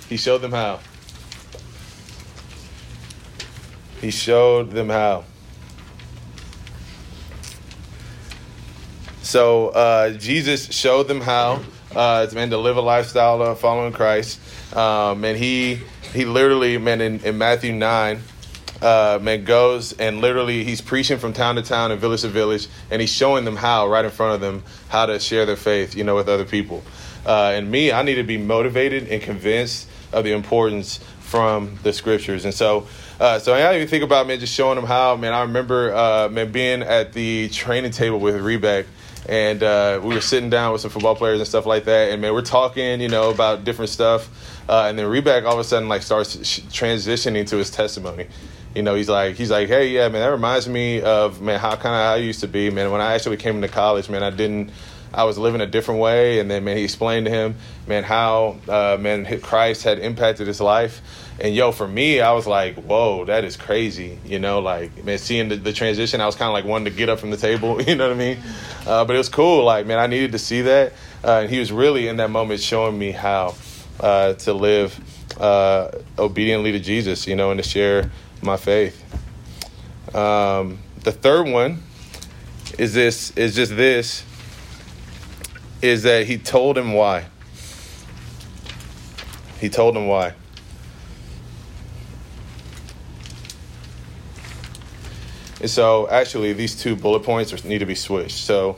He 0.08 0.16
showed 0.16 0.38
them 0.38 0.52
how. 0.52 0.80
He 4.00 4.10
showed 4.10 4.70
them 4.70 4.90
how 4.90 5.24
So 9.34 9.70
uh, 9.70 10.10
Jesus 10.10 10.70
showed 10.72 11.08
them 11.08 11.20
how 11.20 11.60
uh, 11.92 12.24
man 12.36 12.50
to 12.50 12.56
live 12.56 12.76
a 12.76 12.80
lifestyle 12.80 13.42
of 13.42 13.58
following 13.58 13.92
Christ. 13.92 14.38
Um, 14.76 15.24
and 15.24 15.36
he 15.36 15.80
he 16.12 16.24
literally 16.24 16.78
man 16.78 17.00
in, 17.00 17.18
in 17.24 17.36
Matthew 17.36 17.72
nine. 17.72 18.20
Uh, 18.80 19.18
man 19.20 19.42
goes 19.42 19.92
and 19.94 20.20
literally 20.20 20.62
he's 20.62 20.80
preaching 20.80 21.18
from 21.18 21.32
town 21.32 21.56
to 21.56 21.62
town 21.62 21.90
and 21.90 22.00
village 22.00 22.20
to 22.20 22.28
village, 22.28 22.68
and 22.92 23.00
he's 23.00 23.10
showing 23.10 23.44
them 23.44 23.56
how 23.56 23.88
right 23.88 24.04
in 24.04 24.12
front 24.12 24.36
of 24.36 24.40
them 24.40 24.62
how 24.88 25.04
to 25.04 25.18
share 25.18 25.44
their 25.44 25.56
faith, 25.56 25.96
you 25.96 26.04
know, 26.04 26.14
with 26.14 26.28
other 26.28 26.44
people. 26.44 26.84
Uh, 27.26 27.54
and 27.56 27.68
me, 27.68 27.90
I 27.90 28.04
need 28.04 28.14
to 28.14 28.22
be 28.22 28.38
motivated 28.38 29.08
and 29.08 29.20
convinced 29.20 29.88
of 30.12 30.22
the 30.22 30.30
importance 30.30 31.00
from 31.18 31.76
the 31.82 31.92
scriptures. 31.92 32.44
And 32.44 32.54
so, 32.54 32.86
uh, 33.18 33.40
so 33.40 33.52
I 33.52 33.74
even 33.74 33.88
think 33.88 34.04
about 34.04 34.28
man 34.28 34.38
just 34.38 34.54
showing 34.54 34.76
them 34.76 34.84
how. 34.86 35.16
Man, 35.16 35.34
I 35.34 35.40
remember 35.40 35.92
uh, 35.92 36.28
man 36.28 36.52
being 36.52 36.82
at 36.82 37.12
the 37.14 37.48
training 37.48 37.90
table 37.90 38.20
with 38.20 38.36
Rebek 38.36 38.86
and 39.28 39.62
uh, 39.62 40.00
we 40.02 40.14
were 40.14 40.20
sitting 40.20 40.50
down 40.50 40.72
with 40.72 40.82
some 40.82 40.90
football 40.90 41.16
players 41.16 41.40
and 41.40 41.48
stuff 41.48 41.66
like 41.66 41.84
that. 41.84 42.12
And 42.12 42.20
man, 42.20 42.32
we're 42.34 42.42
talking, 42.42 43.00
you 43.00 43.08
know, 43.08 43.30
about 43.30 43.64
different 43.64 43.90
stuff. 43.90 44.28
Uh, 44.68 44.86
and 44.88 44.98
then 44.98 45.06
Rebeck 45.06 45.44
all 45.44 45.54
of 45.54 45.58
a 45.58 45.64
sudden 45.64 45.88
like 45.88 46.02
starts 46.02 46.36
transitioning 46.36 47.46
to 47.48 47.56
his 47.56 47.70
testimony. 47.70 48.26
You 48.74 48.82
know, 48.82 48.94
he's 48.94 49.08
like, 49.08 49.36
he's 49.36 49.50
like, 49.50 49.68
hey, 49.68 49.90
yeah, 49.90 50.08
man, 50.08 50.20
that 50.20 50.30
reminds 50.32 50.68
me 50.68 51.00
of 51.00 51.40
man 51.40 51.60
how 51.60 51.76
kind 51.76 51.94
of 51.94 52.00
I 52.00 52.16
used 52.16 52.40
to 52.40 52.48
be, 52.48 52.70
man. 52.70 52.90
When 52.90 53.00
I 53.00 53.14
actually 53.14 53.36
came 53.36 53.56
into 53.56 53.68
college, 53.68 54.08
man, 54.08 54.22
I 54.22 54.30
didn't. 54.30 54.70
I 55.12 55.22
was 55.22 55.38
living 55.38 55.60
a 55.60 55.66
different 55.66 56.00
way, 56.00 56.40
and 56.40 56.50
then 56.50 56.64
man, 56.64 56.76
he 56.76 56.82
explained 56.82 57.26
to 57.26 57.30
him, 57.30 57.54
man, 57.86 58.02
how 58.02 58.56
uh, 58.68 58.96
man 58.98 59.40
Christ 59.40 59.84
had 59.84 60.00
impacted 60.00 60.48
his 60.48 60.60
life, 60.60 61.00
and 61.40 61.54
yo, 61.54 61.72
for 61.72 61.88
me, 61.88 62.20
I 62.20 62.32
was 62.32 62.46
like, 62.46 62.76
whoa, 62.76 63.24
that 63.24 63.44
is 63.44 63.56
crazy, 63.56 64.18
you 64.24 64.38
know, 64.38 64.60
like 64.60 65.04
man, 65.04 65.18
seeing 65.18 65.48
the, 65.48 65.56
the 65.56 65.72
transition, 65.72 66.20
I 66.20 66.26
was 66.26 66.36
kind 66.36 66.48
of 66.48 66.52
like 66.52 66.64
wanting 66.64 66.92
to 66.92 66.96
get 66.96 67.08
up 67.08 67.18
from 67.18 67.30
the 67.30 67.36
table, 67.36 67.82
you 67.86 67.96
know 67.96 68.08
what 68.08 68.16
I 68.16 68.18
mean? 68.18 68.38
Uh, 68.86 69.04
but 69.04 69.14
it 69.14 69.18
was 69.18 69.28
cool, 69.28 69.64
like 69.64 69.86
man, 69.86 69.98
I 69.98 70.06
needed 70.06 70.32
to 70.32 70.38
see 70.38 70.62
that, 70.62 70.92
uh, 71.24 71.40
and 71.40 71.50
he 71.50 71.58
was 71.58 71.72
really 71.72 72.06
in 72.08 72.18
that 72.18 72.30
moment 72.30 72.60
showing 72.60 72.98
me 72.98 73.10
how 73.10 73.54
uh, 74.00 74.34
to 74.34 74.52
live 74.52 74.98
uh, 75.40 75.90
obediently 76.18 76.72
to 76.72 76.80
Jesus, 76.80 77.26
you 77.26 77.34
know, 77.34 77.50
and 77.50 77.62
to 77.62 77.68
share 77.68 78.10
my 78.42 78.56
faith. 78.56 79.00
Um, 80.14 80.78
the 81.02 81.12
third 81.12 81.48
one 81.48 81.82
is 82.78 82.94
this 82.94 83.30
is 83.32 83.54
just 83.54 83.76
this 83.76 84.24
is 85.82 86.04
that 86.04 86.26
he 86.26 86.38
told 86.38 86.78
him 86.78 86.92
why. 86.92 87.26
He 89.60 89.68
told 89.68 89.96
him 89.96 90.06
why. 90.06 90.34
And 95.64 95.70
so 95.70 96.06
actually 96.10 96.52
these 96.52 96.78
two 96.78 96.94
bullet 96.94 97.22
points 97.22 97.64
need 97.64 97.78
to 97.78 97.86
be 97.86 97.94
switched. 97.94 98.36
So 98.36 98.76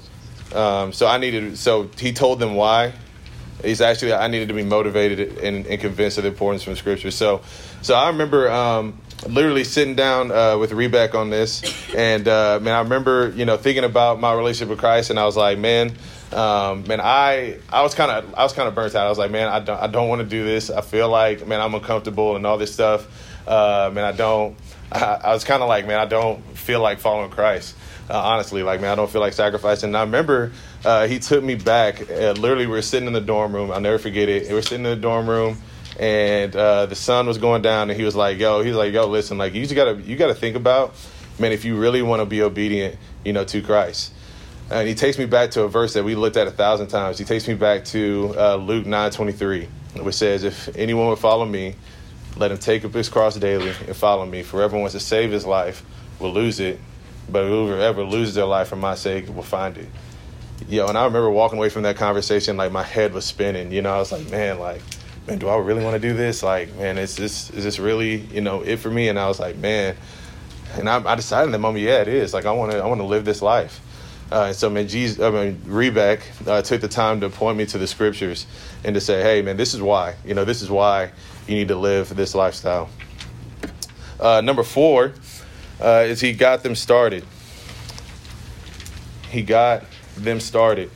um, 0.54 0.92
so 0.92 1.08
I 1.08 1.18
needed 1.18 1.58
so 1.58 1.90
he 1.98 2.12
told 2.12 2.38
them 2.38 2.54
why. 2.54 2.92
He's 3.60 3.80
actually 3.80 4.12
I 4.12 4.28
needed 4.28 4.46
to 4.46 4.54
be 4.54 4.62
motivated 4.62 5.38
and, 5.38 5.66
and 5.66 5.80
convinced 5.80 6.16
of 6.18 6.22
the 6.22 6.30
importance 6.30 6.62
from 6.62 6.76
scripture. 6.76 7.10
So 7.10 7.40
so 7.82 7.96
I 7.96 8.06
remember 8.10 8.48
um, 8.48 9.00
literally 9.28 9.64
sitting 9.64 9.96
down 9.96 10.30
uh, 10.30 10.58
with 10.58 10.70
Rebeck 10.70 11.16
on 11.16 11.28
this, 11.30 11.64
and 11.92 12.28
uh, 12.28 12.60
man, 12.62 12.74
I 12.74 12.82
remember 12.82 13.32
you 13.34 13.46
know 13.46 13.56
thinking 13.56 13.82
about 13.82 14.20
my 14.20 14.32
relationship 14.32 14.68
with 14.68 14.78
Christ, 14.78 15.10
and 15.10 15.18
I 15.18 15.24
was 15.24 15.36
like, 15.36 15.58
man, 15.58 15.92
um, 16.30 16.86
man, 16.86 17.00
I 17.00 17.58
I 17.68 17.82
was 17.82 17.96
kind 17.96 18.12
of 18.12 18.32
I 18.36 18.44
was 18.44 18.52
kind 18.52 18.68
of 18.68 18.76
burnt 18.76 18.94
out. 18.94 19.06
I 19.06 19.08
was 19.08 19.18
like, 19.18 19.32
man, 19.32 19.48
I 19.48 19.58
don't 19.58 19.82
I 19.82 19.88
don't 19.88 20.08
want 20.08 20.20
to 20.20 20.28
do 20.28 20.44
this. 20.44 20.70
I 20.70 20.82
feel 20.82 21.08
like 21.08 21.48
man, 21.48 21.60
I'm 21.60 21.74
uncomfortable 21.74 22.36
and 22.36 22.46
all 22.46 22.58
this 22.58 22.72
stuff. 22.72 23.08
Uh, 23.44 23.90
man, 23.92 24.04
I 24.04 24.12
don't. 24.12 24.56
I, 24.92 25.20
I 25.24 25.32
was 25.32 25.44
kind 25.44 25.62
of 25.62 25.68
like, 25.68 25.86
man, 25.86 25.98
I 25.98 26.06
don't 26.06 26.42
feel 26.56 26.80
like 26.80 27.00
following 27.00 27.30
Christ. 27.30 27.76
Uh, 28.08 28.18
honestly, 28.18 28.62
like 28.62 28.80
man, 28.80 28.92
I 28.92 28.94
don't 28.94 29.10
feel 29.10 29.20
like 29.20 29.32
sacrificing. 29.32 29.88
And 29.88 29.96
I 29.96 30.02
remember 30.02 30.52
uh, 30.84 31.08
he 31.08 31.18
took 31.18 31.42
me 31.42 31.56
back. 31.56 32.00
Uh, 32.00 32.32
literally, 32.32 32.66
we 32.66 32.72
were 32.72 32.82
sitting 32.82 33.08
in 33.08 33.12
the 33.12 33.20
dorm 33.20 33.52
room. 33.52 33.72
I'll 33.72 33.80
never 33.80 33.98
forget 33.98 34.28
it. 34.28 34.48
We 34.48 34.54
were 34.54 34.62
sitting 34.62 34.84
in 34.84 34.90
the 34.90 34.96
dorm 34.96 35.28
room 35.28 35.58
and 35.98 36.54
uh, 36.54 36.86
the 36.86 36.94
sun 36.94 37.26
was 37.26 37.38
going 37.38 37.62
down, 37.62 37.90
and 37.90 37.98
he 37.98 38.04
was 38.04 38.14
like, 38.14 38.38
"Yo," 38.38 38.62
he's 38.62 38.74
like, 38.74 38.92
"Yo, 38.92 39.06
listen, 39.06 39.38
like 39.38 39.54
you 39.54 39.62
just 39.62 39.74
gotta 39.74 39.94
you 40.02 40.16
gotta 40.16 40.34
think 40.34 40.56
about, 40.56 40.94
man, 41.38 41.52
if 41.52 41.64
you 41.64 41.76
really 41.76 42.02
want 42.02 42.20
to 42.20 42.26
be 42.26 42.42
obedient, 42.42 42.96
you 43.24 43.32
know, 43.32 43.44
to 43.44 43.62
Christ." 43.62 44.12
And 44.70 44.88
he 44.88 44.94
takes 44.94 45.16
me 45.16 45.26
back 45.26 45.52
to 45.52 45.62
a 45.62 45.68
verse 45.68 45.94
that 45.94 46.04
we 46.04 46.14
looked 46.14 46.36
at 46.36 46.48
a 46.48 46.50
thousand 46.50 46.88
times. 46.88 47.18
He 47.18 47.24
takes 47.24 47.46
me 47.46 47.54
back 47.54 47.84
to 47.86 48.34
uh, 48.36 48.56
Luke 48.56 48.84
nine 48.84 49.10
twenty 49.10 49.32
three, 49.32 49.68
which 49.94 50.14
says, 50.16 50.44
"If 50.44 50.76
anyone 50.76 51.08
would 51.08 51.18
follow 51.18 51.46
me, 51.46 51.76
let 52.36 52.50
him 52.50 52.58
take 52.58 52.84
up 52.84 52.92
his 52.92 53.08
cross 53.08 53.36
daily 53.36 53.72
and 53.86 53.96
follow 53.96 54.26
me. 54.26 54.42
For 54.42 54.62
everyone 54.62 54.82
wants 54.82 54.94
to 54.94 55.00
save 55.00 55.30
his 55.30 55.46
life 55.46 55.84
will 56.20 56.32
lose 56.32 56.60
it, 56.60 56.80
but 57.30 57.46
whoever 57.46 58.02
loses 58.02 58.34
their 58.34 58.46
life 58.46 58.68
for 58.68 58.76
my 58.76 58.94
sake 58.94 59.28
will 59.34 59.42
find 59.42 59.76
it." 59.78 59.88
Yo, 60.68 60.86
and 60.86 60.96
I 60.96 61.04
remember 61.04 61.30
walking 61.30 61.58
away 61.58 61.68
from 61.68 61.82
that 61.82 61.96
conversation 61.96 62.56
like 62.56 62.72
my 62.72 62.82
head 62.82 63.12
was 63.12 63.24
spinning. 63.24 63.72
You 63.72 63.82
know, 63.82 63.94
I 63.94 63.98
was 63.98 64.10
like, 64.10 64.30
man, 64.30 64.58
like 64.58 64.80
man, 65.26 65.38
do 65.38 65.48
I 65.48 65.56
really 65.56 65.82
want 65.82 66.00
to 66.00 66.08
do 66.08 66.14
this? 66.14 66.42
Like, 66.42 66.74
man, 66.76 66.98
is 66.98 67.16
this 67.16 67.50
is 67.50 67.64
this 67.64 67.78
really 67.78 68.16
you 68.16 68.40
know 68.40 68.62
it 68.62 68.76
for 68.76 68.90
me? 68.90 69.08
And 69.08 69.18
I 69.18 69.28
was 69.28 69.40
like, 69.40 69.56
man, 69.56 69.96
and 70.74 70.88
I, 70.88 71.12
I 71.12 71.14
decided 71.14 71.46
in 71.46 71.52
that 71.52 71.58
moment, 71.58 71.84
yeah, 71.84 72.00
it 72.00 72.08
is. 72.08 72.32
Like, 72.32 72.46
I 72.46 72.52
want 72.52 72.72
to 72.72 72.78
I 72.78 72.86
want 72.86 73.00
to 73.00 73.06
live 73.06 73.24
this 73.24 73.42
life. 73.42 73.80
Uh, 74.30 74.52
so, 74.52 74.68
man, 74.68 74.88
Jesus, 74.88 75.20
I 75.20 75.30
mean, 75.30 75.56
Rebeck 75.66 76.20
uh, 76.48 76.60
took 76.62 76.80
the 76.80 76.88
time 76.88 77.20
to 77.20 77.30
point 77.30 77.58
me 77.58 77.66
to 77.66 77.78
the 77.78 77.86
scriptures 77.86 78.46
and 78.84 78.94
to 78.94 79.00
say, 79.00 79.22
hey, 79.22 79.40
man, 79.42 79.56
this 79.56 79.72
is 79.72 79.80
why. 79.80 80.16
You 80.24 80.34
know, 80.34 80.44
this 80.44 80.62
is 80.62 80.70
why 80.70 81.12
you 81.46 81.54
need 81.54 81.68
to 81.68 81.76
live 81.76 82.14
this 82.16 82.34
lifestyle. 82.34 82.88
Uh, 84.18 84.40
number 84.40 84.62
four 84.62 85.12
uh, 85.80 86.04
is 86.06 86.20
he 86.20 86.32
got 86.32 86.62
them 86.62 86.74
started. 86.74 87.24
He 89.30 89.42
got 89.42 89.84
them 90.16 90.40
started. 90.40 90.90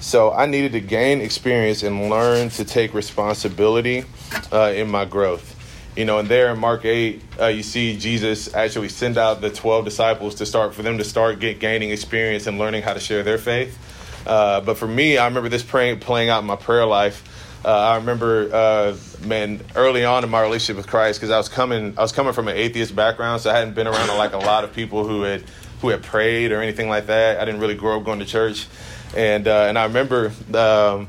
So 0.00 0.32
I 0.32 0.46
needed 0.46 0.72
to 0.72 0.80
gain 0.80 1.20
experience 1.20 1.82
and 1.82 2.08
learn 2.08 2.48
to 2.50 2.64
take 2.64 2.94
responsibility 2.94 4.04
uh, 4.50 4.72
in 4.74 4.88
my 4.88 5.04
growth. 5.04 5.57
You 5.98 6.04
know, 6.04 6.20
and 6.20 6.28
there 6.28 6.52
in 6.52 6.60
Mark 6.60 6.84
8, 6.84 7.20
uh, 7.40 7.46
you 7.46 7.64
see 7.64 7.98
Jesus 7.98 8.54
actually 8.54 8.88
send 8.88 9.18
out 9.18 9.40
the 9.40 9.50
12 9.50 9.84
disciples 9.84 10.36
to 10.36 10.46
start, 10.46 10.72
for 10.72 10.84
them 10.84 10.98
to 10.98 11.02
start 11.02 11.40
get, 11.40 11.58
gaining 11.58 11.90
experience 11.90 12.46
and 12.46 12.56
learning 12.56 12.82
how 12.82 12.94
to 12.94 13.00
share 13.00 13.24
their 13.24 13.36
faith. 13.36 13.76
Uh, 14.24 14.60
but 14.60 14.78
for 14.78 14.86
me, 14.86 15.18
I 15.18 15.26
remember 15.26 15.48
this 15.48 15.64
praying, 15.64 15.98
playing 15.98 16.28
out 16.28 16.38
in 16.38 16.46
my 16.46 16.54
prayer 16.54 16.86
life. 16.86 17.24
Uh, 17.64 17.76
I 17.76 17.96
remember, 17.96 18.48
uh, 18.54 19.26
man, 19.26 19.60
early 19.74 20.04
on 20.04 20.22
in 20.22 20.30
my 20.30 20.40
relationship 20.40 20.76
with 20.76 20.86
Christ, 20.86 21.18
because 21.18 21.32
I 21.32 21.36
was 21.36 21.48
coming, 21.48 21.98
I 21.98 22.02
was 22.02 22.12
coming 22.12 22.32
from 22.32 22.46
an 22.46 22.56
atheist 22.56 22.94
background, 22.94 23.40
so 23.40 23.50
I 23.50 23.58
hadn't 23.58 23.74
been 23.74 23.88
around 23.88 24.06
like 24.16 24.34
a 24.34 24.38
lot 24.38 24.62
of 24.62 24.72
people 24.72 25.04
who 25.04 25.22
had, 25.22 25.42
who 25.80 25.88
had 25.88 26.04
prayed 26.04 26.52
or 26.52 26.62
anything 26.62 26.88
like 26.88 27.06
that. 27.06 27.40
I 27.40 27.44
didn't 27.44 27.60
really 27.60 27.74
grow 27.74 27.98
up 27.98 28.04
going 28.04 28.20
to 28.20 28.24
church 28.24 28.68
and 29.16 29.48
uh, 29.48 29.66
and 29.68 29.78
I 29.78 29.84
remember. 29.84 30.32
Um, 30.54 31.08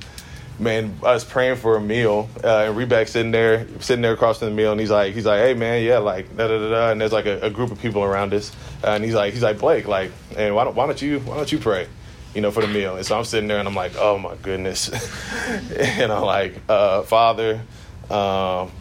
man, 0.59 0.99
I 1.03 1.13
was 1.13 1.23
praying 1.23 1.55
for 1.55 1.77
a 1.77 1.81
meal, 1.81 2.29
uh, 2.43 2.65
and 2.67 2.75
Rebeck 2.75 3.07
sitting 3.07 3.31
there, 3.31 3.65
sitting 3.79 4.01
there 4.01 4.13
across 4.13 4.39
from 4.39 4.49
the 4.49 4.55
meal, 4.55 4.71
and 4.71 4.79
he's 4.79 4.91
like, 4.91 5.13
he's 5.13 5.25
like, 5.25 5.39
hey 5.39 5.53
man, 5.53 5.83
yeah, 5.83 5.99
like 5.99 6.35
da 6.35 6.47
da 6.47 6.59
da, 6.59 6.69
da. 6.69 6.91
and 6.91 6.99
there's 7.01 7.11
like 7.11 7.25
a, 7.25 7.39
a 7.41 7.49
group 7.49 7.71
of 7.71 7.79
people 7.79 8.03
around 8.03 8.33
us, 8.33 8.51
uh, 8.83 8.89
and 8.89 9.03
he's 9.03 9.13
like, 9.13 9.33
he's 9.33 9.43
like 9.43 9.59
Blake, 9.59 9.87
like, 9.87 10.11
and 10.37 10.53
why 10.53 10.63
don't 10.65 10.75
why 10.75 10.85
don't 10.85 11.01
you 11.01 11.19
why 11.21 11.37
don't 11.37 11.51
you 11.51 11.59
pray, 11.59 11.87
you 12.35 12.41
know, 12.41 12.51
for 12.51 12.61
the 12.61 12.67
meal? 12.67 12.97
And 12.97 13.05
so 13.05 13.17
I'm 13.17 13.25
sitting 13.25 13.47
there, 13.47 13.59
and 13.59 13.67
I'm 13.67 13.75
like, 13.75 13.93
oh 13.97 14.17
my 14.17 14.35
goodness, 14.35 14.89
and 15.75 16.11
I'm 16.11 16.23
like, 16.23 16.55
uh, 16.67 17.03
Father, 17.03 17.61
um, 18.09 18.71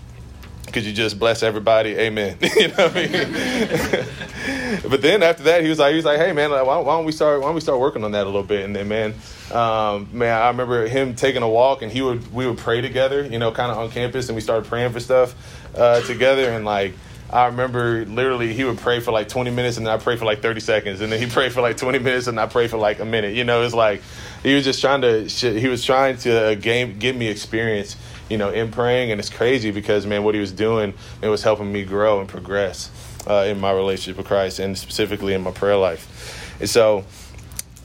could 0.78 0.86
you 0.86 0.92
just 0.92 1.18
bless 1.18 1.42
everybody? 1.42 1.96
Amen. 1.96 2.38
you 2.56 2.68
know 2.68 2.86
what 2.86 2.96
I 2.96 3.06
mean? 3.08 4.80
but 4.88 5.02
then 5.02 5.24
after 5.24 5.42
that, 5.44 5.64
he 5.64 5.68
was 5.68 5.80
like, 5.80 5.90
he 5.90 5.96
was 5.96 6.04
like, 6.04 6.18
hey 6.18 6.32
man, 6.32 6.52
why, 6.52 6.62
why, 6.62 6.96
don't 6.96 7.04
we 7.04 7.10
start? 7.10 7.40
Why 7.40 7.46
don't 7.46 7.56
we 7.56 7.60
start 7.60 7.80
working 7.80 8.04
on 8.04 8.12
that 8.12 8.22
a 8.22 8.26
little 8.26 8.44
bit? 8.44 8.64
And 8.64 8.76
then 8.76 8.86
man, 8.86 9.14
um, 9.52 10.08
man, 10.12 10.40
I 10.40 10.46
remember 10.46 10.86
him 10.86 11.16
taking 11.16 11.42
a 11.42 11.48
walk, 11.48 11.82
and 11.82 11.90
he 11.90 12.00
would 12.00 12.32
we 12.32 12.46
would 12.46 12.58
pray 12.58 12.80
together, 12.80 13.24
you 13.26 13.40
know, 13.40 13.50
kind 13.50 13.72
of 13.72 13.78
on 13.78 13.90
campus, 13.90 14.28
and 14.28 14.36
we 14.36 14.40
started 14.40 14.68
praying 14.68 14.92
for 14.92 15.00
stuff 15.00 15.34
uh, 15.76 16.00
together, 16.02 16.50
and 16.50 16.64
like. 16.64 16.94
I 17.30 17.44
remember 17.44 18.06
literally 18.06 18.54
he 18.54 18.64
would 18.64 18.78
pray 18.78 19.00
for 19.00 19.12
like 19.12 19.28
20 19.28 19.50
minutes 19.50 19.76
and 19.76 19.86
then 19.86 19.92
I 19.92 19.98
pray 19.98 20.16
for 20.16 20.24
like 20.24 20.40
30 20.40 20.60
seconds 20.60 21.02
and 21.02 21.12
then 21.12 21.20
he 21.20 21.26
prayed 21.30 21.52
for 21.52 21.60
like 21.60 21.76
20 21.76 21.98
minutes 21.98 22.26
and 22.26 22.40
I 22.40 22.46
pray 22.46 22.68
for 22.68 22.78
like 22.78 23.00
a 23.00 23.04
minute. 23.04 23.34
You 23.34 23.44
know, 23.44 23.64
it's 23.64 23.74
like 23.74 24.00
he 24.42 24.54
was 24.54 24.64
just 24.64 24.80
trying 24.80 25.00
to 25.02 25.24
he 25.24 25.68
was 25.68 25.84
trying 25.84 26.16
to 26.18 26.52
uh, 26.52 26.54
game 26.54 26.98
give 26.98 27.16
me 27.16 27.28
experience 27.28 27.96
you 28.28 28.36
know, 28.36 28.50
in 28.50 28.70
praying. 28.70 29.10
And 29.10 29.18
it's 29.18 29.30
crazy 29.30 29.70
because, 29.70 30.06
man, 30.06 30.24
what 30.24 30.34
he 30.34 30.40
was 30.40 30.52
doing, 30.52 30.94
it 31.22 31.28
was 31.28 31.42
helping 31.42 31.72
me 31.72 31.84
grow 31.84 32.20
and 32.20 32.28
progress 32.28 32.90
uh, 33.26 33.46
in 33.48 33.58
my 33.58 33.72
relationship 33.72 34.16
with 34.18 34.26
Christ 34.26 34.58
and 34.58 34.76
specifically 34.76 35.34
in 35.34 35.42
my 35.42 35.50
prayer 35.50 35.76
life. 35.76 36.56
And 36.60 36.68
so 36.68 37.04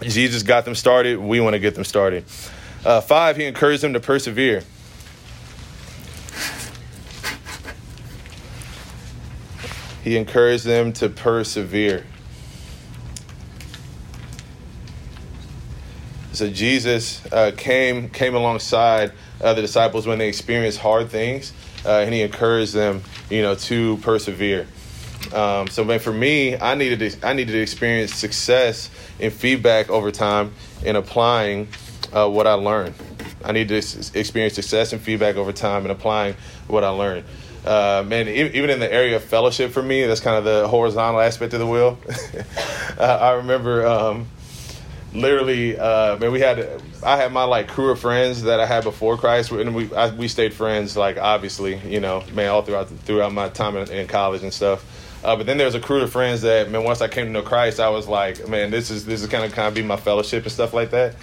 Jesus 0.01 0.43
got 0.43 0.66
them 0.66 0.76
started. 0.76 1.20
We 1.20 1.39
want 1.39 1.54
to 1.54 1.60
get 1.60 1.76
them 1.76 1.84
started. 1.84 2.26
Uh, 2.86 3.01
five, 3.01 3.38
he 3.38 3.45
encouraged 3.45 3.84
them 3.84 3.93
to 3.93 3.99
persevere. 3.99 4.64
He 10.04 10.18
encouraged 10.18 10.66
them 10.66 10.91
to 10.93 11.08
persevere. 11.08 12.06
So 16.34 16.49
Jesus 16.49 17.23
uh, 17.31 17.51
came 17.55 18.09
came 18.09 18.34
alongside 18.34 19.11
uh, 19.39 19.53
the 19.53 19.61
disciples 19.61 20.07
when 20.07 20.17
they 20.17 20.27
experienced 20.27 20.79
hard 20.79 21.09
things, 21.09 21.53
uh, 21.86 21.99
and 21.99 22.11
he 22.11 22.21
encouraged 22.21 22.73
them, 22.73 23.03
you 23.29 23.43
know, 23.43 23.53
to 23.53 23.97
persevere. 23.97 24.67
Um, 25.31 25.67
so, 25.67 25.84
man, 25.84 25.99
for 25.99 26.11
me, 26.11 26.57
I 26.57 26.73
needed 26.73 26.99
to, 26.99 27.27
I 27.27 27.34
needed 27.34 27.51
to 27.53 27.61
experience 27.61 28.15
success 28.15 28.89
and 29.19 29.31
feedback 29.31 29.91
over 29.91 30.11
time 30.11 30.53
in 30.84 30.95
applying 30.95 31.67
uh, 32.11 32.27
what 32.27 32.47
I 32.47 32.53
learned. 32.53 32.95
I 33.43 33.51
need 33.51 33.67
to 33.69 33.75
experience 33.75 34.55
success 34.55 34.91
and 34.91 35.01
feedback 35.01 35.36
over 35.36 35.51
time 35.51 35.86
in 35.86 35.91
applying 35.91 36.36
what 36.67 36.84
I 36.84 36.89
learned. 36.89 37.25
Uh, 37.63 38.03
man, 38.05 38.27
even 38.27 38.69
in 38.69 38.79
the 38.79 38.91
area 38.91 39.15
of 39.15 39.23
fellowship 39.23 39.71
for 39.71 39.84
me, 39.84 40.05
that's 40.05 40.19
kind 40.19 40.36
of 40.36 40.43
the 40.43 40.67
horizontal 40.67 41.21
aspect 41.21 41.53
of 41.53 41.59
the 41.59 41.67
wheel. 41.67 41.97
I 42.99 43.31
remember 43.34 43.86
um, 43.88 44.27
literally, 45.14 45.78
uh, 45.78 46.18
man, 46.18 46.32
we 46.32 46.39
had 46.39 46.82
I 47.03 47.18
had 47.18 47.32
my 47.32 47.43
like 47.43 47.68
crew 47.68 47.91
of 47.91 47.99
friends 47.99 48.43
that 48.43 48.59
I 48.59 48.66
had 48.66 48.84
before 48.84 49.18
Christ, 49.18 49.51
and 49.51 49.76
we 49.76 49.93
I, 49.93 50.09
we 50.09 50.28
stayed 50.28 50.53
friends 50.53 50.97
like 50.97 51.18
obviously, 51.18 51.78
you 51.88 51.99
know, 51.99 52.24
man, 52.34 52.49
all 52.49 52.61
throughout 52.61 52.89
throughout 52.89 53.34
my 53.34 53.49
time 53.49 53.76
in, 53.78 53.89
in 53.91 54.07
college 54.07 54.43
and 54.43 54.53
stuff. 54.53 54.86
Uh, 55.24 55.38
but 55.38 55.45
then 55.45 55.57
there 55.57 55.66
was 55.66 55.76
a 55.76 55.80
crew 55.80 56.01
of 56.01 56.11
friends 56.11 56.41
that, 56.41 56.70
man, 56.70 56.84
once 56.84 56.99
I 56.99 57.07
came 57.07 57.26
to 57.26 57.32
know 57.32 57.43
Christ, 57.43 57.80
I 57.80 57.89
was 57.89 58.07
like, 58.07 58.47
man, 58.49 58.72
this 58.72 58.91
is 58.91 59.05
this 59.05 59.22
is 59.22 59.30
kind 59.30 59.45
of 59.45 59.53
kind 59.53 59.68
of 59.68 59.74
be 59.74 59.82
my 59.82 59.95
fellowship 59.95 60.43
and 60.43 60.51
stuff 60.51 60.74
like 60.74 60.91
that. 60.91 61.16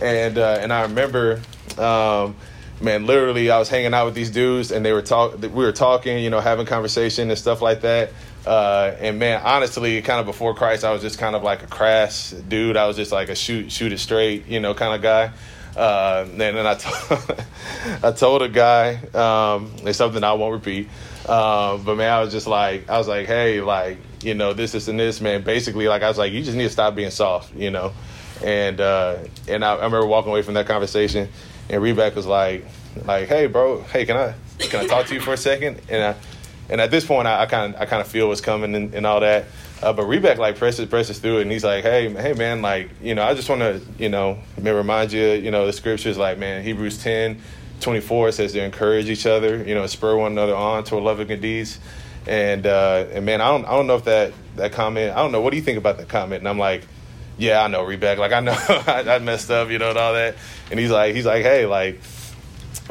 And 0.00 0.38
uh, 0.38 0.58
and 0.60 0.72
I 0.72 0.82
remember, 0.82 1.42
um, 1.76 2.36
man, 2.80 3.06
literally, 3.06 3.50
I 3.50 3.58
was 3.58 3.68
hanging 3.68 3.92
out 3.92 4.06
with 4.06 4.14
these 4.14 4.30
dudes, 4.30 4.70
and 4.70 4.84
they 4.84 4.92
were 4.92 5.02
talk, 5.02 5.40
we 5.40 5.48
were 5.48 5.72
talking, 5.72 6.18
you 6.18 6.30
know, 6.30 6.40
having 6.40 6.66
conversation 6.66 7.30
and 7.30 7.38
stuff 7.38 7.60
like 7.60 7.82
that. 7.82 8.12
Uh, 8.46 8.94
and 9.00 9.18
man, 9.18 9.40
honestly, 9.42 10.00
kind 10.02 10.20
of 10.20 10.26
before 10.26 10.54
Christ, 10.54 10.84
I 10.84 10.92
was 10.92 11.00
just 11.00 11.18
kind 11.18 11.34
of 11.34 11.42
like 11.42 11.62
a 11.62 11.66
crass 11.66 12.30
dude. 12.30 12.76
I 12.76 12.86
was 12.86 12.96
just 12.96 13.10
like 13.10 13.28
a 13.28 13.34
shoot 13.34 13.72
shoot 13.72 13.92
it 13.92 13.98
straight, 13.98 14.46
you 14.46 14.60
know, 14.60 14.74
kind 14.74 14.94
of 14.94 15.02
guy. 15.02 15.32
Uh, 15.76 16.26
and 16.30 16.40
then 16.40 16.66
I 16.66 16.74
told, 16.74 17.40
I 18.04 18.12
told 18.12 18.42
a 18.42 18.48
guy, 18.48 18.96
um, 19.14 19.72
it's 19.82 19.98
something 19.98 20.22
I 20.22 20.34
won't 20.34 20.52
repeat. 20.52 20.88
Um, 21.28 21.82
but 21.82 21.96
man, 21.96 22.12
I 22.12 22.20
was 22.20 22.32
just 22.32 22.46
like, 22.46 22.88
I 22.88 22.98
was 22.98 23.08
like, 23.08 23.26
hey, 23.26 23.60
like, 23.60 23.98
you 24.22 24.34
know, 24.34 24.52
this, 24.52 24.72
this, 24.72 24.88
and 24.88 25.00
this, 25.00 25.20
man. 25.20 25.42
Basically, 25.42 25.88
like, 25.88 26.02
I 26.02 26.08
was 26.08 26.18
like, 26.18 26.32
you 26.32 26.42
just 26.42 26.56
need 26.56 26.64
to 26.64 26.70
stop 26.70 26.94
being 26.94 27.10
soft, 27.10 27.54
you 27.54 27.70
know. 27.70 27.92
And 28.42 28.80
uh, 28.80 29.18
and 29.48 29.64
I, 29.64 29.72
I 29.72 29.84
remember 29.84 30.06
walking 30.06 30.30
away 30.30 30.42
from 30.42 30.54
that 30.54 30.66
conversation, 30.66 31.28
and 31.70 31.82
Rebecca 31.82 32.16
was 32.16 32.26
like, 32.26 32.66
like, 33.04 33.28
hey, 33.28 33.46
bro, 33.46 33.82
hey, 33.82 34.04
can 34.04 34.16
I 34.16 34.34
can 34.58 34.84
I 34.84 34.86
talk 34.86 35.06
to 35.06 35.14
you 35.14 35.20
for 35.20 35.32
a 35.32 35.36
second? 35.36 35.80
And 35.88 36.02
I, 36.02 36.16
and 36.68 36.80
at 36.80 36.90
this 36.90 37.04
point, 37.04 37.26
I 37.26 37.46
kind 37.46 37.74
of 37.74 37.80
I 37.80 37.86
kind 37.86 38.00
of 38.00 38.08
feel 38.08 38.28
what's 38.28 38.40
coming 38.40 38.74
and, 38.74 38.94
and 38.94 39.06
all 39.06 39.20
that. 39.20 39.46
Uh, 39.82 39.92
but 39.92 40.04
Rebecca 40.06 40.40
like 40.40 40.56
presses 40.56 40.88
presses 40.88 41.18
through 41.18 41.38
it, 41.38 41.42
and 41.42 41.52
he's 41.52 41.64
like, 41.64 41.84
"Hey, 41.84 42.10
hey, 42.10 42.32
man, 42.32 42.62
like, 42.62 42.90
you 43.02 43.14
know, 43.14 43.22
I 43.22 43.34
just 43.34 43.48
want 43.48 43.60
to, 43.60 43.80
you 43.98 44.08
know, 44.08 44.38
remind 44.58 45.12
you, 45.12 45.32
you 45.32 45.50
know, 45.50 45.66
the 45.66 45.72
scriptures, 45.72 46.16
like, 46.16 46.38
man, 46.38 46.62
Hebrews 46.62 47.02
10, 47.02 47.40
24 47.80 48.32
says 48.32 48.52
to 48.52 48.64
encourage 48.64 49.10
each 49.10 49.26
other, 49.26 49.62
you 49.62 49.74
know, 49.74 49.86
spur 49.86 50.16
one 50.16 50.32
another 50.32 50.54
on 50.54 50.84
to 50.84 50.96
a 50.96 51.00
love 51.00 51.20
and 51.20 51.28
good 51.28 51.42
deeds. 51.42 51.78
And 52.26 52.66
uh, 52.66 53.06
and 53.12 53.26
man, 53.26 53.42
I 53.42 53.48
don't 53.48 53.66
I 53.66 53.72
don't 53.72 53.86
know 53.86 53.96
if 53.96 54.04
that 54.04 54.32
that 54.56 54.72
comment, 54.72 55.12
I 55.12 55.16
don't 55.16 55.32
know. 55.32 55.42
What 55.42 55.50
do 55.50 55.56
you 55.56 55.62
think 55.62 55.76
about 55.76 55.98
that 55.98 56.08
comment? 56.08 56.40
And 56.40 56.48
I'm 56.48 56.58
like, 56.58 56.86
yeah, 57.36 57.62
I 57.62 57.68
know, 57.68 57.84
Rebecca. 57.84 58.20
Like, 58.20 58.32
I 58.32 58.40
know 58.40 58.54
I, 58.86 59.04
I 59.16 59.18
messed 59.18 59.50
up, 59.50 59.70
you 59.70 59.78
know, 59.78 59.90
and 59.90 59.98
all 59.98 60.14
that. 60.14 60.36
And 60.70 60.80
he's 60.80 60.90
like, 60.90 61.14
he's 61.14 61.26
like, 61.26 61.42
hey, 61.42 61.66
like, 61.66 62.00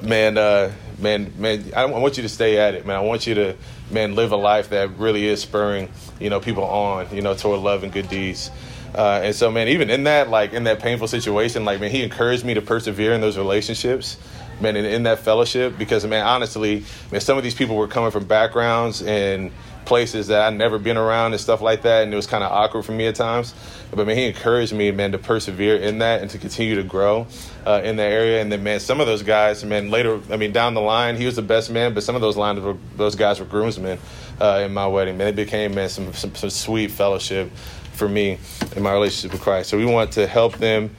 man, 0.03 0.37
uh, 0.37 0.71
man, 0.99 1.33
man, 1.37 1.71
I 1.75 1.85
want 1.85 2.17
you 2.17 2.23
to 2.23 2.29
stay 2.29 2.57
at 2.57 2.73
it, 2.73 2.85
man. 2.85 2.95
I 2.95 3.01
want 3.01 3.27
you 3.27 3.35
to, 3.35 3.55
man, 3.91 4.15
live 4.15 4.31
a 4.31 4.35
life 4.35 4.69
that 4.69 4.97
really 4.97 5.27
is 5.27 5.41
spurring, 5.41 5.89
you 6.19 6.29
know, 6.29 6.39
people 6.39 6.63
on, 6.63 7.13
you 7.15 7.21
know, 7.21 7.33
toward 7.33 7.59
love 7.59 7.83
and 7.83 7.91
good 7.91 8.09
deeds. 8.09 8.51
Uh, 8.95 9.21
and 9.23 9.35
so, 9.35 9.49
man, 9.49 9.67
even 9.69 9.89
in 9.89 10.03
that, 10.03 10.29
like, 10.29 10.53
in 10.53 10.65
that 10.65 10.79
painful 10.79 11.07
situation, 11.07 11.65
like, 11.65 11.79
man, 11.79 11.89
he 11.89 12.03
encouraged 12.03 12.45
me 12.45 12.53
to 12.53 12.61
persevere 12.61 13.13
in 13.13 13.21
those 13.21 13.37
relationships, 13.37 14.17
man, 14.61 14.75
in, 14.75 14.85
in 14.85 15.03
that 15.03 15.19
fellowship, 15.19 15.77
because, 15.77 16.05
man, 16.05 16.25
honestly, 16.25 16.85
man, 17.11 17.19
some 17.19 17.37
of 17.37 17.43
these 17.43 17.55
people 17.55 17.75
were 17.75 17.87
coming 17.87 18.11
from 18.11 18.25
backgrounds 18.25 19.01
and 19.01 19.51
places 19.85 20.27
that 20.27 20.41
I'd 20.41 20.53
never 20.53 20.79
been 20.79 20.97
around 20.97 21.33
and 21.33 21.41
stuff 21.41 21.61
like 21.61 21.83
that, 21.83 22.03
and 22.03 22.13
it 22.13 22.15
was 22.15 22.27
kind 22.27 22.43
of 22.43 22.51
awkward 22.51 22.83
for 22.83 22.91
me 22.91 23.07
at 23.07 23.15
times. 23.15 23.53
But 23.91 24.07
man, 24.07 24.17
he 24.17 24.25
encouraged 24.25 24.73
me, 24.73 24.91
man, 24.91 25.11
to 25.11 25.17
persevere 25.17 25.75
in 25.77 25.99
that 25.99 26.21
and 26.21 26.31
to 26.31 26.37
continue 26.37 26.75
to 26.75 26.83
grow 26.83 27.27
uh, 27.65 27.81
in 27.83 27.97
that 27.97 28.11
area. 28.11 28.41
And 28.41 28.51
then, 28.51 28.63
man, 28.63 28.79
some 28.79 28.99
of 28.99 29.07
those 29.07 29.23
guys, 29.23 29.63
man, 29.63 29.91
later, 29.91 30.19
I 30.31 30.37
mean, 30.37 30.51
down 30.51 30.73
the 30.73 30.81
line, 30.81 31.15
he 31.15 31.25
was 31.25 31.35
the 31.35 31.41
best 31.41 31.69
man, 31.69 31.93
but 31.93 32.03
some 32.03 32.15
of 32.15 32.21
those 32.21 32.37
lines 32.37 32.59
were 32.59 32.77
those 32.95 33.15
guys 33.15 33.39
were 33.39 33.45
groomsmen 33.45 33.99
uh, 34.41 34.63
in 34.65 34.73
my 34.73 34.87
wedding. 34.87 35.17
Man, 35.17 35.27
it 35.27 35.35
became 35.35 35.75
man 35.75 35.89
some, 35.89 36.13
some 36.13 36.33
some 36.35 36.49
sweet 36.49 36.91
fellowship 36.91 37.51
for 37.93 38.09
me 38.09 38.39
in 38.75 38.83
my 38.83 38.91
relationship 38.93 39.31
with 39.31 39.41
Christ. 39.41 39.69
So 39.69 39.77
we 39.77 39.85
want 39.85 40.11
to 40.13 40.27
help 40.27 40.57
them 40.57 40.95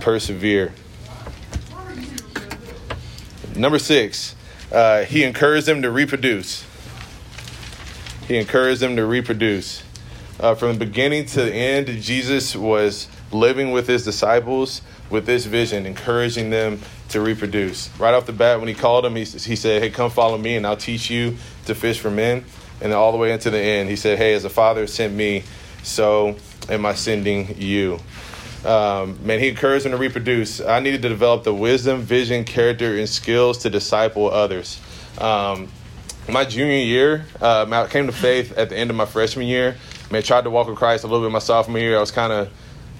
persevere. 0.00 0.72
Number 3.54 3.78
six, 3.78 4.34
uh, 4.72 5.04
he 5.04 5.24
encouraged 5.24 5.66
them 5.66 5.82
to 5.82 5.90
reproduce. 5.90 6.64
He 8.28 8.36
encouraged 8.36 8.80
them 8.80 8.96
to 8.96 9.04
reproduce. 9.04 9.82
Uh, 10.40 10.54
from 10.54 10.78
the 10.78 10.84
beginning 10.84 11.26
to 11.26 11.42
the 11.42 11.54
end, 11.54 11.86
Jesus 12.02 12.56
was 12.56 13.08
living 13.30 13.72
with 13.72 13.86
his 13.86 14.04
disciples 14.04 14.82
with 15.10 15.26
this 15.26 15.44
vision, 15.44 15.86
encouraging 15.86 16.50
them 16.50 16.80
to 17.10 17.20
reproduce. 17.20 17.90
Right 17.98 18.14
off 18.14 18.26
the 18.26 18.32
bat, 18.32 18.58
when 18.58 18.68
he 18.68 18.74
called 18.74 19.04
them, 19.04 19.14
he, 19.14 19.24
he 19.24 19.56
said, 19.56 19.82
Hey, 19.82 19.90
come 19.90 20.10
follow 20.10 20.38
me, 20.38 20.56
and 20.56 20.66
I'll 20.66 20.76
teach 20.76 21.10
you 21.10 21.36
to 21.66 21.74
fish 21.74 22.00
for 22.00 22.10
men. 22.10 22.44
And 22.80 22.92
all 22.92 23.12
the 23.12 23.18
way 23.18 23.32
into 23.32 23.50
the 23.50 23.60
end, 23.60 23.88
he 23.88 23.96
said, 23.96 24.18
Hey, 24.18 24.34
as 24.34 24.42
the 24.42 24.50
Father 24.50 24.86
sent 24.86 25.12
me, 25.12 25.44
so 25.82 26.36
am 26.68 26.86
I 26.86 26.94
sending 26.94 27.56
you. 27.60 27.98
Um, 28.64 29.18
man, 29.26 29.40
he 29.40 29.48
encouraged 29.48 29.84
them 29.84 29.92
to 29.92 29.98
reproduce. 29.98 30.60
I 30.60 30.80
needed 30.80 31.02
to 31.02 31.08
develop 31.08 31.44
the 31.44 31.54
wisdom, 31.54 32.00
vision, 32.00 32.44
character, 32.44 32.96
and 32.96 33.08
skills 33.08 33.58
to 33.58 33.70
disciple 33.70 34.30
others. 34.30 34.80
Um, 35.18 35.68
my 36.28 36.44
junior 36.44 36.76
year, 36.76 37.26
uh, 37.40 37.66
I 37.70 37.86
came 37.88 38.06
to 38.06 38.12
faith 38.12 38.56
at 38.56 38.68
the 38.68 38.76
end 38.76 38.90
of 38.90 38.96
my 38.96 39.06
freshman 39.06 39.46
year. 39.46 39.76
I 40.08 40.12
mean, 40.12 40.18
I 40.18 40.20
tried 40.20 40.44
to 40.44 40.50
walk 40.50 40.68
with 40.68 40.76
Christ 40.76 41.04
a 41.04 41.06
little 41.06 41.24
bit 41.24 41.32
my 41.32 41.38
sophomore 41.38 41.78
year. 41.78 41.96
I 41.96 42.00
was 42.00 42.10
kind 42.10 42.32
of, 42.32 42.50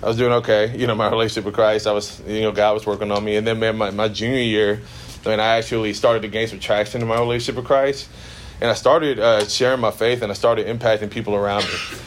I 0.03 0.07
was 0.07 0.17
doing 0.17 0.33
okay. 0.33 0.77
You 0.77 0.87
know, 0.87 0.95
my 0.95 1.09
relationship 1.11 1.45
with 1.45 1.55
Christ, 1.55 1.87
I 1.87 1.93
was, 1.93 2.21
you 2.27 2.41
know, 2.41 2.53
God 2.53 2.75
was 2.75 2.87
working 2.87 3.11
on 3.11 3.25
me. 3.25 3.37
And 3.37 3.47
then, 3.47 3.61
man, 3.61 3.77
my, 3.77 3.91
my 3.91 4.09
junior 4.09 4.41
year, 4.41 4.83
I 5.25 5.29
mean, 5.29 5.41
I 5.41 5.59
actually 5.59 5.95
started 5.95 6.23
to 6.23 6.29
gain 6.29 6.49
some 6.49 6.59
traction 6.59 7.01
in 7.01 7.09
my 7.09 7.19
relationship 7.19 7.57
with 7.57 7.67
Christ. 7.67 8.09
And 8.61 8.71
I 8.71 8.75
started 8.75 9.19
uh, 9.19 9.47
sharing 9.47 9.81
my 9.81 9.91
faith 9.91 10.23
and 10.23 10.31
I 10.31 10.35
started 10.35 10.67
impacting 10.67 11.11
people 11.11 11.35
around 11.35 11.65
me. 11.65 11.99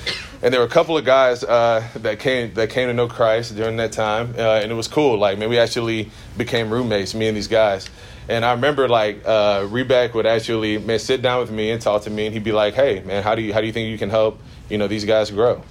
And 0.41 0.53
there 0.53 0.61
were 0.61 0.67
a 0.67 0.69
couple 0.69 0.97
of 0.97 1.05
guys 1.05 1.43
uh, 1.43 1.87
that 1.95 2.19
came 2.19 2.53
that 2.53 2.69
came 2.69 2.87
to 2.87 2.93
know 2.93 3.07
Christ 3.07 3.55
during 3.55 3.77
that 3.77 3.93
time, 3.93 4.35
uh, 4.37 4.59
and 4.61 4.71
it 4.71 4.75
was 4.75 4.87
cool. 4.87 5.17
Like, 5.17 5.39
man, 5.39 5.49
we 5.49 5.57
actually 5.57 6.11
became 6.37 6.69
roommates, 6.69 7.15
me 7.15 7.27
and 7.27 7.35
these 7.35 7.47
guys. 7.47 7.89
And 8.27 8.43
I 8.43 8.53
remember 8.53 8.87
like 8.87 9.21
uh, 9.25 9.61
Rebeck 9.61 10.13
would 10.13 10.25
actually 10.25 10.77
man 10.77 10.99
sit 10.99 11.21
down 11.21 11.39
with 11.41 11.51
me 11.51 11.71
and 11.71 11.81
talk 11.81 12.03
to 12.03 12.09
me, 12.09 12.25
and 12.25 12.33
he'd 12.33 12.43
be 12.43 12.51
like, 12.51 12.73
"Hey, 12.73 13.01
man, 13.01 13.23
how 13.23 13.35
do 13.35 13.41
you 13.41 13.53
how 13.53 13.61
do 13.61 13.67
you 13.67 13.73
think 13.73 13.89
you 13.89 13.97
can 13.97 14.09
help 14.09 14.39
you 14.69 14.77
know 14.77 14.87
these 14.87 15.05
guys 15.05 15.29
grow?" 15.29 15.61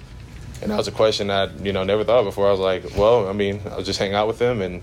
And 0.63 0.71
that 0.71 0.77
was 0.77 0.87
a 0.87 0.93
question 0.93 1.31
I 1.31 1.53
you 1.57 1.73
know 1.73 1.83
never 1.85 2.05
thought 2.05 2.25
before. 2.25 2.49
I 2.49 2.51
was 2.51 2.61
like, 2.61 2.97
"Well, 2.97 3.29
I 3.29 3.33
mean, 3.33 3.61
I'll 3.71 3.83
just 3.83 3.99
hang 3.99 4.15
out 4.15 4.27
with 4.27 4.39
them 4.39 4.63
and." 4.63 4.83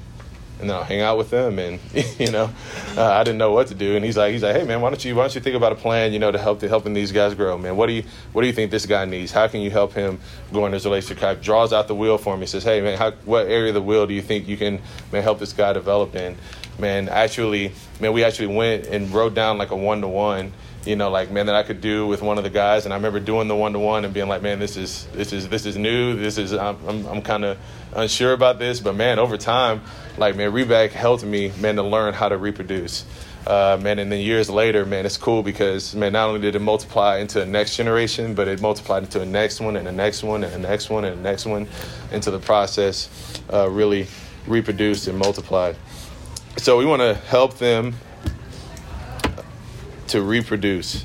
And 0.62 0.70
then 0.70 0.78
I'll 0.78 0.84
hang 0.84 1.02
out 1.02 1.18
with 1.18 1.32
them, 1.32 1.58
and 1.60 1.80
you 2.20 2.32
know, 2.32 2.50
uh, 2.96 3.04
I 3.04 3.24
didn't 3.24 3.40
know 3.40 3.52
what 3.52 3.68
to 3.68 3.76
do. 3.76 3.96
And 3.96 4.06
he's 4.06 4.16
like, 4.16 4.32
he's 4.32 4.44
like, 4.44 4.56
hey 4.56 4.64
man, 4.64 4.80
why 4.80 4.90
don't 4.90 5.04
you 5.04 5.16
why 5.16 5.24
don't 5.24 5.36
you 5.36 5.42
think 5.42 5.56
about 5.56 5.72
a 5.72 5.76
plan, 5.76 6.14
you 6.14 6.20
know, 6.20 6.32
to 6.32 6.38
help 6.38 6.60
to 6.60 6.70
helping 6.70 6.94
these 6.94 7.12
guys 7.12 7.34
grow, 7.34 7.58
man? 7.58 7.76
What 7.76 7.88
do 7.88 7.94
you 7.94 8.04
what 8.32 8.42
do 8.42 8.48
you 8.48 8.54
think 8.54 8.72
this 8.72 8.86
guy 8.86 9.06
needs? 9.06 9.32
How 9.32 9.48
can 9.48 9.62
you 9.62 9.72
help 9.72 9.94
him 9.94 10.20
go 10.54 10.66
in 10.66 10.72
his 10.72 10.86
relationship? 10.86 11.18
Kind 11.18 11.42
draws 11.42 11.74
out 11.74 11.88
the 11.88 11.96
wheel 11.96 12.18
for 12.18 12.38
me. 12.38 12.46
Says, 12.46 12.64
hey 12.64 12.80
man, 12.80 12.98
how, 12.98 13.12
what 13.26 13.48
area 13.48 13.70
of 13.70 13.74
the 13.74 13.82
wheel 13.82 14.06
do 14.06 14.14
you 14.14 14.22
think 14.22 14.48
you 14.48 14.56
can 14.56 14.80
man 15.12 15.24
help 15.24 15.40
this 15.40 15.52
guy 15.52 15.74
develop 15.74 16.16
in? 16.16 16.38
man, 16.82 17.08
actually, 17.08 17.72
man, 18.00 18.12
we 18.12 18.24
actually 18.24 18.48
went 18.48 18.88
and 18.88 19.12
wrote 19.12 19.34
down 19.34 19.58
like 19.58 19.72
a 19.72 19.76
one 19.76 20.02
to 20.02 20.08
one, 20.08 20.52
you 20.86 20.96
know, 20.96 21.10
like 21.10 21.32
man 21.32 21.46
that 21.46 21.56
I 21.56 21.64
could 21.64 21.82
do 21.82 22.08
with 22.08 22.22
one 22.22 22.38
of 22.38 22.44
the 22.44 22.50
guys, 22.50 22.86
and 22.86 22.94
I 22.94 22.98
remember 22.98 23.20
doing 23.20 23.48
the 23.48 23.56
one 23.56 23.74
to 23.74 23.80
one 23.80 24.06
and 24.06 24.14
being 24.14 24.28
like, 24.28 24.42
man, 24.42 24.60
this 24.60 24.78
is 24.78 25.06
this 25.14 25.32
is 25.32 25.48
this 25.50 25.66
is 25.66 25.78
new. 25.78 26.16
This 26.16 26.38
is 26.38 26.54
I'm 26.54 26.78
I'm, 26.88 27.06
I'm 27.06 27.22
kind 27.22 27.46
of 27.46 27.58
unsure 27.94 28.34
about 28.34 28.60
this, 28.60 28.80
but 28.80 28.96
man, 28.96 29.20
over 29.20 29.38
time, 29.38 29.82
like 30.18 30.36
man, 30.36 30.52
Rebeck 30.52 30.92
helped 30.92 31.24
me, 31.24 31.52
man, 31.60 31.76
to 31.76 31.84
learn 31.84 32.14
how 32.14 32.30
to 32.30 32.38
reproduce. 32.38 33.06
Uh, 33.46 33.76
man, 33.82 33.98
and 33.98 34.12
then 34.12 34.20
years 34.20 34.52
later, 34.52 34.86
man, 34.86 35.04
it's 35.06 35.18
cool 35.18 35.42
because 35.42 35.96
man, 35.96 36.14
not 36.14 36.28
only 36.28 36.40
did 36.40 36.56
it 36.56 36.60
multiply 36.60 37.18
into 37.18 37.40
the 37.40 37.46
next 37.46 37.76
generation, 37.76 38.36
but 38.36 38.48
it 38.48 38.62
multiplied 38.62 39.04
into 39.04 39.18
the 39.18 39.26
next 39.26 39.60
one 39.60 39.76
and 39.76 39.88
the 39.88 39.92
next 39.92 40.24
one 40.24 40.44
and 40.44 40.54
the 40.54 40.60
next 40.60 40.90
one 40.90 41.06
and 41.06 41.18
the 41.18 41.22
next 41.22 41.46
one, 41.46 41.68
into 42.12 42.30
the 42.30 42.40
process, 42.40 43.10
uh, 43.52 43.68
really 43.68 44.08
reproduced 44.46 45.08
and 45.08 45.18
multiplied. 45.18 45.76
So 46.58 46.78
we 46.78 46.86
want 46.86 47.02
to 47.02 47.16
help 47.16 47.58
them 47.58 47.96
to 50.12 50.22
reproduce. 50.22 51.04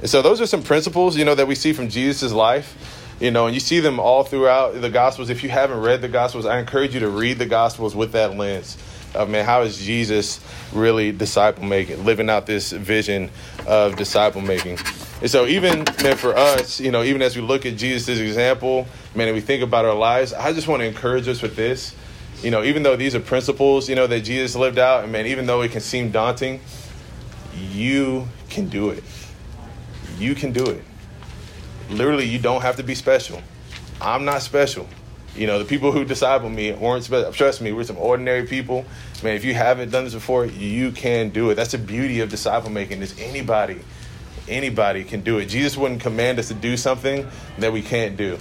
And 0.00 0.10
so 0.10 0.22
those 0.22 0.40
are 0.40 0.46
some 0.46 0.62
principles, 0.62 1.16
you 1.16 1.24
know, 1.24 1.34
that 1.34 1.46
we 1.46 1.54
see 1.54 1.72
from 1.72 1.88
Jesus' 1.88 2.32
life. 2.32 2.76
You 3.20 3.30
know, 3.30 3.46
and 3.46 3.54
you 3.54 3.60
see 3.60 3.78
them 3.78 4.00
all 4.00 4.24
throughout 4.24 4.80
the 4.80 4.90
Gospels. 4.90 5.30
If 5.30 5.44
you 5.44 5.48
haven't 5.48 5.80
read 5.80 6.02
the 6.02 6.08
Gospels, 6.08 6.46
I 6.46 6.58
encourage 6.58 6.94
you 6.94 7.00
to 7.00 7.08
read 7.08 7.38
the 7.38 7.46
Gospels 7.46 7.94
with 7.94 8.12
that 8.12 8.36
lens 8.36 8.76
of, 9.14 9.30
man, 9.30 9.44
how 9.44 9.62
is 9.62 9.78
Jesus 9.78 10.40
really 10.72 11.12
disciple 11.12 11.64
making, 11.64 12.04
living 12.04 12.28
out 12.28 12.46
this 12.46 12.72
vision 12.72 13.30
of 13.66 13.96
disciple 13.96 14.40
making. 14.40 14.78
And 15.20 15.30
so, 15.30 15.46
even 15.46 15.84
man, 16.02 16.16
for 16.16 16.36
us, 16.36 16.80
you 16.80 16.90
know, 16.90 17.04
even 17.04 17.22
as 17.22 17.36
we 17.36 17.42
look 17.42 17.64
at 17.66 17.76
Jesus' 17.76 18.18
example, 18.18 18.86
man, 19.14 19.28
and 19.28 19.34
we 19.34 19.40
think 19.40 19.62
about 19.62 19.84
our 19.84 19.94
lives, 19.94 20.32
I 20.32 20.52
just 20.52 20.66
want 20.66 20.80
to 20.80 20.86
encourage 20.86 21.28
us 21.28 21.40
with 21.40 21.54
this. 21.54 21.94
You 22.42 22.50
know, 22.50 22.64
even 22.64 22.82
though 22.82 22.96
these 22.96 23.14
are 23.14 23.20
principles, 23.20 23.88
you 23.88 23.94
know, 23.94 24.06
that 24.08 24.20
Jesus 24.20 24.56
lived 24.56 24.78
out, 24.78 25.04
and 25.04 25.12
man, 25.12 25.26
even 25.26 25.46
though 25.46 25.62
it 25.62 25.70
can 25.70 25.80
seem 25.80 26.10
daunting, 26.10 26.60
you 27.56 28.28
can 28.48 28.68
do 28.68 28.90
it. 28.90 29.04
You 30.18 30.34
can 30.34 30.52
do 30.52 30.64
it. 30.66 30.82
Literally, 31.90 32.26
you 32.26 32.38
don't 32.38 32.62
have 32.62 32.76
to 32.76 32.82
be 32.82 32.94
special. 32.94 33.42
I'm 34.00 34.24
not 34.24 34.42
special. 34.42 34.88
You 35.36 35.48
know, 35.48 35.58
the 35.58 35.64
people 35.64 35.90
who 35.90 36.04
disciple 36.04 36.48
me 36.48 36.72
weren't 36.72 37.04
special. 37.04 37.32
Trust 37.32 37.60
me, 37.60 37.72
we're 37.72 37.84
some 37.84 37.98
ordinary 37.98 38.46
people. 38.46 38.84
Man, 39.22 39.34
if 39.34 39.44
you 39.44 39.54
haven't 39.54 39.90
done 39.90 40.04
this 40.04 40.14
before, 40.14 40.46
you 40.46 40.92
can 40.92 41.30
do 41.30 41.50
it. 41.50 41.56
That's 41.56 41.72
the 41.72 41.78
beauty 41.78 42.20
of 42.20 42.30
disciple 42.30 42.70
making 42.70 43.02
is 43.02 43.18
anybody, 43.18 43.80
anybody 44.48 45.02
can 45.02 45.22
do 45.22 45.38
it. 45.38 45.46
Jesus 45.46 45.76
wouldn't 45.76 46.00
command 46.00 46.38
us 46.38 46.48
to 46.48 46.54
do 46.54 46.76
something 46.76 47.26
that 47.58 47.72
we 47.72 47.82
can't 47.82 48.16
do. 48.16 48.38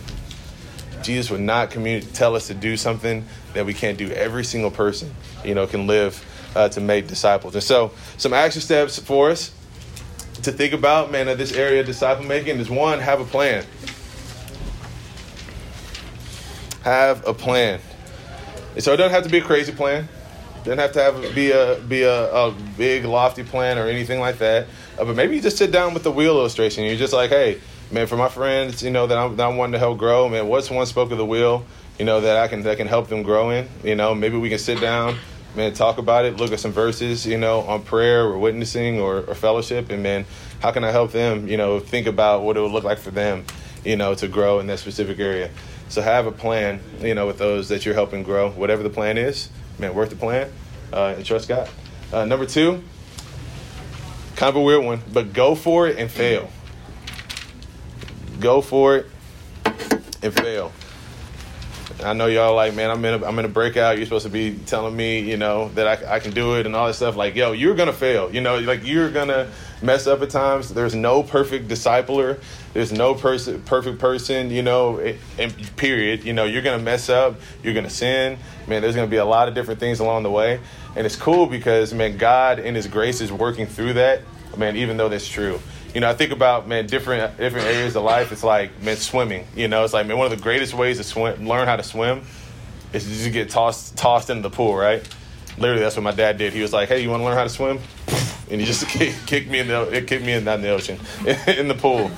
Jesus 1.02 1.32
would 1.32 1.42
not 1.42 1.72
tell 1.72 2.36
us 2.36 2.48
to 2.48 2.54
do 2.54 2.78
something 2.78 3.26
that 3.54 3.66
we 3.66 3.74
can't 3.74 3.98
do. 3.98 4.10
Every 4.12 4.44
single 4.44 4.72
person, 4.72 5.14
you 5.44 5.56
know, 5.56 5.68
can 5.68 5.88
live 5.88 6.24
uh, 6.56 6.70
to 6.70 6.82
make 6.82 7.08
disciples. 7.08 7.56
And 7.56 7.64
so, 7.64 7.92
some 8.18 8.34
action 8.34 8.62
steps 8.62 9.00
for 9.00 9.30
us 9.30 9.52
to 10.44 10.52
think 10.52 10.74
about, 10.74 11.12
man, 11.12 11.28
of 11.28 11.38
this 11.38 11.54
area 11.54 11.82
of 11.82 11.86
disciple 11.86 12.26
making 12.26 12.60
is 12.60 12.70
one, 12.70 13.00
have 13.00 13.20
a 13.20 13.26
plan. 13.26 13.66
Have 16.84 17.26
a 17.26 17.34
plan. 17.34 17.80
And 18.76 18.84
so 18.84 18.94
it 18.94 18.98
doesn't 18.98 19.12
have 19.12 19.24
to 19.24 19.30
be 19.30 19.38
a 19.38 19.44
crazy 19.44 19.72
plan. 19.72 20.08
It 20.56 20.66
doesn't 20.66 20.80
have 20.80 20.92
to 20.94 21.02
have 21.02 21.36
be 21.36 21.52
a 21.52 21.80
be 21.80 22.04
a, 22.04 22.34
a 22.34 22.52
big 22.78 23.06
lofty 23.06 23.44
plan 23.44 23.78
or 23.78 23.88
anything 23.88 24.20
like 24.20 24.38
that. 24.40 24.68
Uh, 24.98 25.06
but 25.06 25.16
maybe 25.16 25.36
you 25.36 25.42
just 25.42 25.58
sit 25.58 25.72
down 25.72 25.94
with 25.94 26.04
the 26.04 26.12
wheel 26.12 26.38
illustration. 26.38 26.84
You're 26.86 26.96
just 26.96 27.14
like, 27.14 27.30
hey, 27.30 27.60
man, 27.92 28.08
for 28.08 28.18
my 28.18 28.30
friends, 28.30 28.82
you 28.82 28.90
know 28.90 29.08
that 29.08 29.18
I'm, 29.18 29.36
that 29.36 29.48
I'm 29.48 29.58
wanting 29.58 29.74
to 29.74 29.80
help 29.80 29.98
grow, 29.98 30.28
man. 30.30 30.48
What's 30.48 30.70
one 30.70 30.86
spoke 30.86 31.12
of 31.12 31.18
the 31.18 31.26
wheel, 31.26 31.66
you 32.00 32.06
know, 32.06 32.22
that 32.22 32.38
I 32.38 32.48
can 32.48 32.64
that 32.64 32.78
can 32.78 32.88
help 32.88 33.08
them 33.08 33.24
grow 33.24 33.50
in. 33.52 33.68
You 33.84 33.96
know, 33.96 34.16
maybe 34.16 34.38
we 34.38 34.50
can 34.50 34.60
sit 34.60 34.82
down, 34.82 35.18
man, 35.56 35.74
talk 35.74 35.98
about 35.98 36.26
it, 36.26 36.38
look 36.38 36.52
at 36.52 36.60
some 36.60 36.72
verses, 36.72 37.26
you 37.26 37.38
know, 37.38 37.62
on 37.62 37.84
prayer 37.84 38.24
or 38.24 38.38
witnessing 38.40 39.00
or, 39.00 39.18
or 39.20 39.36
fellowship, 39.36 39.92
and 39.92 40.02
man, 40.02 40.26
how 40.60 40.72
can 40.72 40.84
I 40.84 40.92
help 40.92 41.12
them, 41.12 41.48
you 41.48 41.58
know, 41.58 41.80
think 41.80 42.08
about 42.08 42.44
what 42.44 42.58
it 42.58 42.62
would 42.62 42.72
look 42.72 42.84
like 42.84 43.00
for 43.00 43.12
them, 43.12 43.46
you 43.84 43.96
know, 43.96 44.16
to 44.16 44.28
grow 44.28 44.60
in 44.60 44.68
that 44.68 44.80
specific 44.80 45.20
area. 45.20 45.50
So 45.90 46.02
have 46.02 46.26
a 46.26 46.32
plan, 46.32 46.80
you 47.02 47.14
know, 47.14 47.28
with 47.28 47.38
those 47.38 47.70
that 47.70 47.86
you're 47.86 47.94
helping 47.94 48.24
grow, 48.24 48.50
whatever 48.50 48.82
the 48.82 48.90
plan 48.90 49.18
is. 49.18 49.50
Man, 49.78 49.94
work 49.94 50.10
the 50.10 50.16
plan 50.16 50.52
uh, 50.92 51.14
and 51.18 51.26
trust 51.26 51.48
God. 51.48 51.70
Uh, 52.12 52.26
number 52.26 52.46
two, 52.46 52.84
kind 54.36 54.50
of 54.50 54.56
a 54.56 54.62
weird 54.62 54.84
one, 54.84 55.02
but 55.12 55.34
go 55.34 55.56
for 55.56 55.88
it 55.88 55.98
and 55.98 56.10
fail. 56.10 56.50
Go 58.40 58.62
for 58.62 58.98
it 58.98 59.06
and 60.22 60.34
fail. 60.34 60.72
I 62.04 62.14
know 62.14 62.28
y'all 62.28 62.56
like, 62.56 62.76
man, 62.76 62.90
I'm 62.90 63.04
in 63.06 63.22
a, 63.22 63.26
I'm 63.26 63.38
in 63.40 63.46
a 63.46 63.50
breakout. 63.50 63.98
You're 63.98 64.06
supposed 64.06 64.26
to 64.26 64.32
be 64.32 64.58
telling 64.66 64.96
me, 64.96 65.20
you 65.20 65.38
know, 65.38 65.70
that 65.70 65.88
I, 65.88 66.16
I 66.16 66.20
can 66.20 66.32
do 66.32 66.56
it 66.60 66.66
and 66.66 66.76
all 66.76 66.88
that 66.88 66.94
stuff. 66.94 67.16
Like, 67.16 67.36
yo, 67.36 67.52
you're 67.52 67.76
gonna 67.76 67.94
fail. 67.94 68.34
You 68.34 68.42
know, 68.42 68.60
like 68.60 68.86
you're 68.86 69.10
gonna 69.10 69.50
mess 69.82 70.08
up 70.08 70.22
at 70.22 70.30
times. 70.30 70.74
There's 70.74 70.96
no 70.96 71.24
perfect 71.24 71.68
discipler. 71.68 72.40
There's 72.74 72.92
no 72.92 73.16
person, 73.16 73.62
perfect 73.64 74.00
person. 74.00 74.52
You 74.52 74.64
know, 74.64 75.00
and 75.38 75.76
period. 75.78 76.24
You 76.24 76.34
know, 76.34 76.46
you're 76.46 76.62
gonna 76.62 76.84
mess 76.84 77.10
up. 77.10 77.40
You're 77.64 77.74
gonna 77.74 77.90
sin. 77.90 78.38
Man, 78.68 78.82
there's 78.82 78.96
gonna 78.96 79.08
be 79.08 79.18
a 79.18 79.26
lot 79.26 79.48
of 79.48 79.56
different 79.56 79.80
things 79.80 80.00
along 80.00 80.24
the 80.24 80.32
way, 80.32 80.60
and 80.96 81.06
it's 81.06 81.16
cool 81.16 81.48
because 81.48 81.94
man, 81.94 82.18
God 82.18 82.60
in 82.60 82.76
His 82.76 82.88
grace 82.88 83.22
is 83.22 83.32
working 83.32 83.66
through 83.66 83.94
that. 83.94 84.22
Man, 84.58 84.76
even 84.76 84.98
though 84.98 85.10
that's 85.10 85.28
true 85.28 85.60
you 85.94 86.02
know, 86.02 86.10
I 86.10 86.14
think 86.14 86.32
about 86.32 86.68
man 86.68 86.88
different 86.88 87.38
different 87.38 87.68
areas 87.68 87.96
of 87.96 88.04
life. 88.04 88.32
It's 88.32 88.44
like 88.44 88.82
man 88.82 88.98
swimming. 88.98 89.46
You 89.56 89.68
know, 89.68 89.84
it's 89.84 89.94
like 89.94 90.08
man 90.08 90.18
one 90.18 90.32
of 90.32 90.36
the 90.36 90.42
greatest 90.42 90.74
ways 90.74 90.98
to 90.98 91.04
swim, 91.04 91.48
learn 91.48 91.68
how 91.68 91.76
to 91.76 91.84
swim, 91.84 92.22
is 92.94 93.04
to 93.04 93.10
just 93.10 93.32
get 93.32 93.50
tossed 93.50 93.96
tossed 93.96 94.30
into 94.30 94.42
the 94.42 94.50
pool. 94.50 94.76
Right. 94.76 95.08
Literally, 95.58 95.82
that's 95.82 95.96
what 95.96 96.02
my 96.02 96.12
dad 96.12 96.40
did. 96.40 96.54
He 96.54 96.62
was 96.62 96.74
like, 96.74 96.90
"Hey, 96.90 97.02
you 97.02 97.10
want 97.12 97.22
to 97.22 97.26
learn 97.26 97.36
how 97.36 97.44
to 97.44 97.50
swim?" 97.50 97.80
And 98.50 98.60
he 98.60 98.66
just 98.66 98.88
kicked 99.28 99.50
me 99.50 99.60
in 99.60 99.68
the 99.68 99.84
it 99.92 100.08
kicked 100.08 100.26
me 100.26 100.34
in 100.34 100.44
not 100.44 100.56
in 100.56 100.62
the 100.64 100.70
ocean, 100.70 101.00
in 101.48 101.68
the 101.68 101.76
pool. 101.76 102.10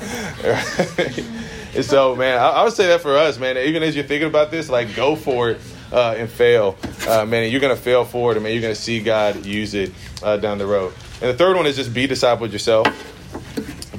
and 1.75 1.83
so, 1.83 2.15
man, 2.15 2.39
I, 2.39 2.47
I, 2.47 2.63
would 2.63 2.73
say 2.73 2.87
that 2.87 3.01
for 3.01 3.17
us, 3.17 3.37
man. 3.37 3.57
Even 3.57 3.83
as 3.83 3.93
you're 3.93 4.05
thinking 4.05 4.29
about 4.29 4.51
this, 4.51 4.69
like 4.69 4.95
go 4.95 5.15
for 5.15 5.51
it. 5.51 5.61
Uh, 5.91 6.15
and 6.17 6.27
fail, 6.27 6.75
uh, 7.07 7.25
man. 7.25 7.49
You're 7.49 7.61
gonna 7.61 7.75
fail 7.75 8.03
for 8.03 8.31
it, 8.31 8.37
and 8.37 8.43
man, 8.43 8.51
you're 8.51 8.61
gonna 8.61 8.73
see 8.73 8.99
God 8.99 9.45
use 9.45 9.75
it 9.75 9.93
uh, 10.23 10.35
down 10.35 10.57
the 10.57 10.65
road. 10.65 10.93
And 11.21 11.29
the 11.29 11.37
third 11.37 11.55
one 11.55 11.67
is 11.67 11.75
just 11.75 11.93
be 11.93 12.07
discipled 12.07 12.51
yourself 12.51 12.87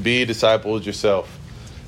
be 0.07 0.25
disciples 0.25 0.87
yourself. 0.87 1.27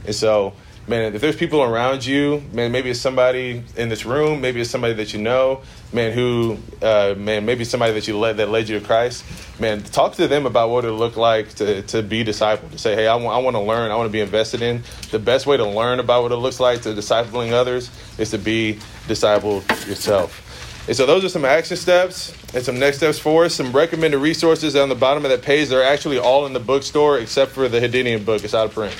And 0.05 0.13
so, 0.13 0.53
man, 0.89 1.15
if 1.15 1.21
there's 1.21 1.37
people 1.37 1.63
around 1.63 2.05
you, 2.05 2.43
man, 2.53 2.73
maybe 2.73 2.91
it's 2.91 2.99
somebody 2.99 3.63
in 3.77 3.89
this 3.89 4.05
room, 4.05 4.41
maybe 4.41 4.61
it's 4.61 4.71
somebody 4.71 4.95
that 4.95 5.13
you 5.13 5.21
know, 5.21 5.61
man, 5.93 6.11
who, 6.13 6.59
uh, 6.83 7.15
man, 7.17 7.47
maybe 7.47 7.63
somebody 7.63 7.93
that 7.93 8.09
you 8.09 8.19
led 8.19 8.39
that 8.39 8.49
led 8.49 8.69
you 8.69 8.81
to 8.81 8.85
Christ, 8.85 9.25
man, 9.61 9.85
talk 9.85 10.15
to 10.15 10.27
them 10.27 10.47
about 10.47 10.69
what 10.71 10.85
it 10.85 10.91
looked 10.91 11.17
like 11.17 11.55
to, 11.55 11.83
to 11.83 12.03
be 12.03 12.25
discipled. 12.25 12.73
To 12.73 12.79
say, 12.79 12.97
hey, 12.97 13.07
I 13.07 13.15
want, 13.15 13.37
I 13.37 13.39
want 13.39 13.55
to 13.55 13.63
learn, 13.63 13.93
I 13.93 13.95
want 13.95 14.09
to 14.09 14.13
be 14.13 14.21
invested 14.21 14.63
in. 14.63 14.83
The 15.13 15.21
best 15.21 15.47
way 15.47 15.57
to 15.57 15.65
learn 15.65 16.01
about 16.01 16.25
what 16.25 16.33
it 16.33 16.39
looks 16.39 16.59
like 16.59 16.83
to 16.83 16.89
discipling 16.89 17.53
others 17.53 17.89
is 18.19 18.33
to 18.33 18.39
be 18.39 18.81
discipled 19.07 19.63
yourself. 19.87 20.48
And 20.89 20.97
so 20.97 21.05
those 21.05 21.23
are 21.23 21.29
some 21.29 21.45
action 21.45 21.77
steps 21.77 22.35
and 22.55 22.65
some 22.65 22.79
next 22.79 22.97
steps 22.97 23.19
for 23.19 23.45
us. 23.45 23.55
Some 23.55 23.73
recommended 23.73 24.19
resources 24.19 24.75
on 24.75 24.89
the 24.89 24.95
bottom 24.95 25.23
of 25.25 25.31
that 25.31 25.43
page. 25.43 25.69
They're 25.69 25.85
actually 25.85 26.19
all 26.19 26.47
in 26.47 26.55
the 26.55 26.61
bookstore 26.61 27.19
except 27.19 27.53
for 27.53 27.69
the 27.69 27.79
Hadidian 27.79 28.25
book. 28.25 28.43
It's 28.43 28.55
out 28.55 28.67
of 28.67 28.73
print. 28.73 28.97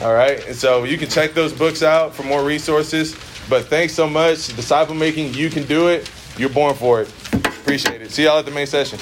All 0.00 0.14
right. 0.14 0.46
And 0.46 0.54
so 0.54 0.84
you 0.84 0.96
can 0.96 1.08
check 1.08 1.34
those 1.34 1.52
books 1.52 1.82
out 1.82 2.14
for 2.14 2.22
more 2.22 2.44
resources. 2.44 3.14
But 3.50 3.64
thanks 3.66 3.94
so 3.94 4.08
much. 4.08 4.54
Disciple 4.54 4.94
making, 4.94 5.34
you 5.34 5.50
can 5.50 5.64
do 5.64 5.88
it. 5.88 6.08
You're 6.38 6.50
born 6.50 6.76
for 6.76 7.02
it. 7.02 7.12
Appreciate 7.32 8.00
it. 8.00 8.12
See 8.12 8.22
y'all 8.22 8.38
at 8.38 8.44
the 8.44 8.52
main 8.52 8.68
session. 8.68 9.00